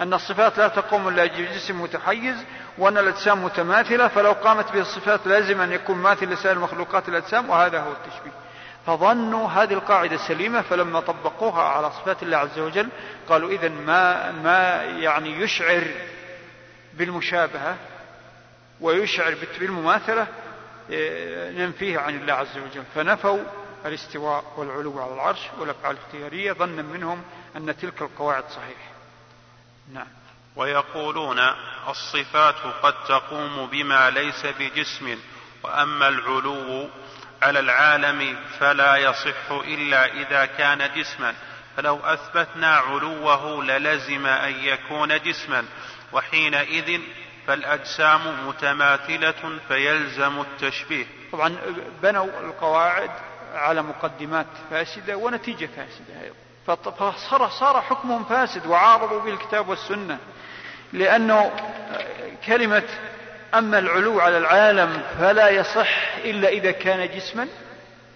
[0.00, 2.36] أن الصفات لا تقوم إلا بجسم متحيز
[2.78, 7.80] وأن الأجسام متماثلة فلو قامت به الصفات لازم أن يكون ماثل لسائر المخلوقات الأجسام وهذا
[7.80, 8.41] هو التشبيه.
[8.86, 12.88] فظنوا هذه القاعدة سليمة فلما طبقوها على صفات الله عز وجل
[13.28, 15.84] قالوا إذا ما ما يعني يشعر
[16.94, 17.76] بالمشابهة
[18.80, 20.26] ويشعر بالمماثلة
[20.90, 22.84] إيه، ننفيه عن الله عز وجل.
[22.94, 23.38] فنفوا
[23.86, 27.22] الاستواء والعلو على العرش والأفعال الاختيارية ظنا منهم
[27.56, 28.92] أن تلك القواعد صحيحة.
[29.92, 30.06] نعم.
[30.56, 31.38] ويقولون
[31.88, 35.18] الصفات قد تقوم بما ليس بجسم
[35.62, 36.88] وأما العلو
[37.42, 41.34] على العالم فلا يصح إلا إذا كان جسما.
[41.76, 45.64] فلو أثبتنا علوه للزم أن يكون جسما.
[46.12, 47.00] وحينئذ
[47.46, 51.06] فالأجسام متماثلة فيلزم التشبيه.
[51.32, 51.56] طبعا
[52.02, 53.10] بنوا القواعد
[53.54, 56.32] على مقدمات فاسدة ونتيجة فاسدة
[56.66, 60.18] فصار صار حكمهم فاسد وعارضوا به الكتاب والسنة.
[60.92, 61.52] لأنه
[62.46, 62.82] كلمة
[63.54, 67.48] أما العلو على العالم فلا يصح إلا إذا كان جسما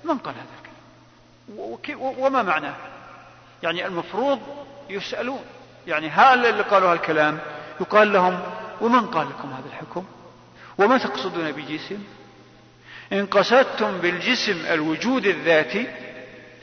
[0.05, 2.75] من قال هذا الكلام وما معناه
[3.63, 4.41] يعني المفروض
[4.91, 5.45] يسألون.
[5.87, 7.39] يعني هؤلاء اللي قالوا هالكلام؟
[7.81, 8.41] يقال لهم
[8.81, 10.05] ومن قال لكم هذا الحكم؟
[10.79, 11.99] وما تقصدون بجسم؟
[13.13, 15.87] إن قصدتم بالجسم الوجود الذاتي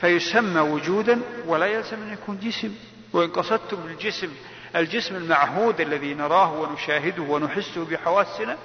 [0.00, 2.74] فيسمى وجودا ولا يلزم أن يكون جسم.
[3.12, 4.28] وإن قصدتم بالجسم
[4.76, 8.56] الجسم المعهود الذي نراه ونشاهده ونحسه بحواسنا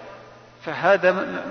[0.65, 1.43] فهذا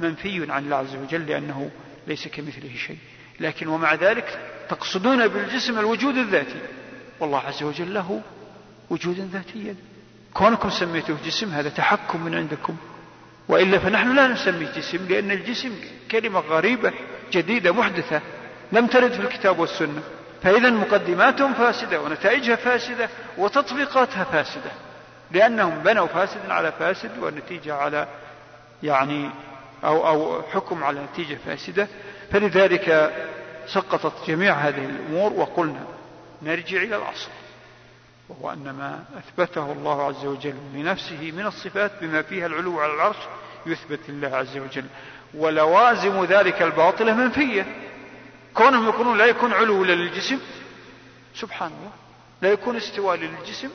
[0.00, 1.70] منفي عن الله عز وجل لأنه
[2.06, 2.98] ليس كمثله شيء.
[3.40, 6.60] لكن ومع ذلك تقصدون بالجسم الوجود الذاتي.
[7.20, 8.22] والله عز وجل له
[8.90, 9.74] وجودا ذاتيا.
[10.34, 12.76] كونكم سميتوه جسم هذا تحكم من عندكم.
[13.48, 15.72] وإلا فنحن لا نسميه جسم لأن الجسم
[16.10, 16.92] كلمة غريبة
[17.32, 18.20] جديدة محدثة
[18.72, 20.02] لم ترد في الكتاب والسنة.
[20.42, 23.08] فإذا مقدماتهم فاسدة ونتائجها فاسدة
[23.38, 24.70] وتطبيقاتها فاسدة
[25.30, 28.06] لأنهم بنوا فاسدا على فاسد والنتيجة على
[28.82, 29.30] يعني
[29.84, 31.88] أو أو حكم على نتيجة فاسدة.
[32.32, 33.12] فلذلك
[33.66, 35.84] سقطت جميع هذه الأمور وقلنا
[36.42, 37.30] نرجع إلى الأصل
[38.28, 43.16] وهو أن ما أثبته الله عز وجل لنفسه من الصفات بما فيها العلو على العرش
[43.66, 44.84] يثبت لله عز وجل.
[45.34, 47.66] ولوازم ذلك الباطلة منفية.
[48.54, 50.38] كونهم يكونون لا يكون علو للجسم
[51.34, 51.90] سبحان الله.
[52.42, 53.70] لا يكون استواء للجسم.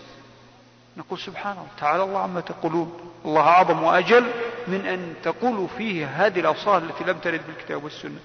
[0.97, 1.67] نقول سبحان الله.
[1.79, 3.11] تعالى الله عما تقولون.
[3.25, 4.25] الله أعظم وأجل
[4.67, 8.19] من أن تقولوا فيه هذه الأوصاف التي لم ترد بالكتاب والسنة.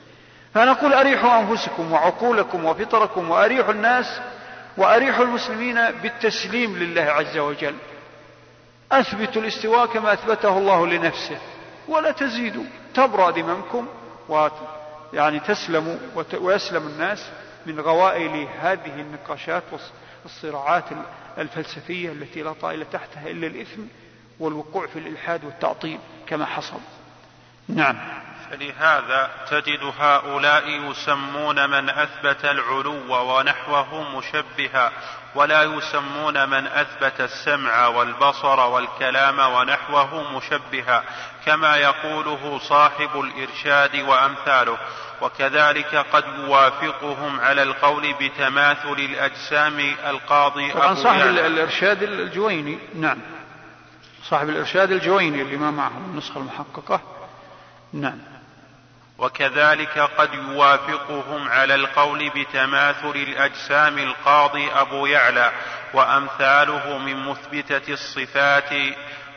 [0.54, 4.20] فنقول أريحوا أنفسكم وعقولكم وفطركم وأريحوا الناس
[4.76, 7.74] وأريحوا المسلمين بالتسليم لله عز وجل.
[8.92, 11.38] أثبتوا الاستواء كما أثبته الله لنفسه.
[11.88, 12.64] ولا تزيدوا.
[12.94, 13.86] تبرأ ذممكم
[15.12, 15.96] يعني تسلموا
[16.40, 17.30] ويسلم الناس
[17.66, 19.62] من غوائل هذه النقاشات
[20.22, 20.84] والصراعات
[21.38, 23.82] الفلسفية التي لا طائل تحتها إلا الإثم
[24.40, 26.80] والوقوع في الإلحاد والتعطيل كما حصل.
[27.68, 27.96] نعم.
[28.50, 34.92] فلهذا تجد هؤلاء يسمون من أثبت العلو ونحوه مشبها
[35.34, 41.04] ولا يسمون من أثبت السمع والبصر والكلام ونحوه مشبها.
[41.46, 44.78] كما يقوله صاحب الإرشاد وأمثاله.
[45.20, 53.18] وكذلك قد يوافقهم على القول بتماثل الأجسام القاضي طبعا صاحب الإرشاد الجويني نعم.
[54.24, 57.00] صاحب الإرشاد الجويني اللي ما معه النسخة المحققة
[57.92, 58.18] نعم.
[59.18, 65.52] وكذلك قد يوافقهم على القول بتماثل الأجسام القاضي أبو يعلى.
[65.94, 68.70] وأمثاله من مثبتة الصفات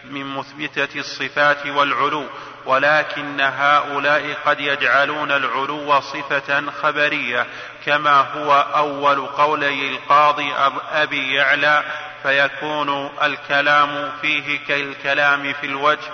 [0.09, 2.25] من مثبتة الصفات والعلو
[2.65, 7.47] ولكن هؤلاء قد يجعلون العلو صفة خبرية
[7.85, 10.53] كما هو أول قولي القاضي
[10.91, 11.83] أبي يعلى
[12.23, 16.11] فيكون الكلام فيه كالكلام في الوجه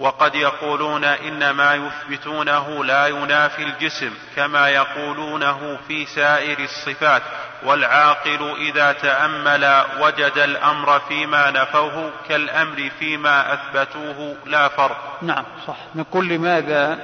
[0.00, 7.22] وقد يقولون ان ما يثبتونه لا ينافي الجسم كما يقولونه في سائر الصفات
[7.64, 15.18] والعاقل إذا تأمل وجد الأمر فيما نفوه كالأمر فيما أثبتوه لا فرق.
[15.22, 15.76] نعم صح.
[15.94, 16.98] نقول لماذا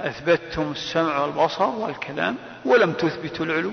[0.00, 3.72] أثبتتم السمع والبصر والكلام ولم تثبتوا العلو؟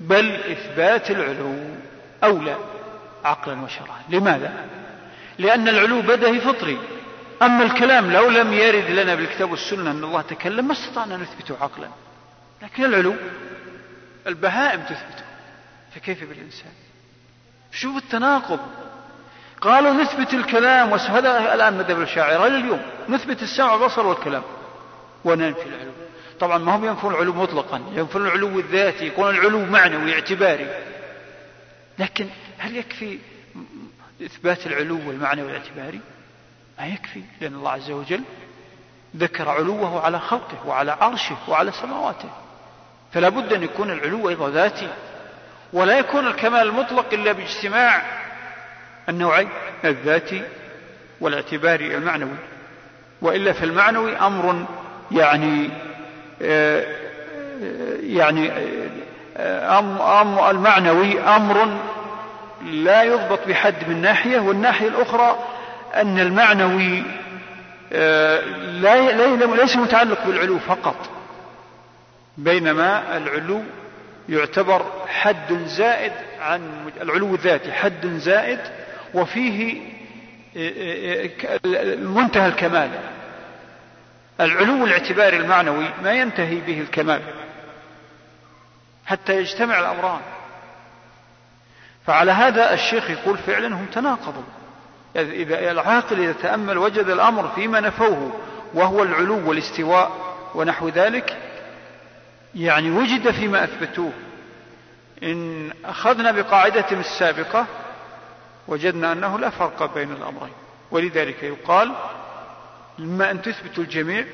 [0.00, 1.56] بل إثبات العلو
[2.24, 2.56] أولى
[3.24, 4.02] عقلا وشرعا.
[4.08, 4.52] لماذا؟
[5.38, 6.78] لأن العلو بدهي فطري.
[7.42, 11.88] أما الكلام لو لم يرد لنا بالكتاب والسنة أن الله تكلم ما استطعنا نثبته عقلا.
[12.62, 13.14] لكن العلو
[14.26, 15.24] البهائم تثبته
[15.94, 16.72] فكيف بالإنسان؟
[17.72, 18.60] شوف التناقض.
[19.60, 22.82] قالوا نثبت الكلام وهذا الآن مذهب الشاعر إلى اليوم.
[23.08, 24.42] نثبت السمع والبصر والكلام.
[25.24, 25.92] وننفي العلو.
[26.40, 30.66] طبعا ما هم ينفون العلو مطلقا ينفون العلو الذاتي يقولون العلو معنوي اعتباري.
[31.98, 32.26] لكن
[32.58, 33.18] هل يكفي
[34.22, 36.00] إثبات العلو المعنوي الاعتباري
[36.78, 38.22] ما يكفي؟ لأن الله عز وجل
[39.16, 42.28] ذكر علوه على خلقه وعلى عرشه وعلى سماواته.
[43.12, 44.88] فلا بد أن يكون العلو أيضا ذاتي
[45.72, 48.02] ولا يكون الكمال المطلق إلا باجتماع
[49.08, 49.48] النوعين
[49.84, 50.42] الذاتي
[51.20, 52.36] والاعتباري المعنوي.
[53.22, 54.66] وإلا في المعنوي أمر
[55.10, 55.70] يعني
[56.42, 56.86] آه،
[58.00, 58.50] يعني
[59.38, 61.78] أم أم المعنوي أمر
[62.62, 65.36] لا يضبط بحد من ناحية والناحية الأخرى
[65.94, 67.02] أن المعنوي
[68.80, 71.10] لا ليس متعلق بالعلو فقط
[72.36, 73.62] بينما العلو
[74.28, 78.58] يعتبر حد زائد عن العلو الذاتي حد زائد
[79.14, 79.80] وفيه
[81.96, 82.90] منتهى الكمال.
[84.40, 87.20] العلو الاعتباري المعنوي ما ينتهي به الكمال
[89.06, 90.20] حتى يجتمع الأمران.
[92.06, 94.42] فعلى هذا الشيخ يقول فعلا هم تناقضوا.
[95.16, 98.40] إذا العاقل إذا تأمل وجد الأمر فيما نفوه
[98.74, 100.10] وهو العلو والاستواء
[100.54, 101.36] ونحو ذلك
[102.54, 104.12] يعني وجد فيما أثبتوه.
[105.22, 107.66] إن أخذنا بقاعدتهم السابقة
[108.68, 110.52] وجدنا أنه لا فرق بين الأمرين.
[110.90, 111.92] ولذلك يقال
[112.98, 114.24] إما أن تثبتوا الجميع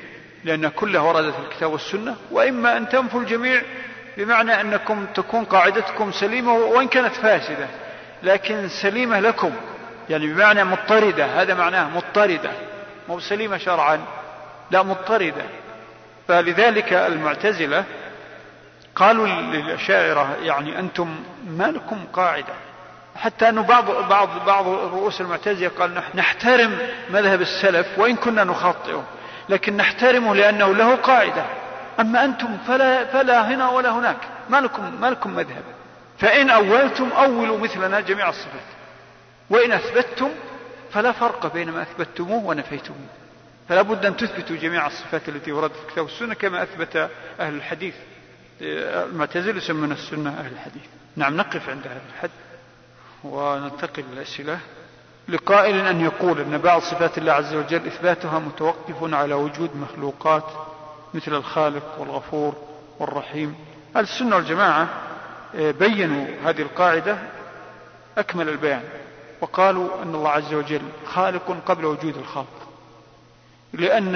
[0.43, 3.61] لأن كلها وردت في الكتاب والسنة وإما أن تنفوا الجميع
[4.17, 7.67] بمعنى أنكم تكون قاعدتكم سليمة وإن كانت فاسدة.
[8.23, 9.51] لكن سليمة لكم.
[10.09, 12.51] يعني بمعنى مضطردة هذا معناه مضطردة.
[13.09, 14.01] مو سليمة شرعا
[14.71, 15.43] لا مضطردة.
[16.27, 17.83] فلذلك المعتزلة
[18.95, 21.15] قالوا للأشاعرة يعني أنتم
[21.47, 22.53] ما لكم قاعدة.
[23.15, 26.77] حتى أنه بعض بعض بعض رؤوس المعتزلة قال نحن نحترم
[27.09, 29.03] مذهب السلف وإن كنا نخطئه
[29.49, 31.45] لكن نحترمه لأنه له قاعدة.
[31.99, 34.17] أما أنتم فلا فلا هنا ولا هناك.
[34.49, 35.63] ما لكم ما لكم مذهب.
[36.19, 38.78] فإن أولتم أولوا مثلنا جميع الصفات.
[39.49, 40.29] وإن أثبتم
[40.91, 43.07] فلا فرق بين ما أثبتموه ونفيتموه.
[43.69, 47.09] فلا بد أن تثبتوا جميع الصفات التي وردت في الكتاب والسنة كما أثبت
[47.39, 47.95] أهل الحديث.
[48.61, 50.83] المعتزلة يسمون السنة أهل الحديث.
[51.15, 52.29] نعم نقف عند هذا الحد
[53.23, 54.59] وننتقل للأسئلة
[55.29, 60.43] لقائل أن يقول أن بعض صفات الله عز وجل إثباتها متوقف على وجود مخلوقات
[61.13, 62.55] مثل الخالق والغفور
[62.99, 63.55] والرحيم.
[63.97, 64.89] السنة والجماعة
[65.55, 67.17] آه، بينوا هذه القاعدة.
[68.17, 68.83] أكمل البيان.
[69.41, 72.67] وقالوا أن الله عز وجل خالق قبل وجود الخلق.
[73.73, 74.15] لأن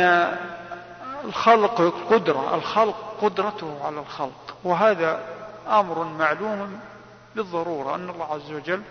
[1.26, 4.56] الخلق قدرة الخلق قدرته على الخلق.
[4.64, 5.20] وهذا
[5.68, 6.80] أمر معلوم
[7.36, 8.82] بالضرورة أن الله عز وجل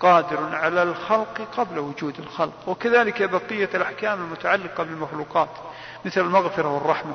[0.00, 2.52] قادر على الخلق قبل وجود الخلق.
[2.66, 5.48] وكذلك بقية الأحكام المتعلقة بالمخلوقات
[6.04, 7.14] مثل المغفرة والرحمة.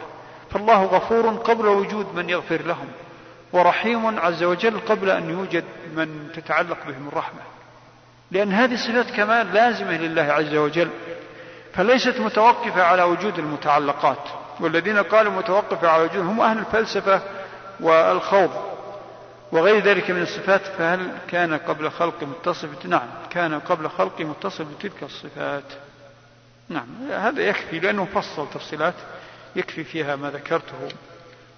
[0.52, 2.88] فالله غفور قبل وجود من يغفر لهم
[3.54, 5.64] ورحيم عز وجل قبل أن يوجد
[5.96, 7.57] من تتعلق بهم الرحمة.
[8.32, 10.90] لأن هذه صفات كمال لازمة لله عز وجل
[11.74, 14.30] فليست متوقفة على وجود المتعلقات
[14.60, 17.22] والذين قالوا متوقفة على وجود هم أهل الفلسفة
[17.80, 18.52] والخوض
[19.52, 25.04] وغير ذلك من الصفات فهل كان قبل خلق متصف؟ نعم كان قبل خلق متصف بتلك
[25.04, 25.64] الصفات.
[26.70, 28.94] نعم هذا يكفي لأنه فصل تفصيلات
[29.56, 30.90] يكفي فيها ما ذكرته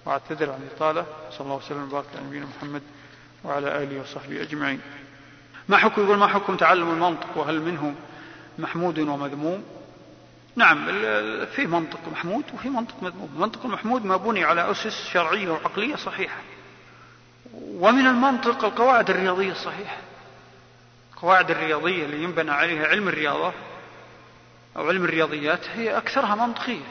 [0.06, 2.82] وأعتذر عن الإطالة صلى الله وسلم وبارك على نبينا محمد
[3.44, 4.80] وعلى آله وصحبه أجمعين.
[5.70, 7.94] ما حكم؟ يقول ما حكم تعلم المنطق وهل منه
[8.58, 9.64] محمود ومذموم؟
[10.56, 10.86] نعم
[11.46, 13.30] في منطق محمود وفي منطق مذموم.
[13.34, 16.40] المنطق المحمود ما بني على أسس شرعية وعقلية صحيحة.
[17.54, 19.96] ومن المنطق القواعد الرياضية الصحيحة.
[21.14, 23.52] القواعد الرياضية اللي ينبنى عليها علم الرياضة
[24.76, 26.84] أو علم الرياضيات هي أكثرها منطقية.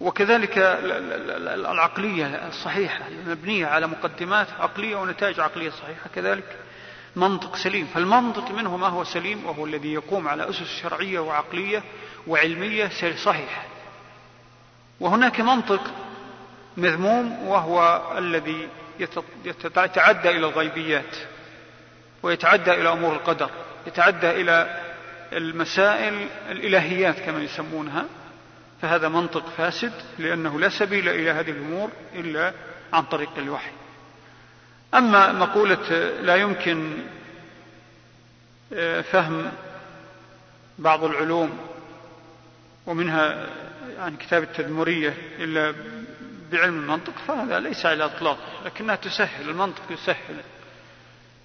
[0.00, 6.56] وكذلك العقلية الصحيحة المبنية على مقدمات عقلية ونتائج عقلية صحيحة كذلك.
[7.16, 7.86] منطق سليم.
[7.94, 11.82] فالمنطق منه ما هو سليم وهو الذي يقوم على أسس شرعية وعقلية
[12.26, 13.62] وعلمية صحيحة.
[15.00, 15.80] وهناك منطق
[16.76, 18.68] مذموم وهو الذي
[19.44, 21.16] يتعدى إلى الغيبيات
[22.22, 23.50] ويتعدى إلى أمور القدر
[23.86, 24.80] يتعدى إلى
[25.32, 28.04] المسائل الإلهيات كما يسمونها.
[28.82, 32.52] فهذا منطق فاسد لأنه لا سبيل إلى هذه الأمور إلا
[32.92, 33.70] عن طريق الوحي.
[34.94, 36.92] أما مقولة لا يمكن
[38.72, 39.52] آه، فهم
[40.78, 41.58] بعض العلوم
[42.86, 43.46] ومنها
[43.96, 45.74] يعني كتاب التدمرية إلا
[46.52, 50.40] بعلم المنطق فهذا ليس على إطلاق لكنها تسهل المنطق يسهل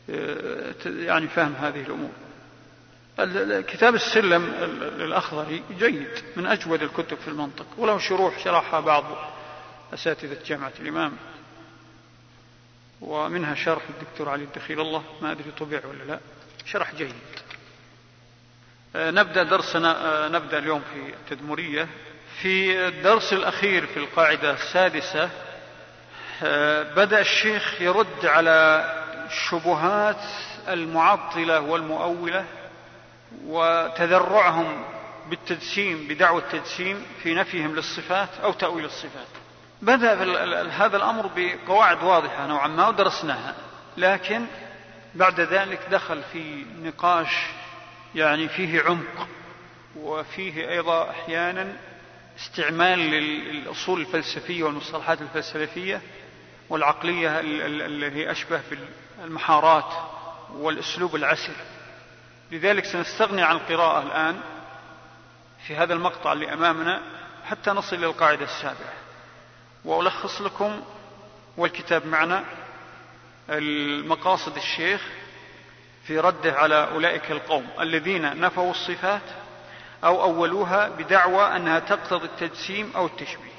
[0.10, 2.12] آه، يعني فهم هذه الأمور.
[3.62, 9.04] كتاب السلم الأخضري جيد من أجود الكتب في المنطق وله شروح شرحها بعض
[9.94, 11.12] أساتذة جامعة الإمام.
[13.02, 14.82] ومنها شرح الدكتور علي الدخيل.
[14.82, 16.20] الله ما أدري طبع ولا لا.
[16.66, 17.16] شرح جيد.
[18.96, 21.88] آه، نبدأ درسنا آه، نبدأ اليوم في التدمرية.
[22.42, 25.30] في الدرس الأخير في القاعدة السادسة
[26.44, 28.86] آه، بدأ الشيخ يرد على
[29.28, 30.24] الشبهات
[30.68, 32.46] المعطلة والمؤولة
[33.46, 34.84] وتذرعهم
[35.30, 39.41] بالتجسيم بدعوى التجسيم في نفيهم للصفات أو تأويل الصفات.
[39.82, 40.14] بدأ
[40.70, 43.56] هذا الأمر بقواعد واضحة نوعا ما ودرسناها.
[43.98, 44.46] لكن
[45.16, 47.48] بعد ذلك دخل في نقاش
[48.16, 49.28] يعني فيه عمق
[49.96, 51.74] وفيه أيضا أحيانا
[52.40, 56.02] استعمال للأصول الفلسفية والمصطلحات الفلسفية
[56.70, 58.62] والعقلية التي أشبه
[59.20, 59.94] بالمحارات
[60.54, 61.54] والأسلوب العسر
[62.52, 64.40] لذلك سنستغني عن القراءة الآن
[65.68, 67.02] في هذا المقطع اللي أمامنا
[67.46, 69.01] حتى نصل إلى القاعدة السابعة.
[69.86, 70.82] وألخص لكم
[71.58, 72.44] والكتاب معنا
[73.50, 75.02] المقاصد الشيخ
[76.08, 79.22] في رده على أولئك القوم الذين نفوا الصفات
[80.04, 83.52] أو أولوها بدعوى أنها تقتضي التجسيم أو التشبيه.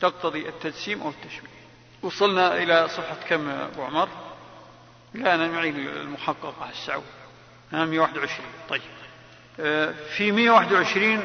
[0.00, 1.60] تقتضي التجسيم أو التشبيه.
[2.02, 4.08] وصلنا إلى صفحة كم أبو عمر؟
[5.14, 7.04] لا أنا معي المحققة السعود
[7.72, 8.82] 121 طيب.
[9.60, 11.24] آه، في 121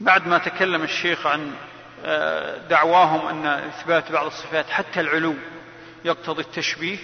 [0.00, 1.54] بعد ما تكلم الشيخ عن
[2.68, 5.34] دعواهم أن إثبات بعض الصفات حتى العلو
[6.04, 6.98] يقتضي التشبيه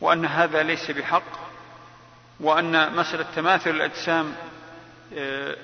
[0.00, 1.48] وأن هذا ليس بحق
[2.40, 4.34] وأن مسألة تماثل الأجسام
[5.16, 5.56] آه،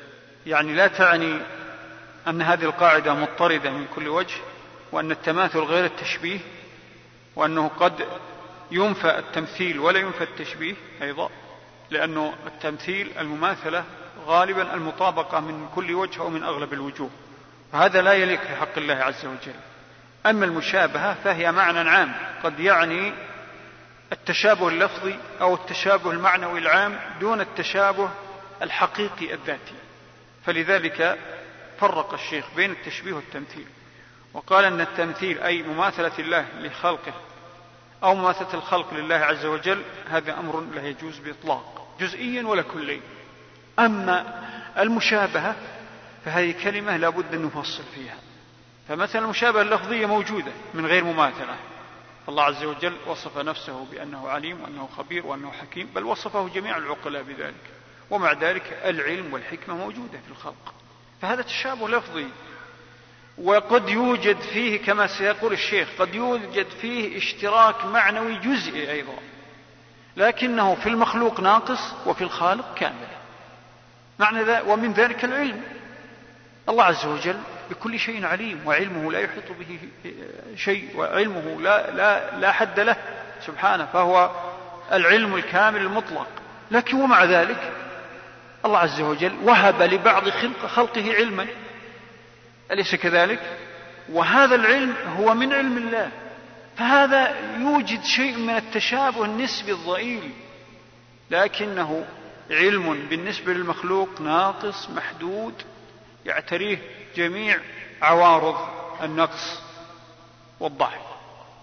[0.47, 1.41] يعني لا تعني
[2.29, 4.35] أن هذه القاعدة مضطردة من كل وجه
[4.93, 6.39] وأن التماثل غير التشبيه
[7.37, 8.07] وأنه قد
[8.71, 11.31] ينفى التمثيل ولا ينفى التشبيه أيضا
[11.91, 13.85] لأنه التمثيل المماثلة
[14.27, 17.11] غالبا المطابقة من كل وجه أو من أغلب الوجوه.
[17.75, 19.55] وهذا لا يليق في حق الله عز وجل.
[20.27, 23.13] أما المشابهة فهي معنى عام قد يعني
[24.13, 28.11] التشابه اللفظي أو التشابه المعنوي العام دون التشابه
[28.63, 29.75] الحقيقي الذاتي.
[30.47, 31.19] فلذلك
[31.81, 33.67] فرق الشيخ بين التشبيه والتمثيل.
[34.35, 37.13] وقال أن التمثيل أي مماثلة الله لخلقه
[38.03, 43.01] أو مماثلة الخلق لله عز وجل هذا أمر لا يجوز بإطلاق جزئيا ولا كليا.
[43.79, 44.43] أما
[44.79, 45.57] المشابهة
[46.25, 48.17] فهذه كلمة لابد أن نفصل فيها.
[48.89, 51.57] فمثلا المشابهة اللفظية موجودة من غير مماثلة.
[52.29, 57.23] الله عز وجل وصف نفسه بأنه عليم وأنه خبير وأنه حكيم بل وصفه جميع العقلاء
[57.23, 57.55] بذلك.
[58.11, 60.75] ومع ذلك العلم والحكمة موجودة في الخلق.
[61.23, 62.27] فهذا تشابه لفظي.
[63.39, 69.17] وقد يوجد فيه كما سيقول الشيخ قد يوجد فيه اشتراك معنوي جزئي أيضا.
[70.17, 73.09] لكنه في المخلوق ناقص وفي الخالق كامل.
[74.19, 75.63] معنى ذا ومن ذلك العلم.
[76.69, 77.37] الله عز وجل
[77.71, 79.79] بكل شيء عليم وعلمه لا يحيط به
[80.57, 82.97] شيء وعلمه لا لا لا حد له
[83.47, 84.31] سبحانه فهو
[84.93, 86.27] العلم الكامل المطلق.
[86.71, 87.73] لكن ومع ذلك
[88.65, 91.47] الله عز وجل وهب لبعض خلق خلقه علما.
[92.71, 93.41] أليس كذلك؟
[94.13, 96.11] وهذا العلم هو من علم الله.
[96.77, 100.31] فهذا يوجد شيء من التشابه النسبي الضئيل.
[101.31, 102.05] لكنه
[102.51, 105.55] علم بالنسبة للمخلوق ناقص محدود.
[106.25, 106.79] يعتريه
[107.17, 107.59] جميع
[108.03, 108.69] عوارض
[109.03, 109.61] النقص
[110.61, 111.01] والضعف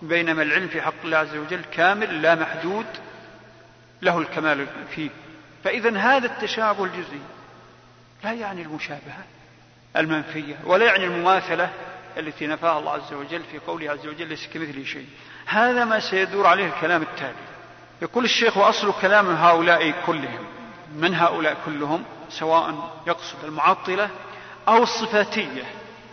[0.01, 2.85] بينما العلم في حق الله عز وجل كامل لا محدود
[4.01, 5.09] له الكمال فيه.
[5.63, 7.21] فإذا هذا التشابه الجزئي
[8.23, 9.23] لا يعني المشابهة
[9.97, 11.69] المنفية ولا يعني المماثلة
[12.17, 15.07] التي نفاها الله عز وجل في قوله عز وجل ليس كمثله شيء.
[15.45, 17.51] هذا ما سيدور عليه الكلام التالي.
[18.01, 20.45] يقول الشيخ وأصل كلام هؤلاء كلهم
[20.95, 24.09] من هؤلاء كلهم؟ سواء يقصد المعطلة
[24.67, 25.63] أو الصفاتية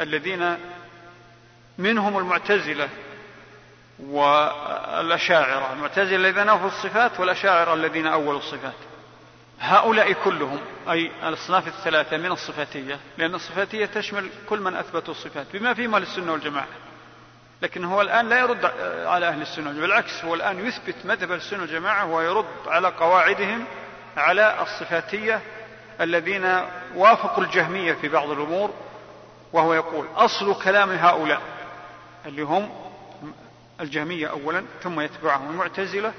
[0.00, 0.56] الذين
[1.78, 2.88] منهم المعتزلة
[3.98, 5.72] والأشاعرة.
[5.72, 8.74] المعتزلة الذين نفوا الصفات والأشاعرة الذين أولوا الصفات.
[9.60, 10.58] هؤلاء كلهم
[10.90, 16.02] أي الأصناف الثلاثة من الصفاتية لأن الصفاتية تشمل كل من أثبتوا الصفات بما فيهم أهل
[16.02, 16.66] السنة والجماعة.
[17.62, 18.64] لكن هو الآن لا يرد
[19.06, 23.64] على أهل السنة بالعكس هو الآن يثبت مذهب السنة والجماعة ويرد على قواعدهم
[24.16, 25.40] على الصفاتية
[26.00, 26.60] الذين
[26.94, 28.70] وافقوا الجهمية في بعض الأمور
[29.52, 31.42] وهو يقول أصل كلام هؤلاء
[32.26, 32.70] اللي هم
[33.80, 36.12] الجهمية أولا ثم يتبعهم المعتزلة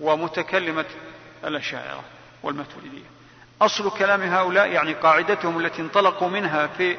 [0.00, 0.84] ومتكلمة
[1.44, 2.04] الأشاعرة
[2.42, 3.04] والماتريدية.
[3.62, 6.96] أصل كلام هؤلاء يعني قاعدتهم التي انطلقوا منها في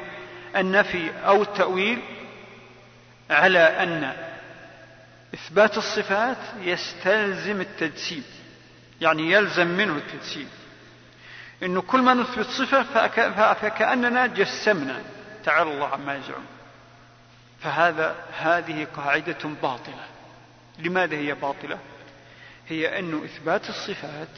[0.56, 1.98] النفي أو التأويل
[3.30, 4.12] على أن
[5.34, 8.24] إثبات الصفات يستلزم التجسيم
[9.00, 10.48] يعني يلزم منه التجسيم
[11.62, 13.08] إنه كل ما نثبت صفة
[13.54, 15.02] فكأننا جسمنا.
[15.44, 16.44] تعالى الله عما يزعم.
[17.60, 20.04] فهذا هذه قاعدة باطلة.
[20.78, 21.78] لماذا هي باطلة؟
[22.68, 24.28] هي انه إثبات الصفات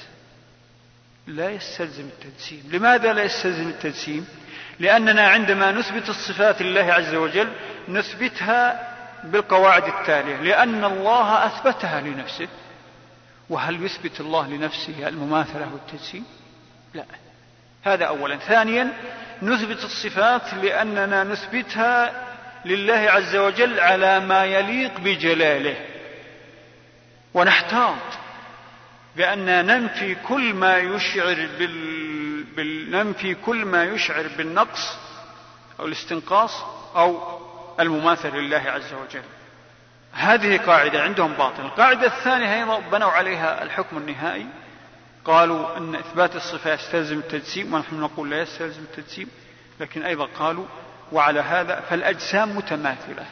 [1.26, 2.68] لا يستلزم التجسيم.
[2.72, 4.28] لماذا لا يستلزم التجسيم؟
[4.78, 7.52] لأننا عندما نثبت الصفات لله عز وجل
[7.88, 8.94] نثبتها
[9.24, 10.36] بالقواعد التالية.
[10.36, 12.48] لأن الله أثبتها لنفسه.
[13.51, 16.24] وهل يثبت الله لنفسه المماثلة والتجسيم؟
[16.94, 17.04] لا.
[17.82, 18.36] هذا أولا.
[18.36, 18.92] ثانيا
[19.42, 22.24] نثبت الصفات لأننا نثبتها
[22.64, 25.76] لله عز وجل على ما يليق بجلاله.
[27.34, 28.18] ونحتاط
[29.16, 32.44] بأن ننفي كل ما يشعر بال...
[32.44, 32.90] بال...
[32.90, 34.98] ننفي كل ما يشعر بالنقص
[35.80, 36.62] أو الاستنقاص
[36.96, 37.38] أو
[37.80, 39.22] المماثل لله عز وجل.
[40.12, 41.62] هذه قاعدة عندهم باطل.
[41.62, 44.46] القاعدة الثانية أيضا بنوا عليها الحكم النهائي.
[45.24, 49.28] قالوا أن إثبات الصفة يستلزم التجسيم ونحن نقول لا يستلزم التجسيم
[49.80, 50.66] لكن أيضا قالوا
[51.12, 53.26] وعلى هذا فالأجسام متماثلة.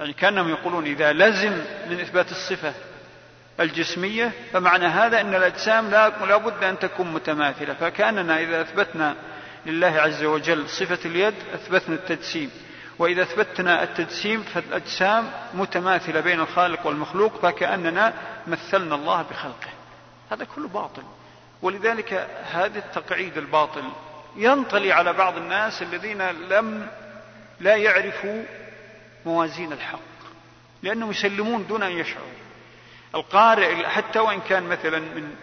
[0.00, 1.52] يعني كأنهم يقولون إذا لزم
[1.90, 2.74] من إثبات الصفة
[3.60, 7.74] الجسمية فمعنى هذا أن الأجسام لا بد أن تكون متماثلة.
[7.74, 9.16] فكأننا إذا أثبتنا
[9.66, 12.50] لله عز وجل صفة اليد أثبتنا التجسيم.
[12.98, 18.12] وإذا أثبتنا التجسيم فالأجسام متماثلة بين الخالق والمخلوق فكأننا
[18.46, 19.81] مثلنا الله بخلقه.
[20.32, 21.02] هذا كله باطل.
[21.62, 23.84] ولذلك هذا التقعيد الباطل
[24.36, 26.88] ينطلي على بعض الناس الذين لم
[27.60, 28.44] لا يعرفوا
[29.26, 29.98] موازين الحق
[30.82, 32.26] لأنهم يسلمون دون أن يشعروا.
[33.14, 35.34] القارئ حتى وإن كان مثلا من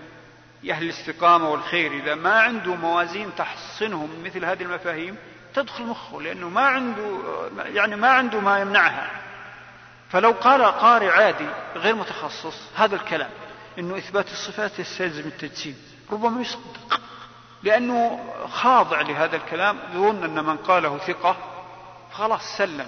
[0.70, 5.18] أهل الاستقامة والخير إذا ما عنده موازين تحصنه من مثل هذه المفاهيم
[5.56, 7.20] تدخل مخه لأنه ما عنده
[7.66, 9.10] يعني ما عنده ما يمنعها.
[10.10, 13.30] فلو قال قارئ عادي غير متخصص هذا الكلام.
[13.80, 15.77] إنه إثبات الصفات يستلزم التجسيم
[16.11, 17.01] ربما يصدق
[17.64, 18.19] لأنه
[18.51, 21.35] خاضع لهذا الكلام يظن أن من قاله ثقة
[22.14, 22.88] خلاص سلم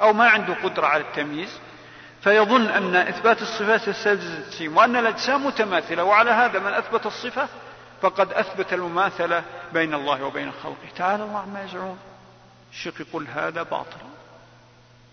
[0.00, 1.58] أو ما عنده قدرة على التمييز
[2.22, 7.48] فيظن أن إثبات الصفات يستلزم التجسيم وأن الأجسام متماثلة وعلى هذا من أثبت الصفة
[8.02, 9.42] فقد أثبت المماثلة
[9.72, 10.76] بين الله وبين خلقه.
[10.96, 11.98] تعالى الله عما يزعمون.
[12.72, 13.96] الشيخ يقول هذا باطل.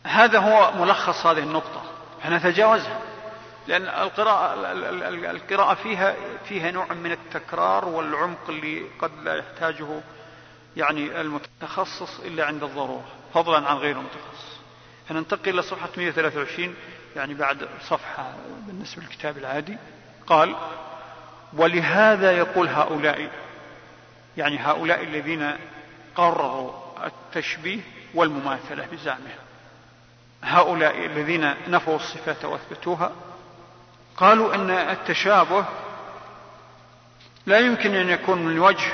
[0.04, 1.84] هذا هو ملخص هذه النقطة.
[2.24, 3.00] فنتجاوزها
[3.70, 4.72] لأن القراءة
[5.32, 6.16] القراءة فيها
[6.46, 10.02] فيها نوع من التكرار والعمق اللي قد لا يحتاجه
[10.78, 13.06] يعني المتخصص إلا عند الضرورة.
[13.34, 14.60] فضلا عن غير المتخصص.
[15.10, 16.76] فننتقل إلى صفحة 123
[17.16, 18.34] يعني بعد صفحة
[18.68, 19.78] بالنسبة للكتاب العادي.
[20.28, 20.56] قال
[21.54, 23.30] ولهذا يقول هؤلاء
[24.38, 25.56] يعني هؤلاء الذين
[26.16, 26.72] قرروا
[27.06, 27.80] التشبيه
[28.14, 29.40] والمماثلة بزعمهم
[30.44, 33.12] هؤلاء الذين نفوا الصفات وأثبتوها
[34.20, 35.66] قالوا أن التشابه
[37.46, 38.94] لا يمكن أن يكون من وجه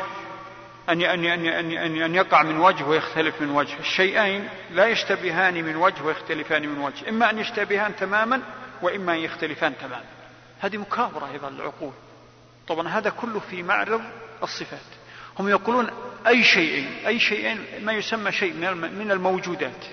[0.90, 5.76] أن أن أن أن أن يقع من وجه ويختلف من وجه، الشيئين لا يشتبهان من
[5.76, 8.42] وجه ويختلفان من وجه، إما أن يشتبهان تماما
[8.82, 10.06] وإما أن يختلفان تماما.
[10.60, 11.92] هذه مكابرة أيضا للعقول.
[12.68, 14.02] طبعا هذا كله في معرض
[14.44, 14.80] الصفات.
[15.40, 15.90] هم يقولون
[16.28, 18.54] أي شيئين، أي شيئين ما يسمى شيء
[19.00, 19.86] من الموجودات.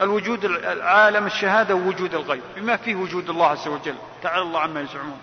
[0.00, 3.96] الوجود العالم الشهادة ووجود الغيب بما فيه وجود الله عز وجل.
[4.22, 5.20] تعالى الله عما يزعمون.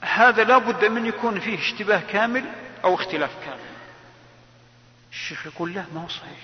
[0.00, 2.44] هذا لا بد من يكون فيه اشتباه كامل
[2.84, 3.72] أو اختلاف كامل.
[5.12, 6.38] الشيخ يقول لا ما هو صحيح.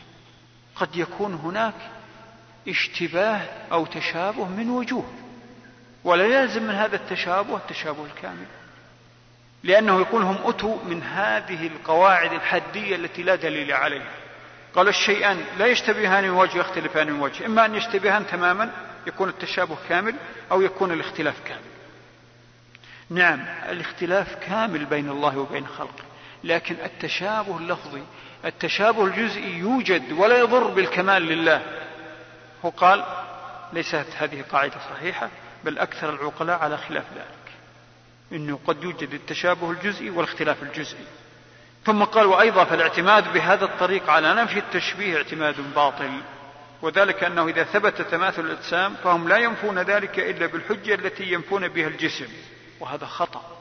[0.76, 1.74] قد يكون هناك
[2.68, 3.40] اشتباه
[3.72, 5.04] أو تشابه من وجوه.
[6.04, 8.46] ولا يلزم من هذا التشابه التشابه الكامل.
[9.62, 14.12] لأنه يقول هم أتوا من هذه القواعد الحدية التي لا دليل عليها.
[14.74, 17.46] قال الشيئان لا يشتبهان من وجه يختلفان من وجه.
[17.46, 18.70] إما أن يشتبهان تماما
[19.06, 20.14] يكون التشابه كامل
[20.50, 21.60] أو يكون الاختلاف كامل.
[23.10, 26.04] نعم الاختلاف كامل بين الله وبين خلقه
[26.44, 28.02] لكن التشابه اللفظي
[28.44, 31.62] التشابه الجزئي يوجد ولا يضر بالكمال لله.
[32.64, 33.04] هو قال
[33.72, 35.28] ليست هذه قاعدة صحيحة
[35.64, 37.52] بل أكثر العقلاء على خلاف ذلك.
[38.32, 41.04] إنه قد يوجد التشابه الجزئي والاختلاف الجزئي.
[41.84, 46.10] ثم قال وأيضا فالاعتماد بهذا الطريق على نفي التشبيه اعتماد باطل
[46.82, 51.88] وذلك أنه إذا ثبت تماثل الأجسام فهم لا ينفون ذلك إلا بالحجة التي ينفون بها
[51.88, 52.28] الجسم
[52.80, 53.57] وهذا خطأ.